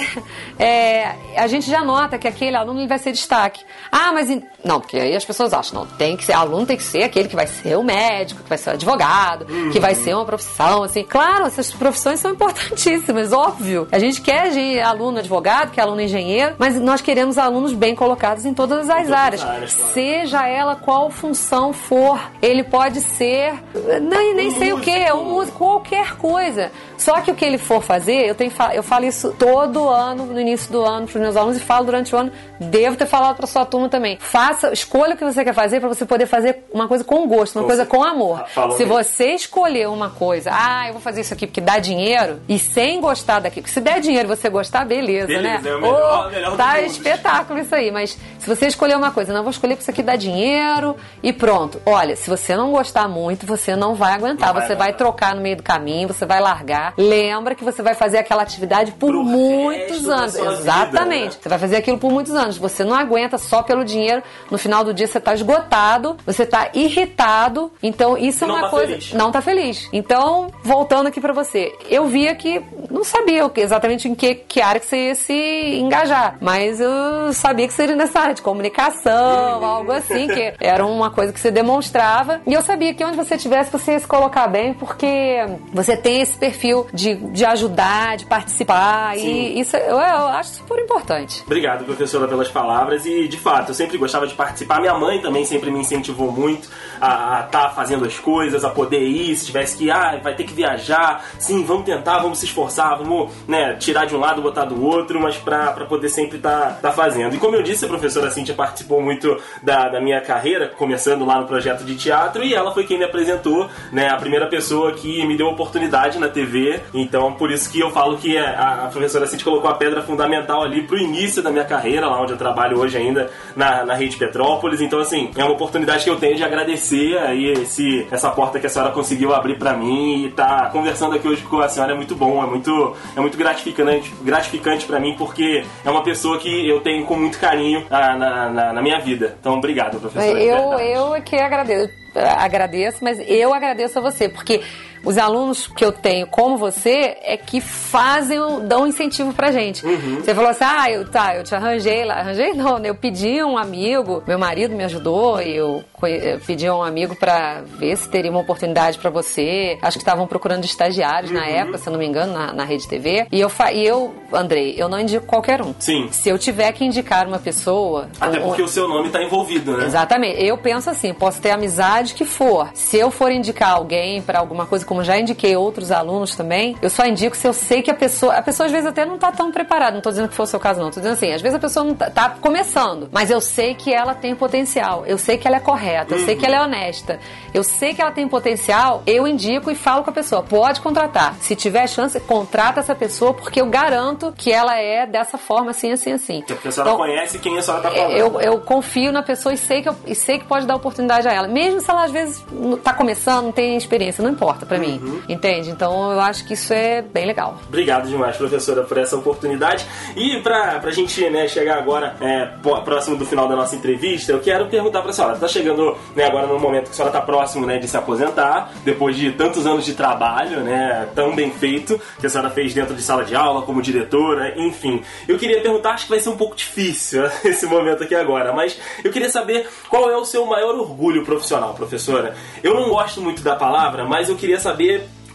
É, 0.58 1.16
a 1.36 1.46
gente 1.46 1.68
já 1.68 1.82
nota 1.82 2.16
que 2.16 2.28
aquele 2.28 2.56
aluno 2.56 2.86
vai 2.86 2.98
ser 2.98 3.12
destaque. 3.12 3.64
Ah, 3.90 4.12
mas 4.12 4.28
não, 4.64 4.80
porque 4.80 4.96
aí 4.96 5.16
as 5.16 5.24
pessoas 5.24 5.52
acham, 5.52 5.80
não, 5.80 5.86
tem 5.86 6.16
que 6.16 6.24
ser 6.24 6.32
aluno 6.32 6.64
tem 6.64 6.76
que 6.76 6.82
ser 6.82 7.02
aquele 7.02 7.28
que 7.28 7.36
vai 7.36 7.46
ser 7.46 7.76
o 7.76 7.82
médico, 7.82 8.42
que 8.42 8.48
vai 8.48 8.58
ser 8.58 8.70
o 8.70 8.72
advogado, 8.74 9.46
uhum. 9.50 9.70
que 9.70 9.80
vai 9.80 9.94
ser 9.94 10.14
uma 10.14 10.24
profissão 10.24 10.82
assim. 10.82 11.02
Claro, 11.02 11.46
essas 11.46 11.72
profissões 11.72 12.20
são 12.20 12.30
importantíssimas, 12.30 13.32
óbvio. 13.34 13.88
A 13.90 13.98
gente 13.98 14.20
quer 14.20 14.50
de 14.50 14.80
aluno 14.80 15.18
advogado, 15.18 15.70
que 15.70 15.80
é 15.80 15.82
aluno 15.82 16.00
engenheiro, 16.00 16.54
mas 16.58 16.76
nós 16.76 17.00
queremos 17.00 17.13
alunos 17.38 17.72
bem 17.72 17.94
colocados 17.94 18.44
em 18.44 18.54
todas 18.54 18.88
as 18.88 19.10
áreas. 19.10 19.42
áreas 19.44 19.74
claro. 19.74 19.92
Seja 19.92 20.46
ela 20.46 20.76
qual 20.76 21.10
função 21.10 21.72
for, 21.72 22.20
ele 22.40 22.62
pode 22.62 23.00
ser 23.00 23.54
nem, 24.00 24.34
nem 24.34 24.48
um 24.48 24.50
sei 24.50 24.72
músico. 24.72 24.78
o 24.78 24.80
que, 24.80 25.12
um 25.12 25.24
músico, 25.24 25.58
qualquer 25.58 26.16
coisa. 26.16 26.70
Só 26.96 27.20
que 27.20 27.30
o 27.30 27.34
que 27.34 27.44
ele 27.44 27.58
for 27.58 27.82
fazer, 27.82 28.26
eu, 28.26 28.34
tenho, 28.34 28.52
eu 28.72 28.82
falo 28.82 29.04
isso 29.04 29.34
todo 29.38 29.88
ano, 29.88 30.26
no 30.26 30.40
início 30.40 30.70
do 30.70 30.82
ano, 30.82 31.06
para 31.06 31.16
os 31.16 31.22
meus 31.22 31.36
alunos 31.36 31.56
e 31.58 31.60
falo 31.60 31.86
durante 31.86 32.14
o 32.14 32.18
ano. 32.18 32.32
Devo 32.60 32.96
ter 32.96 33.06
falado 33.06 33.36
para 33.36 33.46
sua 33.46 33.64
turma 33.64 33.88
também. 33.88 34.16
Faça, 34.20 34.72
escolha 34.72 35.14
o 35.14 35.16
que 35.16 35.24
você 35.24 35.44
quer 35.44 35.52
fazer 35.52 35.80
para 35.80 35.88
você 35.88 36.04
poder 36.06 36.26
fazer 36.26 36.64
uma 36.72 36.88
coisa 36.88 37.04
com 37.04 37.26
gosto, 37.26 37.56
uma 37.56 37.62
com 37.62 37.68
coisa 37.68 37.84
com 37.84 38.02
amor. 38.02 38.44
Falou 38.48 38.76
se 38.76 38.84
você 38.84 39.34
escolher 39.34 39.88
uma 39.88 40.10
coisa, 40.10 40.50
ah, 40.52 40.86
eu 40.86 40.92
vou 40.92 41.02
fazer 41.02 41.20
isso 41.20 41.34
aqui 41.34 41.46
porque 41.46 41.60
dá 41.60 41.78
dinheiro, 41.78 42.40
e 42.48 42.58
sem 42.58 43.00
gostar 43.00 43.40
daquilo, 43.40 43.68
se 43.68 43.80
der 43.80 44.00
dinheiro 44.00 44.26
e 44.26 44.36
você 44.36 44.48
gostar, 44.48 44.84
beleza, 44.84 45.26
beleza 45.26 45.42
né? 45.42 45.70
É 45.70 45.76
o 45.76 45.80
melhor, 45.80 46.26
oh, 46.26 46.30
melhor 46.30 46.56
tá 46.56 46.80
espetáculo 47.04 47.60
isso 47.60 47.74
aí. 47.74 47.90
Mas 47.90 48.18
se 48.38 48.48
você 48.48 48.66
escolher 48.66 48.96
uma 48.96 49.10
coisa, 49.10 49.32
não 49.32 49.42
vou 49.42 49.50
escolher 49.50 49.74
porque 49.74 49.82
isso 49.82 49.90
aqui 49.90 50.02
dá 50.02 50.16
dinheiro 50.16 50.96
e 51.22 51.32
pronto. 51.32 51.80
Olha, 51.84 52.16
se 52.16 52.28
você 52.28 52.56
não 52.56 52.70
gostar 52.72 53.08
muito, 53.08 53.46
você 53.46 53.76
não 53.76 53.94
vai 53.94 54.14
aguentar. 54.14 54.54
Não 54.54 54.60
você 54.60 54.74
vai, 54.74 54.92
trocar 54.94 55.34
no 55.34 55.40
meio 55.42 55.56
do 55.56 55.62
caminho, 55.62 56.08
você 56.08 56.24
vai 56.24 56.40
largar. 56.40 56.94
Lembra 56.96 57.54
que 57.54 57.64
você 57.64 57.82
vai 57.82 57.94
fazer 57.94 58.18
aquela 58.18 58.42
atividade 58.42 58.92
por 58.92 59.08
Pro 59.08 59.24
muitos 59.24 60.08
anos. 60.08 60.34
Exatamente. 60.34 60.90
Vida, 60.90 61.04
né? 61.04 61.30
Você 61.40 61.48
vai 61.48 61.58
fazer 61.58 61.76
aquilo 61.76 61.98
por 61.98 62.10
muitos 62.10 62.34
anos. 62.34 62.56
Você 62.56 62.84
não 62.84 62.94
aguenta 62.94 63.38
só 63.38 63.62
pelo 63.62 63.84
dinheiro. 63.84 64.22
No 64.50 64.58
final 64.58 64.84
do 64.84 64.94
dia 64.94 65.06
você 65.06 65.18
está 65.18 65.34
esgotado, 65.34 66.16
você 66.24 66.44
está 66.44 66.70
irritado. 66.74 67.72
Então 67.82 68.16
isso 68.16 68.44
é 68.44 68.46
não 68.46 68.54
uma 68.54 68.64
tá 68.64 68.70
coisa. 68.70 68.92
Feliz. 68.92 69.12
Não 69.12 69.32
tá 69.32 69.40
feliz. 69.40 69.88
Então, 69.92 70.48
voltando 70.62 71.08
aqui 71.08 71.20
para 71.20 71.32
você, 71.32 71.76
eu 71.88 72.06
via 72.06 72.34
que 72.34 72.62
não 72.94 73.04
sabia 73.04 73.50
exatamente 73.56 74.08
em 74.08 74.14
que, 74.14 74.34
que 74.34 74.60
área 74.60 74.80
que 74.80 74.86
você 74.86 75.08
ia 75.08 75.14
se 75.14 75.32
engajar, 75.80 76.36
mas 76.40 76.80
eu 76.80 77.32
sabia 77.32 77.66
que 77.66 77.72
seria 77.72 77.96
nessa 77.96 78.20
área 78.20 78.34
de 78.34 78.40
comunicação, 78.42 79.64
algo 79.64 79.90
assim, 79.90 80.28
que 80.28 80.54
era 80.60 80.86
uma 80.86 81.10
coisa 81.10 81.32
que 81.32 81.40
você 81.40 81.50
demonstrava. 81.50 82.40
E 82.46 82.54
eu 82.54 82.62
sabia 82.62 82.94
que 82.94 83.04
onde 83.04 83.16
você 83.16 83.34
estivesse, 83.34 83.70
você 83.70 83.92
ia 83.92 83.98
se 83.98 84.06
colocar 84.06 84.46
bem, 84.46 84.74
porque 84.74 85.38
você 85.72 85.96
tem 85.96 86.20
esse 86.20 86.36
perfil 86.36 86.86
de, 86.92 87.16
de 87.16 87.44
ajudar, 87.44 88.16
de 88.16 88.26
participar, 88.26 89.16
Sim. 89.16 89.26
e 89.26 89.60
isso 89.60 89.76
eu, 89.76 89.96
eu 89.96 90.28
acho 90.28 90.50
super 90.50 90.78
importante. 90.78 91.42
Obrigado, 91.44 91.84
professora, 91.84 92.28
pelas 92.28 92.48
palavras. 92.48 93.04
E, 93.06 93.26
de 93.26 93.38
fato, 93.38 93.70
eu 93.70 93.74
sempre 93.74 93.98
gostava 93.98 94.26
de 94.26 94.34
participar. 94.34 94.80
Minha 94.80 94.94
mãe 94.94 95.20
também 95.20 95.44
sempre 95.44 95.70
me 95.70 95.80
incentivou 95.80 96.30
muito 96.30 96.68
a 97.00 97.44
estar 97.46 97.48
tá 97.48 97.70
fazendo 97.70 98.04
as 98.04 98.18
coisas, 98.18 98.64
a 98.64 98.70
poder 98.70 99.02
ir, 99.02 99.36
se 99.36 99.46
tivesse 99.46 99.76
que, 99.76 99.90
ah, 99.90 100.20
vai 100.22 100.34
ter 100.34 100.44
que 100.44 100.54
viajar, 100.54 101.24
sim, 101.38 101.64
vamos 101.64 101.84
tentar, 101.84 102.18
vamos 102.20 102.38
se 102.38 102.44
esforçar, 102.44 102.83
vamos 102.96 103.30
né, 103.46 103.74
tirar 103.74 104.06
de 104.06 104.14
um 104.14 104.18
lado, 104.18 104.42
botar 104.42 104.64
do 104.64 104.84
outro, 104.84 105.20
mas 105.20 105.36
para 105.36 105.72
poder 105.86 106.08
sempre 106.08 106.36
estar 106.36 106.60
tá, 106.60 106.78
tá 106.82 106.92
fazendo. 106.92 107.34
E 107.34 107.38
como 107.38 107.56
eu 107.56 107.62
disse, 107.62 107.84
a 107.84 107.88
professora 107.88 108.30
Cintia 108.30 108.54
participou 108.54 109.00
muito 109.00 109.36
da, 109.62 109.88
da 109.88 110.00
minha 110.00 110.20
carreira, 110.20 110.68
começando 110.68 111.24
lá 111.24 111.40
no 111.40 111.46
projeto 111.46 111.84
de 111.84 111.94
teatro, 111.96 112.42
e 112.42 112.54
ela 112.54 112.72
foi 112.72 112.84
quem 112.84 112.98
me 112.98 113.04
apresentou, 113.04 113.68
né, 113.92 114.08
a 114.08 114.16
primeira 114.16 114.46
pessoa 114.46 114.92
que 114.92 115.24
me 115.26 115.36
deu 115.36 115.46
oportunidade 115.46 116.18
na 116.18 116.28
TV. 116.28 116.80
Então, 116.92 117.32
por 117.32 117.50
isso 117.50 117.70
que 117.70 117.80
eu 117.80 117.90
falo 117.90 118.18
que 118.18 118.36
a, 118.36 118.84
a 118.84 118.88
professora 118.88 119.26
Cintia 119.26 119.44
colocou 119.44 119.70
a 119.70 119.74
pedra 119.74 120.02
fundamental 120.02 120.62
ali 120.62 120.82
pro 120.82 120.98
início 120.98 121.42
da 121.42 121.50
minha 121.50 121.64
carreira, 121.64 122.06
lá 122.06 122.20
onde 122.20 122.32
eu 122.32 122.38
trabalho 122.38 122.78
hoje 122.78 122.96
ainda 122.96 123.30
na, 123.54 123.84
na 123.84 123.94
Rede 123.94 124.16
Petrópolis. 124.16 124.80
Então, 124.80 124.98
assim, 124.98 125.30
é 125.36 125.44
uma 125.44 125.52
oportunidade 125.52 126.04
que 126.04 126.10
eu 126.10 126.16
tenho 126.16 126.36
de 126.36 126.44
agradecer 126.44 127.16
aí 127.18 127.52
esse, 127.52 128.06
essa 128.10 128.30
porta 128.30 128.58
que 128.58 128.66
a 128.66 128.70
senhora 128.70 128.92
conseguiu 128.92 129.34
abrir 129.34 129.58
para 129.58 129.74
mim 129.74 130.24
e 130.24 130.30
tá 130.30 130.68
conversando 130.70 131.14
aqui 131.14 131.28
hoje 131.28 131.42
com 131.42 131.60
a 131.60 131.68
senhora 131.68 131.92
é 131.92 131.96
muito 131.96 132.14
bom, 132.14 132.42
é 132.42 132.46
muito, 132.46 132.70
é 133.16 133.20
muito 133.20 133.36
gratificante, 133.36 134.12
gratificante 134.22 134.86
para 134.86 135.00
mim 135.00 135.14
porque 135.16 135.64
é 135.84 135.90
uma 135.90 136.02
pessoa 136.02 136.38
que 136.38 136.68
eu 136.68 136.80
tenho 136.80 137.04
com 137.04 137.16
muito 137.16 137.38
carinho 137.38 137.86
na, 137.90 138.16
na, 138.16 138.72
na 138.72 138.82
minha 138.82 139.00
vida. 139.00 139.36
Então, 139.40 139.54
obrigado, 139.54 140.00
professora. 140.00 140.40
Eu, 140.40 140.72
eu 140.78 141.14
é 141.14 141.20
que 141.20 141.36
agradeço, 141.36 141.92
agradeço, 142.14 142.98
mas 143.02 143.18
eu 143.26 143.52
agradeço 143.52 143.98
a 143.98 144.02
você, 144.02 144.28
porque 144.28 144.62
os 145.04 145.18
alunos 145.18 145.66
que 145.66 145.84
eu 145.84 145.92
tenho 145.92 146.26
como 146.26 146.56
você 146.56 147.16
é 147.22 147.36
que 147.36 147.60
fazem, 147.60 148.38
dão 148.66 148.86
incentivo 148.86 149.32
pra 149.32 149.52
gente. 149.52 149.84
Uhum. 149.84 150.16
Você 150.16 150.34
falou 150.34 150.50
assim, 150.50 150.64
ah, 150.64 150.90
eu, 150.90 151.08
tá, 151.08 151.36
eu 151.36 151.44
te 151.44 151.54
arranjei 151.54 152.04
lá. 152.04 152.14
Arranjei 152.16 152.54
não, 152.54 152.78
né? 152.78 152.90
Eu 152.90 152.94
pedi 152.94 153.42
um 153.42 153.56
amigo, 153.56 154.22
meu 154.26 154.38
marido 154.38 154.74
me 154.74 154.84
ajudou, 154.84 155.40
e 155.40 155.56
eu, 155.56 155.84
eu 156.02 156.40
pedi 156.40 156.68
um 156.68 156.82
amigo 156.82 157.14
pra 157.14 157.62
ver 157.78 157.96
se 157.96 158.08
teria 158.08 158.30
uma 158.30 158.40
oportunidade 158.40 158.98
pra 158.98 159.10
você. 159.10 159.78
Acho 159.82 159.98
que 159.98 160.02
estavam 160.02 160.26
procurando 160.26 160.64
estagiários 160.64 161.30
uhum. 161.30 161.38
na 161.38 161.46
época, 161.46 161.78
se 161.78 161.88
eu 161.88 161.92
não 161.92 161.98
me 161.98 162.06
engano, 162.06 162.32
na, 162.32 162.52
na 162.52 162.64
Rede 162.64 162.88
TV. 162.88 163.26
E 163.30 163.40
eu, 163.40 163.50
e 163.72 163.86
eu, 163.86 164.14
Andrei, 164.32 164.74
eu 164.76 164.88
não 164.88 164.98
indico 164.98 165.26
qualquer 165.26 165.60
um. 165.62 165.74
Sim. 165.78 166.08
Se 166.10 166.28
eu 166.28 166.38
tiver 166.38 166.72
que 166.72 166.84
indicar 166.84 167.26
uma 167.26 167.38
pessoa... 167.38 168.08
Até 168.20 168.40
porque 168.40 168.62
o 168.62 168.68
seu 168.68 168.88
nome 168.88 169.10
tá 169.10 169.22
envolvido, 169.22 169.76
né? 169.76 169.86
Exatamente. 169.86 170.42
Eu 170.42 170.56
penso 170.58 170.90
assim, 170.90 171.12
posso 171.12 171.40
ter 171.40 171.50
amizade 171.50 172.14
que 172.14 172.24
for. 172.24 172.70
Se 172.74 172.96
eu 172.96 173.10
for 173.10 173.30
indicar 173.30 173.72
alguém 173.72 174.22
para 174.22 174.38
alguma 174.38 174.66
coisa 174.66 174.84
como 174.94 175.02
já 175.02 175.18
indiquei 175.18 175.56
outros 175.56 175.90
alunos 175.90 176.36
também, 176.36 176.76
eu 176.80 176.88
só 176.88 177.04
indico 177.04 177.36
se 177.36 177.48
eu 177.48 177.52
sei 177.52 177.82
que 177.82 177.90
a 177.90 177.94
pessoa. 177.94 178.36
A 178.36 178.42
pessoa 178.42 178.66
às 178.66 178.72
vezes 178.72 178.86
até 178.86 179.04
não 179.04 179.18
tá 179.18 179.32
tão 179.32 179.50
preparada. 179.50 179.90
Não 179.90 180.00
tô 180.00 180.10
dizendo 180.10 180.28
que 180.28 180.36
foi 180.36 180.44
o 180.44 180.46
seu 180.46 180.60
caso, 180.60 180.78
não. 180.78 180.88
Tô 180.88 181.00
dizendo 181.00 181.14
assim, 181.14 181.32
às 181.32 181.42
vezes 181.42 181.56
a 181.56 181.58
pessoa 181.58 181.84
não 181.84 181.96
tá, 181.96 182.08
tá 182.10 182.30
começando, 182.40 183.08
mas 183.10 183.28
eu 183.28 183.40
sei 183.40 183.74
que 183.74 183.92
ela 183.92 184.14
tem 184.14 184.36
potencial. 184.36 185.04
Eu 185.04 185.18
sei 185.18 185.36
que 185.36 185.48
ela 185.48 185.56
é 185.56 185.60
correta, 185.60 186.14
eu 186.14 186.18
uhum. 186.18 186.24
sei 186.24 186.36
que 186.36 186.46
ela 186.46 186.54
é 186.54 186.60
honesta. 186.60 187.18
Eu 187.52 187.64
sei 187.64 187.92
que 187.92 188.00
ela 188.00 188.12
tem 188.12 188.28
potencial, 188.28 189.02
eu 189.04 189.26
indico 189.26 189.68
e 189.68 189.74
falo 189.74 190.04
com 190.04 190.10
a 190.10 190.12
pessoa. 190.12 190.44
Pode 190.44 190.80
contratar. 190.80 191.34
Se 191.40 191.56
tiver 191.56 191.88
chance, 191.88 192.18
contrata 192.20 192.78
essa 192.78 192.94
pessoa, 192.94 193.34
porque 193.34 193.60
eu 193.60 193.66
garanto 193.66 194.32
que 194.36 194.52
ela 194.52 194.78
é 194.78 195.06
dessa 195.06 195.36
forma, 195.36 195.72
assim, 195.72 195.90
assim, 195.90 196.12
assim. 196.12 196.38
Porque 196.38 196.52
a 196.52 196.56
pessoa 196.56 196.86
então, 196.86 196.96
conhece 196.96 197.38
quem 197.40 197.58
a 197.58 197.62
senhora 197.62 197.82
tá 197.82 197.90
falando. 197.90 198.12
Eu, 198.12 198.40
eu 198.40 198.60
confio 198.60 199.10
na 199.10 199.24
pessoa 199.24 199.52
e 199.52 199.56
sei, 199.56 199.82
que 199.82 199.88
eu, 199.88 199.96
e 200.06 200.14
sei 200.14 200.38
que 200.38 200.44
pode 200.44 200.66
dar 200.66 200.76
oportunidade 200.76 201.26
a 201.26 201.32
ela. 201.32 201.48
Mesmo 201.48 201.80
se 201.80 201.90
ela 201.90 202.04
às 202.04 202.12
vezes 202.12 202.44
tá 202.84 202.92
começando, 202.92 203.46
não 203.46 203.52
tem 203.52 203.76
experiência, 203.76 204.22
não 204.22 204.30
importa 204.30 204.64
para 204.64 204.76
uhum. 204.76 204.83
Mim. 204.86 205.22
Entende? 205.28 205.70
Então 205.70 206.12
eu 206.12 206.20
acho 206.20 206.46
que 206.46 206.54
isso 206.54 206.72
é 206.72 207.02
bem 207.02 207.26
legal. 207.26 207.58
Obrigado 207.68 208.08
demais, 208.08 208.36
professora, 208.36 208.82
por 208.82 208.98
essa 208.98 209.16
oportunidade. 209.16 209.86
E 210.16 210.40
pra, 210.40 210.78
pra 210.80 210.90
gente 210.90 211.28
né, 211.30 211.48
chegar 211.48 211.78
agora 211.78 212.16
é, 212.20 212.46
próximo 212.84 213.16
do 213.16 213.24
final 213.24 213.48
da 213.48 213.56
nossa 213.56 213.74
entrevista, 213.76 214.32
eu 214.32 214.40
quero 214.40 214.66
perguntar 214.66 215.02
pra 215.02 215.12
senhora. 215.12 215.36
Tá 215.36 215.48
chegando 215.48 215.96
né, 216.14 216.24
agora 216.24 216.46
no 216.46 216.58
momento 216.58 216.84
que 216.84 216.90
a 216.90 216.94
senhora 216.94 217.12
tá 217.12 217.20
próximo 217.20 217.66
né, 217.66 217.78
de 217.78 217.88
se 217.88 217.96
aposentar, 217.96 218.72
depois 218.84 219.16
de 219.16 219.32
tantos 219.32 219.66
anos 219.66 219.84
de 219.84 219.94
trabalho, 219.94 220.60
né, 220.60 221.08
tão 221.14 221.34
bem 221.34 221.50
feito, 221.50 222.00
que 222.20 222.26
a 222.26 222.30
senhora 222.30 222.50
fez 222.50 222.74
dentro 222.74 222.94
de 222.94 223.02
sala 223.02 223.24
de 223.24 223.34
aula, 223.34 223.62
como 223.62 223.80
diretora, 223.82 224.54
enfim. 224.56 225.02
Eu 225.28 225.38
queria 225.38 225.60
perguntar, 225.60 225.92
acho 225.92 226.04
que 226.04 226.10
vai 226.10 226.20
ser 226.20 226.28
um 226.28 226.36
pouco 226.36 226.56
difícil 226.56 227.24
esse 227.44 227.66
momento 227.66 228.02
aqui 228.02 228.14
agora, 228.14 228.52
mas 228.52 228.78
eu 229.02 229.10
queria 229.10 229.28
saber 229.28 229.68
qual 229.88 230.10
é 230.10 230.16
o 230.16 230.24
seu 230.24 230.44
maior 230.46 230.74
orgulho 230.74 231.24
profissional, 231.24 231.74
professora. 231.74 232.34
Eu 232.62 232.74
não 232.74 232.88
gosto 232.88 233.20
muito 233.20 233.42
da 233.42 233.56
palavra, 233.56 234.04
mas 234.04 234.28
eu 234.28 234.36
queria 234.36 234.58
saber 234.58 234.73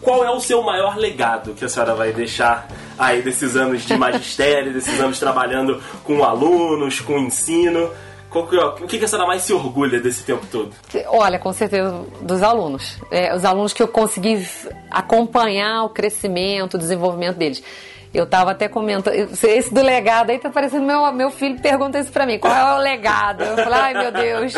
qual 0.01 0.23
é 0.23 0.31
o 0.31 0.39
seu 0.39 0.61
maior 0.61 0.97
legado 0.97 1.53
que 1.53 1.65
a 1.65 1.69
senhora 1.69 1.93
vai 1.93 2.13
deixar 2.13 2.67
aí 2.97 3.21
desses 3.21 3.55
anos 3.55 3.83
de 3.85 3.97
magistério, 3.97 4.71
desses 4.73 4.99
anos 4.99 5.19
trabalhando 5.19 5.81
com 6.03 6.23
alunos, 6.23 6.99
com 6.99 7.17
ensino? 7.19 7.89
o 8.31 8.87
que, 8.87 9.03
a 9.03 9.07
senhora 9.07 9.27
mais 9.27 9.41
se 9.41 9.51
orgulha 9.51 9.99
desse 9.99 10.23
tempo 10.23 10.45
todo? 10.51 10.71
Olha, 11.07 11.39
com 11.39 11.51
certeza 11.51 12.05
dos 12.21 12.43
alunos. 12.43 12.99
É, 13.09 13.35
os 13.35 13.43
alunos 13.43 13.73
que 13.73 13.81
eu 13.81 13.87
consegui 13.87 14.47
acompanhar 14.91 15.83
o 15.83 15.89
crescimento, 15.89 16.75
o 16.75 16.77
desenvolvimento 16.77 17.37
deles. 17.37 17.63
Eu 18.11 18.25
tava 18.25 18.51
até 18.51 18.67
comentando, 18.67 19.13
esse 19.13 19.71
do 19.71 19.83
legado 19.83 20.31
aí 20.31 20.39
tá 20.39 20.49
parecendo 20.49 20.83
meu, 20.83 21.11
meu 21.13 21.29
filho 21.29 21.59
pergunta 21.61 21.99
isso 21.99 22.11
pra 22.11 22.25
mim, 22.25 22.39
qual 22.39 22.51
é 22.51 22.73
o 22.75 22.77
legado? 22.79 23.43
Eu 23.43 23.55
falei, 23.55 23.79
ai 23.79 23.93
meu 23.93 24.11
Deus. 24.11 24.53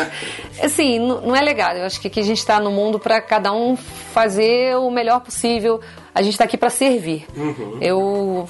Assim, 0.62 0.98
não, 0.98 1.36
é 1.36 1.40
legado, 1.42 1.76
eu 1.76 1.84
acho 1.84 2.00
que 2.00 2.08
aqui 2.08 2.20
a 2.20 2.24
gente 2.24 2.44
tá 2.46 2.58
no 2.58 2.70
mundo 2.70 2.98
para 2.98 3.20
cada 3.20 3.52
um 3.52 3.76
fazer 3.76 4.74
o 4.78 4.90
melhor 4.90 5.20
possível, 5.20 5.82
a 6.14 6.22
gente 6.22 6.38
tá 6.38 6.44
aqui 6.44 6.56
para 6.56 6.70
servir. 6.70 7.26
Uhum. 7.36 7.76
Eu 7.82 8.48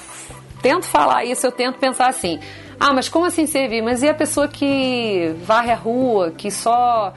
tento 0.61 0.85
falar 0.85 1.25
isso, 1.25 1.45
eu 1.45 1.51
tento 1.51 1.79
pensar 1.79 2.07
assim, 2.07 2.39
ah, 2.79 2.93
mas 2.93 3.09
como 3.09 3.25
assim 3.25 3.45
servir? 3.45 3.81
Mas 3.81 4.03
e 4.03 4.09
a 4.09 4.13
pessoa 4.13 4.47
que 4.47 5.35
varre 5.43 5.71
a 5.71 5.75
rua, 5.75 6.31
que 6.31 6.49
só 6.49 7.13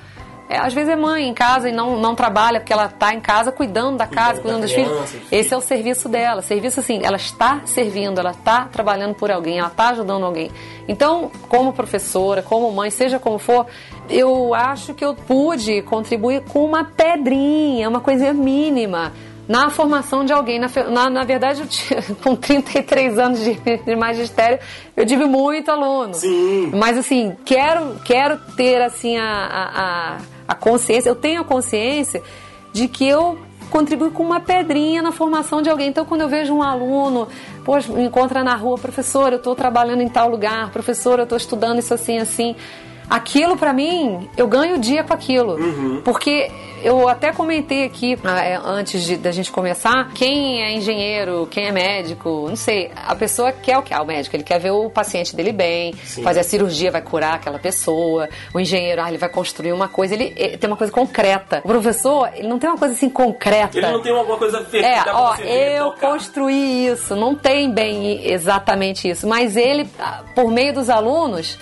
é, 0.48 0.58
às 0.58 0.72
vezes 0.72 0.90
é 0.90 0.96
mãe 0.96 1.28
em 1.28 1.34
casa 1.34 1.68
e 1.68 1.72
não, 1.72 1.98
não 1.98 2.14
trabalha 2.14 2.60
porque 2.60 2.72
ela 2.72 2.86
está 2.86 3.12
em 3.12 3.20
casa 3.20 3.50
cuidando 3.50 3.96
da 3.96 4.06
casa, 4.06 4.40
cuidando, 4.40 4.62
dos 4.62 4.72
filhos. 4.72 5.14
Esse 5.30 5.52
é 5.52 5.56
o 5.56 5.60
serviço 5.60 6.08
dela. 6.08 6.40
Serviço 6.42 6.80
assim, 6.80 7.00
ela 7.02 7.16
está 7.16 7.62
servindo, 7.64 8.18
ela 8.20 8.30
está 8.30 8.66
trabalhando 8.66 9.14
por 9.14 9.30
alguém, 9.30 9.58
ela 9.58 9.68
está 9.68 9.88
ajudando 9.88 10.24
alguém. 10.24 10.50
Então, 10.86 11.30
como 11.48 11.72
professora, 11.72 12.42
como 12.42 12.70
mãe, 12.70 12.90
seja 12.90 13.18
como 13.18 13.38
for, 13.38 13.66
eu 14.08 14.54
acho 14.54 14.94
que 14.94 15.04
eu 15.04 15.14
pude 15.14 15.82
contribuir 15.82 16.42
com 16.42 16.64
uma 16.64 16.84
pedrinha, 16.84 17.88
uma 17.88 18.00
coisa 18.00 18.32
mínima 18.32 19.12
na 19.48 19.70
formação 19.70 20.24
de 20.24 20.32
alguém. 20.32 20.58
Na, 20.58 20.68
na, 20.90 21.10
na 21.10 21.24
verdade, 21.24 21.62
eu 21.62 21.66
tinha, 21.66 22.02
com 22.22 22.36
33 22.36 23.18
anos 23.18 23.40
de, 23.40 23.54
de, 23.54 23.96
magistério, 23.96 24.58
eu 24.96 25.04
tive 25.04 25.24
muito 25.24 25.70
aluno. 25.70 26.14
Sim. 26.14 26.70
Mas 26.74 26.96
assim, 26.98 27.36
quero, 27.44 27.96
quero 28.04 28.38
ter 28.56 28.80
assim 28.82 29.16
a, 29.16 29.24
a, 29.24 30.14
a 30.14 30.35
consciência, 30.54 31.08
eu 31.08 31.16
tenho 31.16 31.40
a 31.40 31.44
consciência 31.44 32.22
de 32.72 32.88
que 32.88 33.06
eu 33.06 33.38
contribuo 33.70 34.10
com 34.10 34.22
uma 34.22 34.40
pedrinha 34.40 35.02
na 35.02 35.12
formação 35.12 35.60
de 35.60 35.68
alguém. 35.68 35.88
Então, 35.88 36.04
quando 36.04 36.20
eu 36.20 36.28
vejo 36.28 36.54
um 36.54 36.62
aluno, 36.62 37.28
poxa, 37.64 37.92
me 37.92 38.04
encontra 38.04 38.44
na 38.44 38.54
rua, 38.54 38.78
professor, 38.78 39.32
eu 39.32 39.38
estou 39.38 39.54
trabalhando 39.54 40.02
em 40.02 40.08
tal 40.08 40.28
lugar, 40.28 40.70
professor, 40.70 41.18
eu 41.18 41.24
estou 41.24 41.36
estudando 41.36 41.78
isso 41.78 41.92
assim, 41.92 42.18
assim. 42.18 42.54
Aquilo 43.08 43.56
para 43.56 43.72
mim, 43.72 44.28
eu 44.36 44.48
ganho 44.48 44.76
o 44.76 44.78
dia 44.78 45.04
com 45.04 45.14
aquilo. 45.14 45.54
Uhum. 45.54 46.00
Porque 46.04 46.50
eu 46.82 47.08
até 47.08 47.32
comentei 47.32 47.84
aqui, 47.84 48.18
ah, 48.24 48.44
é, 48.44 48.56
antes 48.56 49.02
de, 49.02 49.16
da 49.16 49.30
gente 49.30 49.50
começar, 49.50 50.12
quem 50.14 50.62
é 50.62 50.72
engenheiro, 50.72 51.46
quem 51.50 51.66
é 51.66 51.72
médico, 51.72 52.46
não 52.48 52.56
sei, 52.56 52.90
a 52.94 53.14
pessoa 53.14 53.52
quer 53.52 53.78
o 53.78 53.82
que? 53.82 53.94
Ah, 53.94 54.02
o 54.02 54.06
médico, 54.06 54.36
ele 54.36 54.42
quer 54.42 54.58
ver 54.58 54.70
o 54.70 54.90
paciente 54.90 55.34
dele 55.34 55.52
bem, 55.52 55.94
Sim. 56.04 56.22
fazer 56.22 56.40
a 56.40 56.44
cirurgia, 56.44 56.90
vai 56.90 57.02
curar 57.02 57.34
aquela 57.34 57.58
pessoa. 57.58 58.28
O 58.52 58.60
engenheiro, 58.60 59.02
ah, 59.02 59.08
ele 59.08 59.18
vai 59.18 59.28
construir 59.28 59.72
uma 59.72 59.88
coisa, 59.88 60.14
ele, 60.14 60.32
ele, 60.36 60.56
tem 60.56 60.68
uma 60.68 60.76
coisa 60.76 60.92
concreta. 60.92 61.60
O 61.64 61.68
professor, 61.68 62.30
ele 62.34 62.48
não 62.48 62.58
tem 62.58 62.68
uma 62.68 62.78
coisa 62.78 62.94
assim 62.94 63.08
concreta. 63.08 63.76
Ele 63.76 63.86
não 63.86 64.02
tem 64.02 64.12
alguma 64.12 64.38
coisa 64.38 64.64
feita. 64.64 64.86
É, 64.86 65.04
ó, 65.12 65.36
eu 65.36 65.92
construí 65.92 66.86
isso, 66.86 67.14
não 67.16 67.34
tem 67.34 67.70
bem 67.70 68.30
exatamente 68.30 69.08
isso, 69.08 69.26
mas 69.26 69.56
ele, 69.56 69.88
ah, 69.98 70.22
por 70.34 70.50
meio 70.50 70.72
dos 70.72 70.90
alunos, 70.90 71.58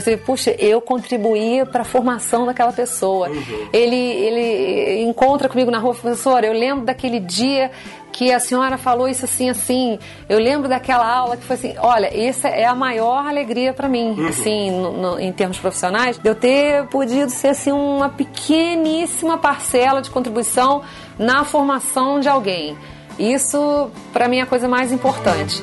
você, 0.00 0.16
puxa, 0.16 0.54
eu 0.58 0.80
contribuí 0.80 1.64
para 1.66 1.82
a 1.82 1.84
formação 1.84 2.46
daquela 2.46 2.72
pessoa. 2.72 3.28
Uhum. 3.28 3.68
Ele, 3.72 3.96
ele 3.96 5.02
encontra 5.02 5.48
comigo 5.48 5.70
na 5.70 5.78
rua, 5.78 5.94
professora, 5.94 6.46
eu 6.46 6.52
lembro 6.52 6.84
daquele 6.84 7.20
dia 7.20 7.70
que 8.12 8.32
a 8.32 8.40
senhora 8.40 8.76
falou 8.76 9.08
isso 9.08 9.24
assim, 9.24 9.48
assim. 9.48 9.98
Eu 10.28 10.38
lembro 10.38 10.68
daquela 10.68 11.06
aula 11.06 11.36
que 11.36 11.44
foi 11.44 11.56
assim, 11.56 11.74
olha, 11.78 12.10
essa 12.12 12.48
é 12.48 12.64
a 12.64 12.74
maior 12.74 13.26
alegria 13.26 13.72
para 13.72 13.88
mim, 13.88 14.10
uhum. 14.18 14.26
assim, 14.26 14.70
no, 14.70 14.92
no, 14.92 15.20
em 15.20 15.32
termos 15.32 15.58
profissionais, 15.58 16.18
de 16.18 16.28
eu 16.28 16.34
ter 16.34 16.86
podido 16.86 17.30
ser 17.30 17.48
assim 17.48 17.70
uma 17.70 18.08
pequeníssima 18.08 19.38
parcela 19.38 20.02
de 20.02 20.10
contribuição 20.10 20.82
na 21.18 21.44
formação 21.44 22.18
de 22.18 22.28
alguém. 22.28 22.76
Isso 23.18 23.90
para 24.12 24.28
mim 24.28 24.38
é 24.38 24.42
a 24.42 24.46
coisa 24.46 24.68
mais 24.68 24.92
importante. 24.92 25.62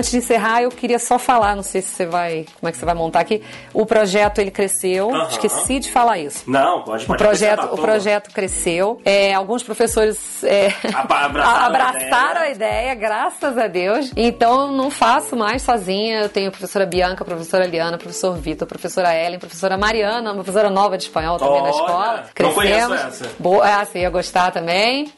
Antes 0.00 0.10
de 0.10 0.16
encerrar, 0.16 0.62
eu 0.62 0.70
queria 0.70 0.98
só 0.98 1.18
falar, 1.18 1.54
não 1.54 1.62
sei 1.62 1.82
se 1.82 1.90
você 1.90 2.06
vai, 2.06 2.46
como 2.58 2.68
é 2.68 2.72
que 2.72 2.78
você 2.78 2.84
vai 2.84 2.94
montar 2.94 3.20
aqui. 3.20 3.42
O 3.72 3.84
projeto 3.84 4.38
ele 4.38 4.50
cresceu, 4.50 5.10
esqueci 5.28 5.78
de 5.78 5.90
falar 5.90 6.18
isso. 6.18 6.50
Não, 6.50 6.82
pode, 6.82 7.04
pode 7.04 7.22
o 7.22 7.26
projeto, 7.26 7.64
o 7.72 7.76
projeto 7.76 8.30
cresceu. 8.32 9.00
É, 9.04 9.34
alguns 9.34 9.62
professores 9.62 10.42
é, 10.42 10.72
abraçaram, 10.94 11.66
abraçaram, 11.66 12.40
a, 12.40 12.50
ideia. 12.50 12.70
a 12.80 12.80
ideia, 12.80 12.94
graças 12.94 13.58
a 13.58 13.66
Deus. 13.66 14.10
Então 14.16 14.72
não 14.72 14.90
faço 14.90 15.36
mais 15.36 15.62
sozinha. 15.62 16.22
Eu 16.22 16.28
tenho 16.28 16.48
a 16.48 16.50
professora 16.50 16.86
Bianca, 16.86 17.22
a 17.22 17.26
professora 17.26 17.66
Liana, 17.66 17.98
professor 17.98 18.36
Vitor, 18.36 18.64
a 18.64 18.68
professora 18.68 19.14
Ellen, 19.14 19.38
professora 19.38 19.76
Mariana, 19.76 20.30
uma 20.32 20.42
professora 20.42 20.70
nova 20.70 20.96
de 20.96 21.04
espanhol 21.04 21.38
também 21.38 21.60
Olha, 21.60 21.62
na 21.62 21.70
escola. 21.70 22.24
Crescemos. 22.34 22.56
Não 22.56 22.62
conheço 22.62 22.94
essa. 22.94 23.30
Boa, 23.38 23.80
ah, 23.80 23.84
sim, 23.84 24.00
ia 24.00 24.10
gostar 24.10 24.50
também 24.50 25.12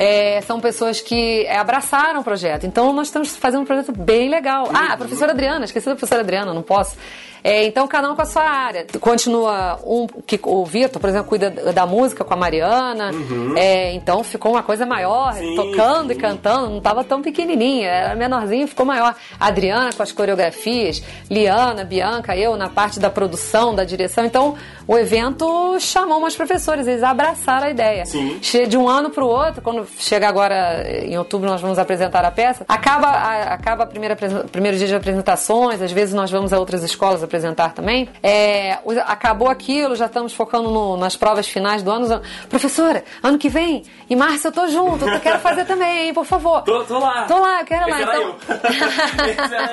é, 0.00 0.40
são 0.40 0.58
pessoas 0.58 0.98
que 1.02 1.44
é, 1.44 1.58
abraçaram 1.58 2.20
o 2.20 2.24
projeto. 2.24 2.64
Então 2.64 2.90
nós 2.90 3.08
estamos 3.08 3.36
fazendo 3.36 3.60
um 3.60 3.64
projeto 3.66 3.92
bem 3.92 4.30
legal. 4.30 4.70
Ah, 4.72 4.94
a 4.94 4.96
professora 4.96 5.32
Adriana, 5.32 5.66
esqueci 5.66 5.84
da 5.84 5.94
professora 5.94 6.22
Adriana, 6.22 6.54
não 6.54 6.62
posso. 6.62 6.96
É, 7.42 7.64
então, 7.64 7.86
cada 7.88 8.10
um 8.10 8.14
com 8.14 8.22
a 8.22 8.26
sua 8.26 8.42
área. 8.42 8.86
Continua 9.00 9.78
um 9.84 10.06
que 10.06 10.38
o 10.42 10.64
Vitor, 10.64 11.00
por 11.00 11.08
exemplo, 11.08 11.28
cuida 11.28 11.50
da 11.50 11.86
música 11.86 12.24
com 12.24 12.34
a 12.34 12.36
Mariana. 12.36 13.10
Uhum. 13.12 13.56
É, 13.56 13.92
então 13.94 14.22
ficou 14.22 14.52
uma 14.52 14.62
coisa 14.62 14.84
maior, 14.84 15.34
sim, 15.34 15.54
tocando 15.56 16.12
sim. 16.12 16.18
e 16.18 16.20
cantando. 16.20 16.70
Não 16.70 16.78
estava 16.78 17.04
tão 17.04 17.22
pequenininha, 17.22 17.88
era 17.88 18.14
menorzinho, 18.14 18.68
ficou 18.68 18.84
maior. 18.84 19.14
A 19.38 19.46
Adriana 19.46 19.92
com 19.92 20.02
as 20.02 20.12
coreografias, 20.12 21.02
Liana, 21.30 21.84
Bianca, 21.84 22.36
eu 22.36 22.56
na 22.56 22.68
parte 22.68 23.00
da 23.00 23.10
produção, 23.10 23.74
da 23.74 23.84
direção. 23.84 24.24
Então, 24.24 24.56
o 24.86 24.98
evento 24.98 25.78
chamou 25.78 26.18
umas 26.18 26.36
professores, 26.36 26.86
eles 26.86 27.02
abraçaram 27.02 27.66
a 27.68 27.70
ideia. 27.70 28.04
Sim. 28.06 28.38
De 28.68 28.76
um 28.76 28.88
ano 28.88 29.10
para 29.10 29.24
o 29.24 29.28
outro, 29.28 29.62
quando 29.62 29.86
chega 29.98 30.28
agora 30.28 30.84
em 31.04 31.16
outubro, 31.16 31.48
nós 31.48 31.60
vamos 31.60 31.78
apresentar 31.78 32.24
a 32.24 32.30
peça. 32.30 32.64
Acaba, 32.68 33.08
a, 33.08 33.54
acaba 33.54 33.84
a 33.84 33.86
primeira, 33.86 34.16
primeiro 34.16 34.76
dia 34.76 34.86
de 34.86 34.94
apresentações, 34.94 35.80
às 35.80 35.92
vezes 35.92 36.14
nós 36.14 36.30
vamos 36.30 36.52
a 36.52 36.58
outras 36.58 36.82
escolas 36.82 37.22
apresentar 37.30 37.72
também. 37.72 38.08
É, 38.22 38.78
acabou 39.06 39.48
aquilo, 39.48 39.94
já 39.94 40.06
estamos 40.06 40.32
focando 40.32 40.70
no, 40.70 40.96
nas 40.96 41.16
provas 41.16 41.46
finais 41.46 41.82
do 41.82 41.90
ano. 41.90 42.20
Professora, 42.48 43.04
ano 43.22 43.38
que 43.38 43.48
vem, 43.48 43.84
em 44.08 44.16
março 44.16 44.48
eu 44.48 44.52
tô 44.52 44.66
junto, 44.66 45.08
eu 45.08 45.20
quero 45.20 45.38
fazer 45.38 45.64
também, 45.64 46.12
por 46.12 46.24
favor. 46.24 46.62
Tô, 46.62 46.84
tô 46.84 46.98
lá. 46.98 47.24
Tô 47.24 47.38
lá, 47.38 47.60
eu 47.60 47.64
quero 47.64 47.88
lá. 47.88 48.02
Então... 48.02 48.22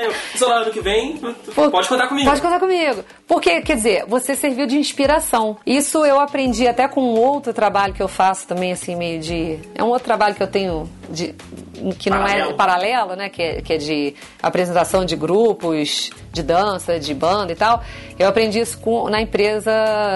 eu. 0.02 0.14
Só 0.36 0.48
lá 0.48 0.58
ano 0.58 0.72
que 0.72 0.82
vem, 0.82 1.18
pode 1.56 1.88
contar 1.88 2.08
comigo. 2.08 2.30
Pode 2.30 2.42
contar 2.42 2.60
comigo. 2.60 3.04
Porque, 3.28 3.62
quer 3.62 3.76
dizer, 3.76 4.06
você 4.08 4.36
serviu 4.36 4.68
de 4.68 4.78
inspiração. 4.78 5.58
Isso 5.66 6.06
eu 6.06 6.20
aprendi 6.20 6.68
até 6.68 6.88
com 6.88 7.02
um 7.02 7.20
outro 7.20 7.54
trabalho 7.54 7.94
que 7.94 8.02
eu 8.02 8.08
faço 8.08 8.48
também, 8.48 8.72
assim, 8.72 8.96
meio 8.96 9.20
de. 9.20 9.60
É 9.74 9.84
um 9.84 9.88
outro 9.88 10.06
trabalho 10.06 10.36
que 10.36 10.44
eu 10.44 10.48
tenho 10.48 10.90
de, 11.10 11.34
que 11.98 12.10
não 12.10 12.26
é 12.26 12.54
paralelo, 12.54 13.16
né? 13.16 13.30
Que 13.30 13.42
é, 13.42 13.62
que 13.62 13.74
é 13.74 13.78
de 13.78 14.16
apresentação 14.42 15.04
de 15.04 15.16
grupos 15.16 16.12
de 16.32 16.44
dança, 16.44 17.00
de 17.00 17.14
banda 17.14 17.47
e 17.52 17.56
tal. 17.56 17.82
Eu 18.18 18.28
aprendi 18.28 18.60
isso 18.60 18.78
com, 18.80 19.10
na 19.10 19.22
empresa, 19.22 19.72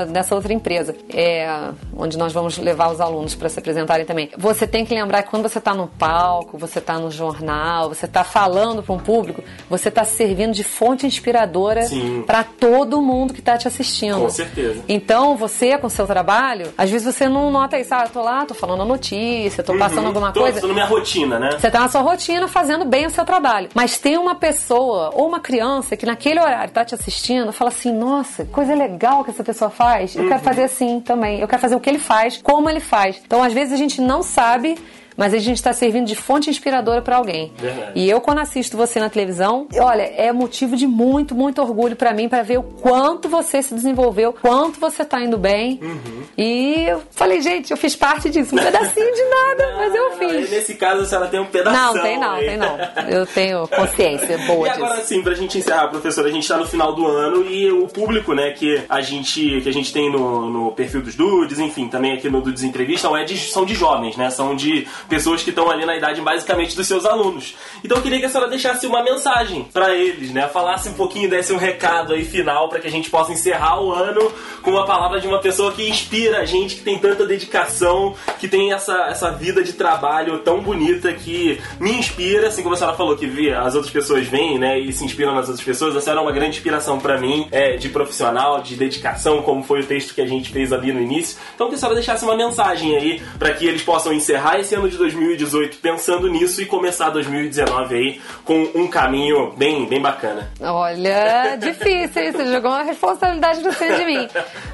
nessa 0.09 0.35
outra 0.35 0.53
empresa, 0.53 0.95
é, 1.13 1.69
onde 1.95 2.17
nós 2.17 2.33
vamos 2.33 2.57
levar 2.57 2.91
os 2.91 2.99
alunos 2.99 3.35
para 3.35 3.49
se 3.49 3.59
apresentarem 3.59 4.05
também. 4.05 4.29
Você 4.37 4.65
tem 4.65 4.85
que 4.85 4.93
lembrar 4.93 5.23
que 5.23 5.29
quando 5.29 5.47
você 5.47 5.59
está 5.59 5.73
no 5.73 5.87
palco, 5.87 6.57
você 6.57 6.79
está 6.79 6.97
no 6.97 7.11
jornal, 7.11 7.89
você 7.89 8.05
está 8.05 8.23
falando 8.23 8.81
para 8.83 8.93
um 8.93 8.99
público, 8.99 9.43
você 9.69 9.89
está 9.89 10.03
servindo 10.03 10.53
de 10.53 10.63
fonte 10.63 11.05
inspiradora 11.05 11.81
para 12.25 12.43
todo 12.43 13.01
mundo 13.01 13.33
que 13.33 13.39
está 13.39 13.57
te 13.57 13.67
assistindo. 13.67 14.19
Com 14.19 14.29
certeza. 14.29 14.83
Então, 14.87 15.35
você, 15.35 15.77
com 15.77 15.89
seu 15.89 16.05
trabalho, 16.05 16.73
às 16.77 16.89
vezes 16.89 17.13
você 17.13 17.27
não 17.27 17.51
nota 17.51 17.79
isso. 17.79 17.93
Ah, 17.93 18.03
eu 18.05 18.09
tô 18.09 18.21
lá, 18.21 18.45
tô 18.45 18.53
falando 18.53 18.81
a 18.81 18.85
notícia, 18.85 19.63
tô 19.63 19.73
uhum. 19.73 19.79
passando 19.79 20.07
alguma 20.07 20.31
tô, 20.31 20.41
coisa. 20.41 20.61
Tô 20.61 20.67
na 20.67 20.73
minha 20.73 20.85
rotina, 20.85 21.39
né? 21.39 21.51
Você 21.59 21.69
tá 21.69 21.79
na 21.79 21.89
sua 21.89 22.01
rotina 22.01 22.47
fazendo 22.47 22.85
bem 22.85 23.05
o 23.05 23.09
seu 23.09 23.25
trabalho. 23.25 23.69
Mas 23.73 23.97
tem 23.97 24.17
uma 24.17 24.35
pessoa 24.35 25.11
ou 25.13 25.27
uma 25.27 25.39
criança 25.39 25.95
que 25.95 26.05
naquele 26.05 26.39
horário 26.39 26.73
tá 26.73 26.83
te 26.83 26.95
assistindo, 26.95 27.11
fala 27.51 27.69
assim: 27.69 27.91
nossa, 27.93 28.45
coisa 28.45 28.73
legal 28.73 29.23
que 29.23 29.31
essa 29.31 29.43
pessoa 29.43 29.69
faz. 29.69 30.15
Eu 30.15 30.23
uhum. 30.23 30.29
quero 30.29 30.41
fazer 30.41 30.63
assim 30.63 30.99
também. 30.99 31.39
Eu 31.39 31.47
quero 31.47 31.61
fazer 31.61 31.75
o 31.75 31.79
que 31.79 31.89
ele 31.89 31.99
faz, 31.99 32.37
como 32.37 32.69
ele 32.69 32.79
faz. 32.79 33.21
Então, 33.25 33.43
às 33.43 33.53
vezes, 33.53 33.73
a 33.73 33.77
gente 33.77 34.01
não 34.01 34.23
sabe 34.23 34.77
mas 35.21 35.35
a 35.35 35.37
gente 35.37 35.57
está 35.57 35.71
servindo 35.71 36.07
de 36.07 36.15
fonte 36.15 36.49
inspiradora 36.49 36.99
para 36.99 37.15
alguém. 37.15 37.53
Verdade. 37.55 37.91
E 37.93 38.09
eu, 38.09 38.19
quando 38.19 38.39
assisto 38.39 38.75
você 38.75 38.99
na 38.99 39.07
televisão, 39.07 39.67
olha, 39.77 40.01
é 40.01 40.31
motivo 40.31 40.75
de 40.75 40.87
muito, 40.87 41.35
muito 41.35 41.61
orgulho 41.61 41.95
para 41.95 42.11
mim 42.11 42.27
para 42.27 42.41
ver 42.41 42.57
o 42.57 42.63
quanto 42.63 43.29
você 43.29 43.61
se 43.61 43.75
desenvolveu, 43.75 44.33
quanto 44.33 44.79
você 44.79 45.05
tá 45.05 45.21
indo 45.21 45.37
bem. 45.37 45.79
Uhum. 45.79 46.23
E 46.35 46.85
eu 46.87 47.03
falei, 47.11 47.39
gente, 47.39 47.69
eu 47.69 47.77
fiz 47.77 47.95
parte 47.95 48.31
disso. 48.31 48.55
Um 48.55 48.57
pedacinho 48.57 49.13
de 49.13 49.23
nada, 49.25 49.71
não, 49.71 49.77
mas 49.77 49.93
eu 49.93 50.11
fiz. 50.13 50.49
Nesse 50.49 50.73
caso, 50.73 51.03
a 51.03 51.05
senhora 51.05 51.27
tem 51.27 51.39
um 51.39 51.45
pedaço. 51.45 51.95
Não, 51.95 52.01
tem 52.01 52.19
não, 52.19 52.31
aí. 52.31 52.45
tem 52.47 52.57
não. 52.57 52.79
Eu 53.07 53.27
tenho 53.27 53.67
consciência 53.69 54.39
boa 54.39 54.69
disso. 54.69 54.79
E 54.79 54.83
agora 54.83 55.01
sim, 55.01 55.21
pra 55.21 55.35
gente 55.35 55.55
encerrar, 55.55 55.89
professora, 55.89 56.29
a 56.29 56.31
gente 56.31 56.47
tá 56.47 56.57
no 56.57 56.65
final 56.65 56.95
do 56.95 57.05
ano 57.05 57.45
e 57.45 57.71
o 57.71 57.87
público, 57.87 58.33
né, 58.33 58.53
que 58.53 58.83
a 58.89 59.01
gente, 59.01 59.61
que 59.61 59.69
a 59.69 59.73
gente 59.73 59.93
tem 59.93 60.11
no, 60.11 60.49
no 60.49 60.71
perfil 60.71 61.03
dos 61.03 61.13
Dudes, 61.13 61.59
enfim, 61.59 61.87
também 61.87 62.13
aqui 62.13 62.27
no 62.27 62.41
Dudes 62.41 62.63
Entrevista, 62.63 63.07
é 63.15 63.23
de, 63.23 63.37
são 63.37 63.63
de 63.63 63.75
jovens, 63.75 64.17
né? 64.17 64.31
São 64.31 64.55
de 64.55 64.87
pessoas 65.11 65.43
que 65.43 65.49
estão 65.49 65.69
ali 65.69 65.85
na 65.85 65.97
idade 65.97 66.21
basicamente 66.21 66.73
dos 66.73 66.87
seus 66.87 67.05
alunos. 67.05 67.53
Então 67.83 67.97
eu 67.97 68.01
queria 68.01 68.17
que 68.17 68.25
a 68.25 68.29
senhora 68.29 68.49
deixasse 68.49 68.87
uma 68.87 69.03
mensagem 69.03 69.67
para 69.73 69.93
eles, 69.93 70.31
né? 70.31 70.47
Falasse 70.47 70.87
um 70.87 70.93
pouquinho, 70.93 71.29
desse 71.29 71.51
um 71.51 71.57
recado 71.57 72.13
aí 72.13 72.23
final 72.23 72.69
para 72.69 72.79
que 72.79 72.87
a 72.87 72.91
gente 72.91 73.09
possa 73.09 73.33
encerrar 73.33 73.81
o 73.83 73.91
ano 73.91 74.31
com 74.61 74.71
uma 74.71 74.85
palavra 74.85 75.19
de 75.19 75.27
uma 75.27 75.39
pessoa 75.39 75.73
que 75.73 75.89
inspira 75.89 76.39
a 76.39 76.45
gente, 76.45 76.75
que 76.75 76.81
tem 76.81 76.97
tanta 76.97 77.25
dedicação, 77.25 78.15
que 78.39 78.47
tem 78.47 78.71
essa, 78.71 79.07
essa 79.07 79.31
vida 79.31 79.61
de 79.61 79.73
trabalho 79.73 80.39
tão 80.39 80.61
bonita 80.61 81.11
que 81.11 81.59
me 81.77 81.91
inspira, 81.91 82.47
assim 82.47 82.63
como 82.63 82.75
a 82.75 82.77
senhora 82.77 82.95
falou 82.95 83.17
que 83.17 83.27
vê, 83.27 83.53
as 83.53 83.75
outras 83.75 83.91
pessoas 83.91 84.25
vêm, 84.27 84.57
né, 84.57 84.79
e 84.79 84.93
se 84.93 85.03
inspiram 85.03 85.35
nas 85.35 85.49
outras 85.49 85.65
pessoas. 85.65 85.93
A 85.93 85.99
senhora 85.99 86.21
é 86.21 86.23
uma 86.23 86.31
grande 86.31 86.55
inspiração 86.55 86.99
para 86.99 87.17
mim, 87.17 87.49
é, 87.51 87.75
de 87.75 87.89
profissional, 87.89 88.61
de 88.61 88.75
dedicação, 88.75 89.41
como 89.41 89.61
foi 89.61 89.81
o 89.81 89.85
texto 89.85 90.15
que 90.15 90.21
a 90.21 90.27
gente 90.27 90.51
fez 90.51 90.71
ali 90.71 90.93
no 90.93 91.01
início. 91.01 91.37
Então 91.53 91.67
que 91.67 91.75
a 91.75 91.77
senhora 91.77 91.95
deixasse 91.95 92.23
uma 92.23 92.37
mensagem 92.37 92.95
aí 92.95 93.21
para 93.37 93.53
que 93.53 93.65
eles 93.65 93.81
possam 93.81 94.13
encerrar 94.13 94.57
esse 94.57 94.73
ano 94.73 94.89
de 94.91 94.97
2018 94.97 95.77
pensando 95.77 96.29
nisso 96.29 96.61
e 96.61 96.65
começar 96.65 97.09
2019 97.09 97.95
aí 97.95 98.21
com 98.43 98.69
um 98.75 98.87
caminho 98.87 99.51
bem, 99.57 99.85
bem 99.85 100.01
bacana. 100.01 100.51
Olha, 100.59 101.55
difícil? 101.59 102.31
Você 102.31 102.45
jogou 102.51 102.71
uma 102.71 102.83
responsabilidade 102.83 103.61
no 103.61 103.71
cima 103.73 103.95
de 103.95 104.05
mim. 104.05 104.27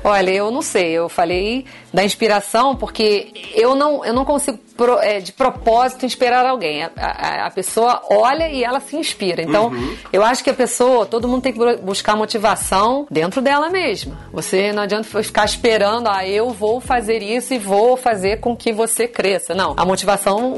Olha, 0.03 0.31
eu 0.31 0.51
não 0.51 0.61
sei, 0.61 0.91
eu 0.91 1.07
falei 1.07 1.65
da 1.93 2.03
inspiração 2.03 2.75
porque 2.75 3.31
eu 3.55 3.75
não, 3.75 4.03
eu 4.03 4.13
não 4.13 4.25
consigo 4.25 4.59
pro, 4.77 4.99
é, 4.99 5.19
de 5.19 5.31
propósito 5.31 6.05
inspirar 6.05 6.45
alguém. 6.45 6.83
A, 6.83 6.91
a, 6.95 7.47
a, 7.47 7.51
pessoa 7.51 8.01
olha 8.09 8.47
e 8.47 8.63
ela 8.63 8.79
se 8.79 8.95
inspira. 8.95 9.41
Então, 9.41 9.67
uhum. 9.67 9.95
eu 10.13 10.23
acho 10.23 10.43
que 10.43 10.49
a 10.49 10.53
pessoa, 10.53 11.05
todo 11.05 11.27
mundo 11.27 11.41
tem 11.41 11.51
que 11.51 11.77
buscar 11.77 12.15
motivação 12.15 13.07
dentro 13.09 13.41
dela 13.41 13.69
mesma. 13.69 14.17
Você 14.31 14.71
não 14.71 14.83
adianta 14.83 15.23
ficar 15.23 15.45
esperando, 15.45 16.07
ah, 16.07 16.25
eu 16.25 16.51
vou 16.51 16.79
fazer 16.79 17.23
isso 17.23 17.53
e 17.53 17.57
vou 17.57 17.97
fazer 17.97 18.39
com 18.39 18.55
que 18.55 18.71
você 18.71 19.07
cresça. 19.07 19.55
Não, 19.55 19.73
a 19.75 19.83
motivação 19.83 20.06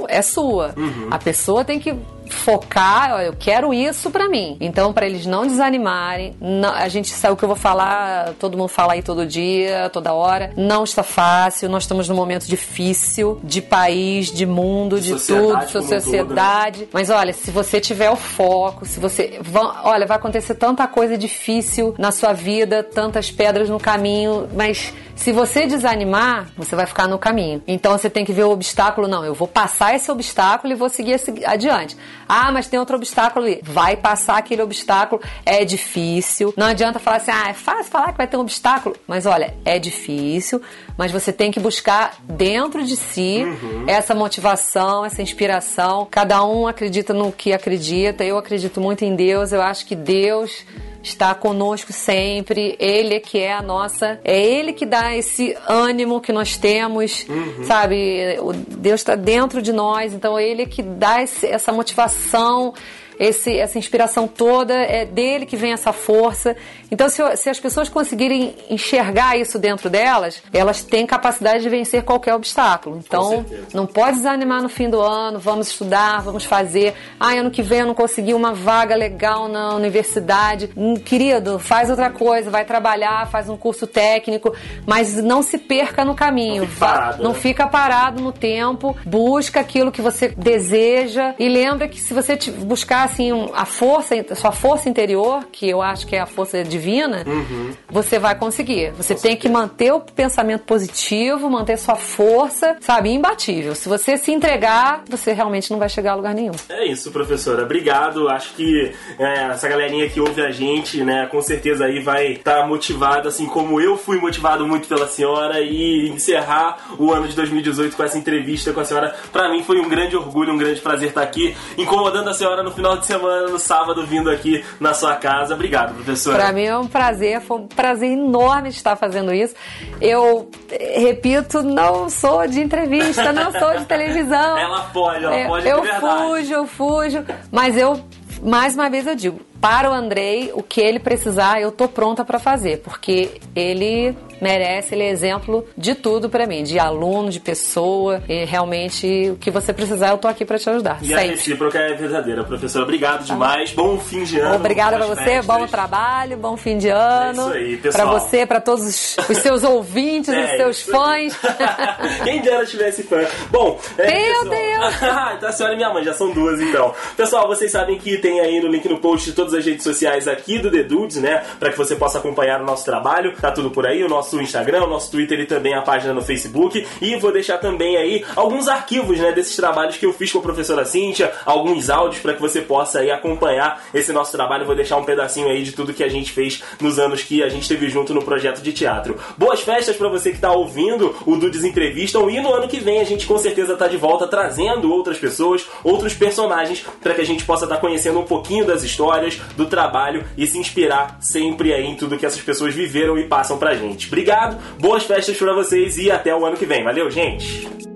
é 0.07 0.21
sua. 0.21 0.73
Uhum. 0.77 1.07
A 1.09 1.17
pessoa 1.17 1.63
tem 1.63 1.79
que 1.79 1.95
focar, 2.29 3.21
eu 3.21 3.33
quero 3.37 3.73
isso 3.73 4.09
para 4.11 4.27
mim. 4.29 4.57
Então, 4.59 4.93
para 4.93 5.05
eles 5.05 5.25
não 5.25 5.45
desanimarem, 5.45 6.35
não, 6.39 6.73
a 6.73 6.87
gente 6.87 7.09
sabe 7.09 7.33
o 7.33 7.37
que 7.37 7.43
eu 7.43 7.49
vou 7.49 7.57
falar, 7.57 8.33
todo 8.39 8.57
mundo 8.57 8.69
fala 8.69 8.93
aí 8.93 9.01
todo 9.01 9.25
dia, 9.25 9.89
toda 9.91 10.13
hora. 10.13 10.51
Não 10.55 10.83
está 10.83 11.03
fácil, 11.03 11.69
nós 11.69 11.83
estamos 11.83 12.07
num 12.07 12.15
momento 12.15 12.45
difícil 12.45 13.39
de 13.43 13.61
país, 13.61 14.31
de 14.31 14.45
mundo, 14.45 14.99
de 14.99 15.09
sociedade 15.09 15.71
tudo, 15.71 15.83
sociedade. 15.85 16.79
Tudo, 16.79 16.85
né? 16.85 16.89
Mas 16.93 17.09
olha, 17.09 17.33
se 17.33 17.51
você 17.51 17.79
tiver 17.79 18.09
o 18.09 18.15
foco, 18.15 18.85
se 18.85 18.99
você. 18.99 19.39
Olha, 19.83 20.05
vai 20.05 20.17
acontecer 20.17 20.55
tanta 20.55 20.87
coisa 20.87 21.17
difícil 21.17 21.95
na 21.97 22.11
sua 22.11 22.33
vida, 22.33 22.83
tantas 22.83 23.31
pedras 23.31 23.69
no 23.69 23.79
caminho, 23.79 24.49
mas 24.53 24.93
se 25.19 25.33
você 25.33 25.67
desanimar, 25.67 26.47
você 26.55 26.77
vai 26.77 26.85
ficar 26.85 27.05
no 27.05 27.19
caminho. 27.19 27.61
Então 27.67 27.97
você 27.97 28.09
tem 28.09 28.23
que 28.23 28.31
ver 28.31 28.43
o 28.43 28.51
obstáculo. 28.51 29.05
Não, 29.05 29.25
eu 29.25 29.33
vou 29.33 29.49
passar 29.49 29.93
esse 29.93 30.09
obstáculo 30.09 30.71
e 30.71 30.75
vou 30.77 30.87
seguir 30.87 31.19
adiante. 31.45 31.97
Ah, 32.29 32.51
mas 32.51 32.67
tem 32.67 32.79
outro 32.79 32.95
obstáculo 32.95 33.43
ali. 33.43 33.59
Vai 33.63 33.97
passar 33.97 34.37
aquele 34.37 34.61
obstáculo. 34.61 35.19
É 35.43 35.65
difícil. 35.65 36.53
Não 36.55 36.67
adianta 36.67 36.99
falar 36.99 37.17
assim, 37.17 37.31
ah, 37.31 37.49
é 37.49 37.53
fácil 37.53 37.91
falar 37.91 38.11
que 38.11 38.19
vai 38.19 38.27
ter 38.27 38.37
um 38.37 38.41
obstáculo. 38.41 38.95
Mas 39.07 39.25
olha, 39.25 39.55
é 39.65 39.79
difícil. 39.79 40.61
Mas 40.95 41.11
você 41.11 41.33
tem 41.33 41.51
que 41.51 41.59
buscar 41.59 42.17
dentro 42.23 42.85
de 42.85 42.95
si 42.95 43.43
uhum. 43.43 43.85
essa 43.87 44.13
motivação, 44.13 45.03
essa 45.03 45.23
inspiração. 45.23 46.07
Cada 46.11 46.45
um 46.45 46.67
acredita 46.67 47.15
no 47.15 47.31
que 47.31 47.51
acredita. 47.51 48.23
Eu 48.23 48.37
acredito 48.37 48.79
muito 48.79 49.03
em 49.03 49.15
Deus. 49.15 49.51
Eu 49.51 49.63
acho 49.63 49.87
que 49.87 49.95
Deus 49.95 50.63
está 51.01 51.33
conosco 51.33 51.93
sempre. 51.93 52.75
Ele 52.79 53.15
é 53.15 53.19
que 53.19 53.39
é 53.39 53.53
a 53.53 53.61
nossa, 53.61 54.19
é 54.23 54.39
ele 54.39 54.73
que 54.73 54.85
dá 54.85 55.15
esse 55.15 55.55
ânimo 55.67 56.21
que 56.21 56.31
nós 56.31 56.57
temos, 56.57 57.25
uhum. 57.27 57.63
sabe? 57.63 58.37
O 58.39 58.53
Deus 58.53 59.01
está 59.01 59.15
dentro 59.15 59.61
de 59.61 59.71
nós, 59.71 60.13
então 60.13 60.37
é 60.37 60.43
ele 60.43 60.65
que 60.65 60.81
dá 60.81 61.21
esse, 61.21 61.45
essa 61.47 61.71
motivação 61.71 62.73
esse, 63.19 63.57
essa 63.57 63.77
inspiração 63.77 64.27
toda, 64.27 64.73
é 64.73 65.03
dele 65.05 65.45
que 65.45 65.57
vem 65.57 65.73
essa 65.73 65.91
força. 65.91 66.55
Então, 66.91 67.09
se, 67.09 67.21
se, 67.37 67.49
as 67.49 67.59
pessoas 67.59 67.89
conseguirem 67.89 68.55
enxergar 68.69 69.37
isso 69.37 69.59
dentro 69.59 69.89
delas, 69.89 70.41
elas 70.51 70.83
têm 70.83 71.05
capacidade 71.05 71.63
de 71.63 71.69
vencer 71.69 72.03
qualquer 72.03 72.33
obstáculo. 72.33 72.97
Então, 72.97 73.45
não 73.73 73.85
pode 73.85 74.17
desanimar 74.17 74.61
no 74.61 74.69
fim 74.69 74.89
do 74.89 74.99
ano, 74.99 75.39
vamos 75.39 75.67
estudar, 75.67 76.21
vamos 76.21 76.45
fazer. 76.45 76.93
Ah, 77.19 77.33
ano 77.33 77.51
que 77.51 77.61
vem 77.61 77.79
eu 77.79 77.87
não 77.87 77.93
consegui 77.93 78.33
uma 78.33 78.53
vaga 78.53 78.95
legal 78.95 79.47
na 79.47 79.75
universidade. 79.75 80.69
Hum, 80.75 80.95
querido, 80.95 81.59
faz 81.59 81.89
outra 81.89 82.09
coisa, 82.09 82.49
vai 82.49 82.65
trabalhar, 82.65 83.29
faz 83.29 83.49
um 83.49 83.57
curso 83.57 83.85
técnico, 83.85 84.55
mas 84.85 85.15
não 85.15 85.41
se 85.41 85.57
perca 85.57 86.03
no 86.03 86.15
caminho. 86.15 86.63
Não 86.63 86.67
fica 86.67 86.85
parado, 86.85 87.23
não 87.23 87.31
né? 87.31 87.39
fica 87.39 87.67
parado 87.67 88.21
no 88.21 88.31
tempo, 88.31 88.95
busca 89.05 89.59
aquilo 89.59 89.91
que 89.91 90.01
você 90.01 90.29
deseja 90.29 91.33
e 91.37 91.47
lembra 91.47 91.87
que 91.87 91.99
se 91.99 92.13
você 92.13 92.37
buscar 92.59 93.03
assim 93.03 93.31
a 93.53 93.65
força, 93.65 94.15
sua 94.35 94.51
força 94.51 94.89
interior, 94.89 95.45
que 95.51 95.69
eu 95.69 95.81
acho 95.81 96.07
que 96.07 96.15
é 96.15 96.19
a 96.19 96.25
força 96.25 96.63
divina, 96.79 97.23
uhum. 97.27 97.71
você 97.89 98.17
vai 98.17 98.35
conseguir. 98.35 98.91
Você 98.91 99.13
Com 99.13 99.21
tem 99.21 99.31
certeza. 99.31 99.37
que 99.37 99.49
manter 99.49 99.91
o 99.91 99.99
pensamento 99.99 100.63
positivo, 100.63 101.49
manter 101.49 101.77
sua 101.77 101.95
força, 101.95 102.77
sabe, 102.79 103.09
imbatível. 103.09 103.75
Se 103.75 103.89
você 103.89 104.17
se 104.17 104.31
entregar, 104.31 105.03
você 105.07 105.33
realmente 105.33 105.69
não 105.71 105.77
vai 105.77 105.89
chegar 105.89 106.13
a 106.13 106.15
lugar 106.15 106.33
nenhum. 106.33 106.53
É 106.69 106.85
isso, 106.85 107.11
professora. 107.11 107.63
Obrigado. 107.63 108.29
Acho 108.29 108.53
que 108.53 108.91
é, 109.17 109.47
essa 109.47 109.67
galerinha 109.67 110.09
que 110.09 110.19
ouve 110.19 110.41
a 110.41 110.51
gente, 110.51 111.03
né, 111.03 111.27
com 111.27 111.41
certeza 111.41 111.85
aí 111.85 111.99
vai 111.99 112.33
estar 112.33 112.61
tá 112.61 112.67
motivada, 112.67 113.29
assim 113.29 113.45
como 113.45 113.81
eu 113.81 113.97
fui 113.97 114.17
motivado 114.17 114.65
muito 114.65 114.87
pela 114.87 115.07
senhora 115.07 115.59
e 115.59 116.09
encerrar 116.09 116.77
o 116.97 117.11
ano 117.11 117.27
de 117.27 117.35
2018 117.35 117.95
com 117.95 118.03
essa 118.03 118.17
entrevista 118.17 118.71
com 118.71 118.79
a 118.79 118.85
senhora, 118.85 119.15
para 119.31 119.49
mim 119.49 119.63
foi 119.63 119.79
um 119.79 119.89
grande 119.89 120.15
orgulho, 120.15 120.53
um 120.53 120.57
grande 120.57 120.79
prazer 120.79 121.09
estar 121.09 121.21
aqui 121.21 121.55
incomodando 121.77 122.29
a 122.29 122.33
senhora 122.33 122.63
no 122.63 122.71
final 122.71 122.97
de 122.97 123.05
semana, 123.05 123.47
no 123.47 123.59
sábado, 123.59 124.05
vindo 124.05 124.29
aqui 124.29 124.63
na 124.79 124.93
sua 124.93 125.15
casa. 125.15 125.53
Obrigado, 125.53 125.93
professora. 125.93 126.37
Para 126.37 126.53
mim 126.53 126.68
é 126.69 126.77
um 126.77 126.87
prazer, 126.87 127.41
foi 127.41 127.57
um 127.57 127.67
prazer 127.67 128.11
enorme 128.11 128.69
estar 128.69 128.95
fazendo 128.95 129.33
isso. 129.33 129.55
Eu 129.99 130.49
repito, 130.95 131.61
não 131.61 132.09
sou 132.09 132.47
de 132.47 132.61
entrevista, 132.61 133.33
não 133.33 133.51
sou 133.51 133.77
de 133.77 133.85
televisão. 133.85 134.57
Ela 134.59 134.81
pode, 134.93 135.25
ela 135.25 135.47
pode 135.47 135.67
Eu 135.67 135.83
fujo, 135.83 136.53
eu 136.53 136.67
fujo, 136.67 137.25
mas 137.51 137.77
eu 137.77 137.99
mais 138.41 138.73
uma 138.73 138.89
vez 138.89 139.05
eu 139.05 139.15
digo, 139.15 139.39
para 139.61 139.89
o 139.89 139.93
Andrei, 139.93 140.51
o 140.53 140.63
que 140.63 140.79
ele 140.79 140.99
precisar, 140.99 141.61
eu 141.61 141.71
tô 141.71 141.87
pronta 141.87 142.23
para 142.23 142.39
fazer, 142.39 142.77
porque 142.77 143.39
ele 143.55 144.15
merece, 144.41 144.95
ele 144.95 145.03
é 145.03 145.09
exemplo 145.09 145.65
de 145.77 145.95
tudo 145.95 146.29
para 146.29 146.47
mim, 146.47 146.63
de 146.63 146.79
aluno, 146.79 147.29
de 147.29 147.39
pessoa, 147.39 148.23
e 148.27 148.45
realmente 148.45 149.31
o 149.31 149.35
que 149.35 149.51
você 149.51 149.73
precisar, 149.73 150.09
eu 150.09 150.17
tô 150.17 150.27
aqui 150.27 150.45
para 150.45 150.57
te 150.57 150.69
ajudar. 150.69 150.99
E 151.01 151.07
sempre. 151.07 151.23
a 151.23 151.27
recíproca 151.27 151.79
é 151.79 151.93
verdadeira, 151.93 152.43
professora. 152.43 152.83
Obrigado 152.83 153.19
tá. 153.19 153.33
demais. 153.33 153.71
Bom 153.71 153.97
fim 153.99 154.23
de 154.23 154.39
ano. 154.39 154.55
Obrigada 154.55 154.97
para 154.97 155.07
você, 155.07 155.23
festas. 155.23 155.45
bom 155.45 155.67
trabalho, 155.67 156.37
bom 156.37 156.57
fim 156.57 156.77
de 156.77 156.89
ano. 156.89 157.53
É 157.53 157.57
isso 157.57 157.57
aí, 157.57 157.77
pessoal. 157.77 158.09
Para 158.09 158.19
você, 158.19 158.45
para 158.45 158.61
todos 158.61 158.85
os, 158.85 159.17
os, 159.29 159.37
seus 159.37 159.63
ouvintes, 159.63 160.29
é 160.33 160.43
os 160.43 160.57
seus 160.57 160.81
fãs. 160.81 161.37
Quem 162.23 162.41
dera 162.41 162.65
tivesse 162.65 163.03
fã. 163.03 163.19
Bom, 163.51 163.79
é, 163.97 164.07
Meu 164.07 164.49
Deus! 164.49 164.95
então 165.37 165.49
a 165.49 165.51
senhora 165.51 165.73
e 165.73 165.77
minha 165.77 165.93
mãe 165.93 166.03
já 166.03 166.13
são 166.13 166.31
duas 166.31 166.59
então. 166.61 166.93
Pessoal, 167.17 167.47
vocês 167.47 167.71
sabem 167.71 167.97
que 167.97 168.17
tem 168.17 168.39
aí 168.39 168.59
no 168.59 168.67
link 168.67 168.87
no 168.87 168.99
post 168.99 169.31
todas 169.49 169.53
as 169.55 169.65
redes 169.65 169.83
sociais 169.83 170.27
aqui 170.27 170.59
do 170.59 170.69
The 170.69 170.83
Dudes, 170.83 171.17
né? 171.17 171.43
Para 171.59 171.71
que 171.71 171.77
você 171.77 171.95
possa 171.95 172.19
acompanhar 172.19 172.61
o 172.61 172.65
nosso 172.65 172.85
trabalho. 172.85 173.33
Tá 173.35 173.51
tudo 173.51 173.71
por 173.71 173.85
aí, 173.85 174.03
o 174.03 174.07
nosso 174.07 174.39
Instagram, 174.39 174.83
o 174.83 174.89
nosso 174.89 175.11
Twitter 175.11 175.39
e 175.39 175.45
também 175.45 175.73
a 175.73 175.81
página 175.81 176.13
no 176.13 176.21
Facebook. 176.21 176.85
E 177.01 177.15
vou 177.15 177.31
deixar 177.31 177.57
também 177.57 177.97
aí 177.97 178.23
alguns 178.35 178.67
arquivos 178.67 179.17
né, 179.17 179.31
desses 179.31 179.55
trabalhos 179.55 179.97
que 179.97 180.05
eu 180.05 180.13
fiz 180.13 180.31
com 180.31 180.39
a 180.39 180.41
professora 180.41 180.85
Cíntia, 180.85 181.31
alguns 181.45 181.89
áudios 181.89 182.21
para 182.21 182.33
que 182.33 182.41
você 182.41 182.61
possa 182.61 182.99
aí 182.99 183.11
acompanhar 183.11 183.83
esse 183.93 184.13
nosso 184.13 184.31
trabalho. 184.31 184.65
Vou 184.65 184.75
deixar 184.75 184.97
um 184.97 185.03
pedacinho 185.03 185.47
aí 185.47 185.63
de 185.63 185.71
tudo 185.71 185.93
que 185.93 186.03
a 186.03 186.09
gente 186.09 186.31
fez 186.31 186.63
nos 186.79 186.99
anos 186.99 187.23
que 187.23 187.41
a 187.43 187.49
gente 187.49 187.63
esteve 187.63 187.89
junto 187.89 188.13
no 188.13 188.23
projeto 188.23 188.61
de 188.61 188.71
teatro. 188.71 189.17
Boas 189.37 189.61
festas 189.61 189.95
para 189.95 190.09
você 190.09 190.29
que 190.29 190.35
está 190.35 190.51
ouvindo 190.51 191.15
o 191.25 191.35
Dudes 191.35 191.63
Entrevistam 191.63 192.29
e 192.29 192.39
no 192.39 192.53
ano 192.53 192.67
que 192.67 192.79
vem 192.79 192.99
a 192.99 193.03
gente 193.03 193.25
com 193.25 193.37
certeza 193.37 193.75
tá 193.75 193.87
de 193.87 193.97
volta 193.97 194.27
trazendo 194.27 194.91
outras 194.91 195.17
pessoas, 195.17 195.65
outros 195.83 196.13
personagens 196.13 196.85
para 197.01 197.13
que 197.13 197.21
a 197.21 197.25
gente 197.25 197.45
possa 197.45 197.65
estar 197.65 197.75
tá 197.75 197.81
conhecendo 197.81 198.19
um 198.19 198.25
pouquinho 198.25 198.65
das 198.65 198.83
histórias, 198.83 199.38
do 199.55 199.65
trabalho 199.65 200.23
e 200.37 200.45
se 200.47 200.57
inspirar 200.57 201.17
sempre 201.19 201.73
aí 201.73 201.85
em 201.85 201.95
tudo 201.95 202.17
que 202.17 202.25
essas 202.25 202.41
pessoas 202.41 202.73
viveram 202.73 203.17
e 203.17 203.27
passam 203.27 203.57
pra 203.57 203.75
gente. 203.75 204.07
Obrigado, 204.07 204.57
boas 204.79 205.03
festas 205.03 205.37
para 205.37 205.53
vocês 205.53 205.97
e 205.97 206.11
até 206.11 206.35
o 206.35 206.45
ano 206.45 206.57
que 206.57 206.65
vem. 206.65 206.83
Valeu, 206.83 207.09
gente! 207.09 207.88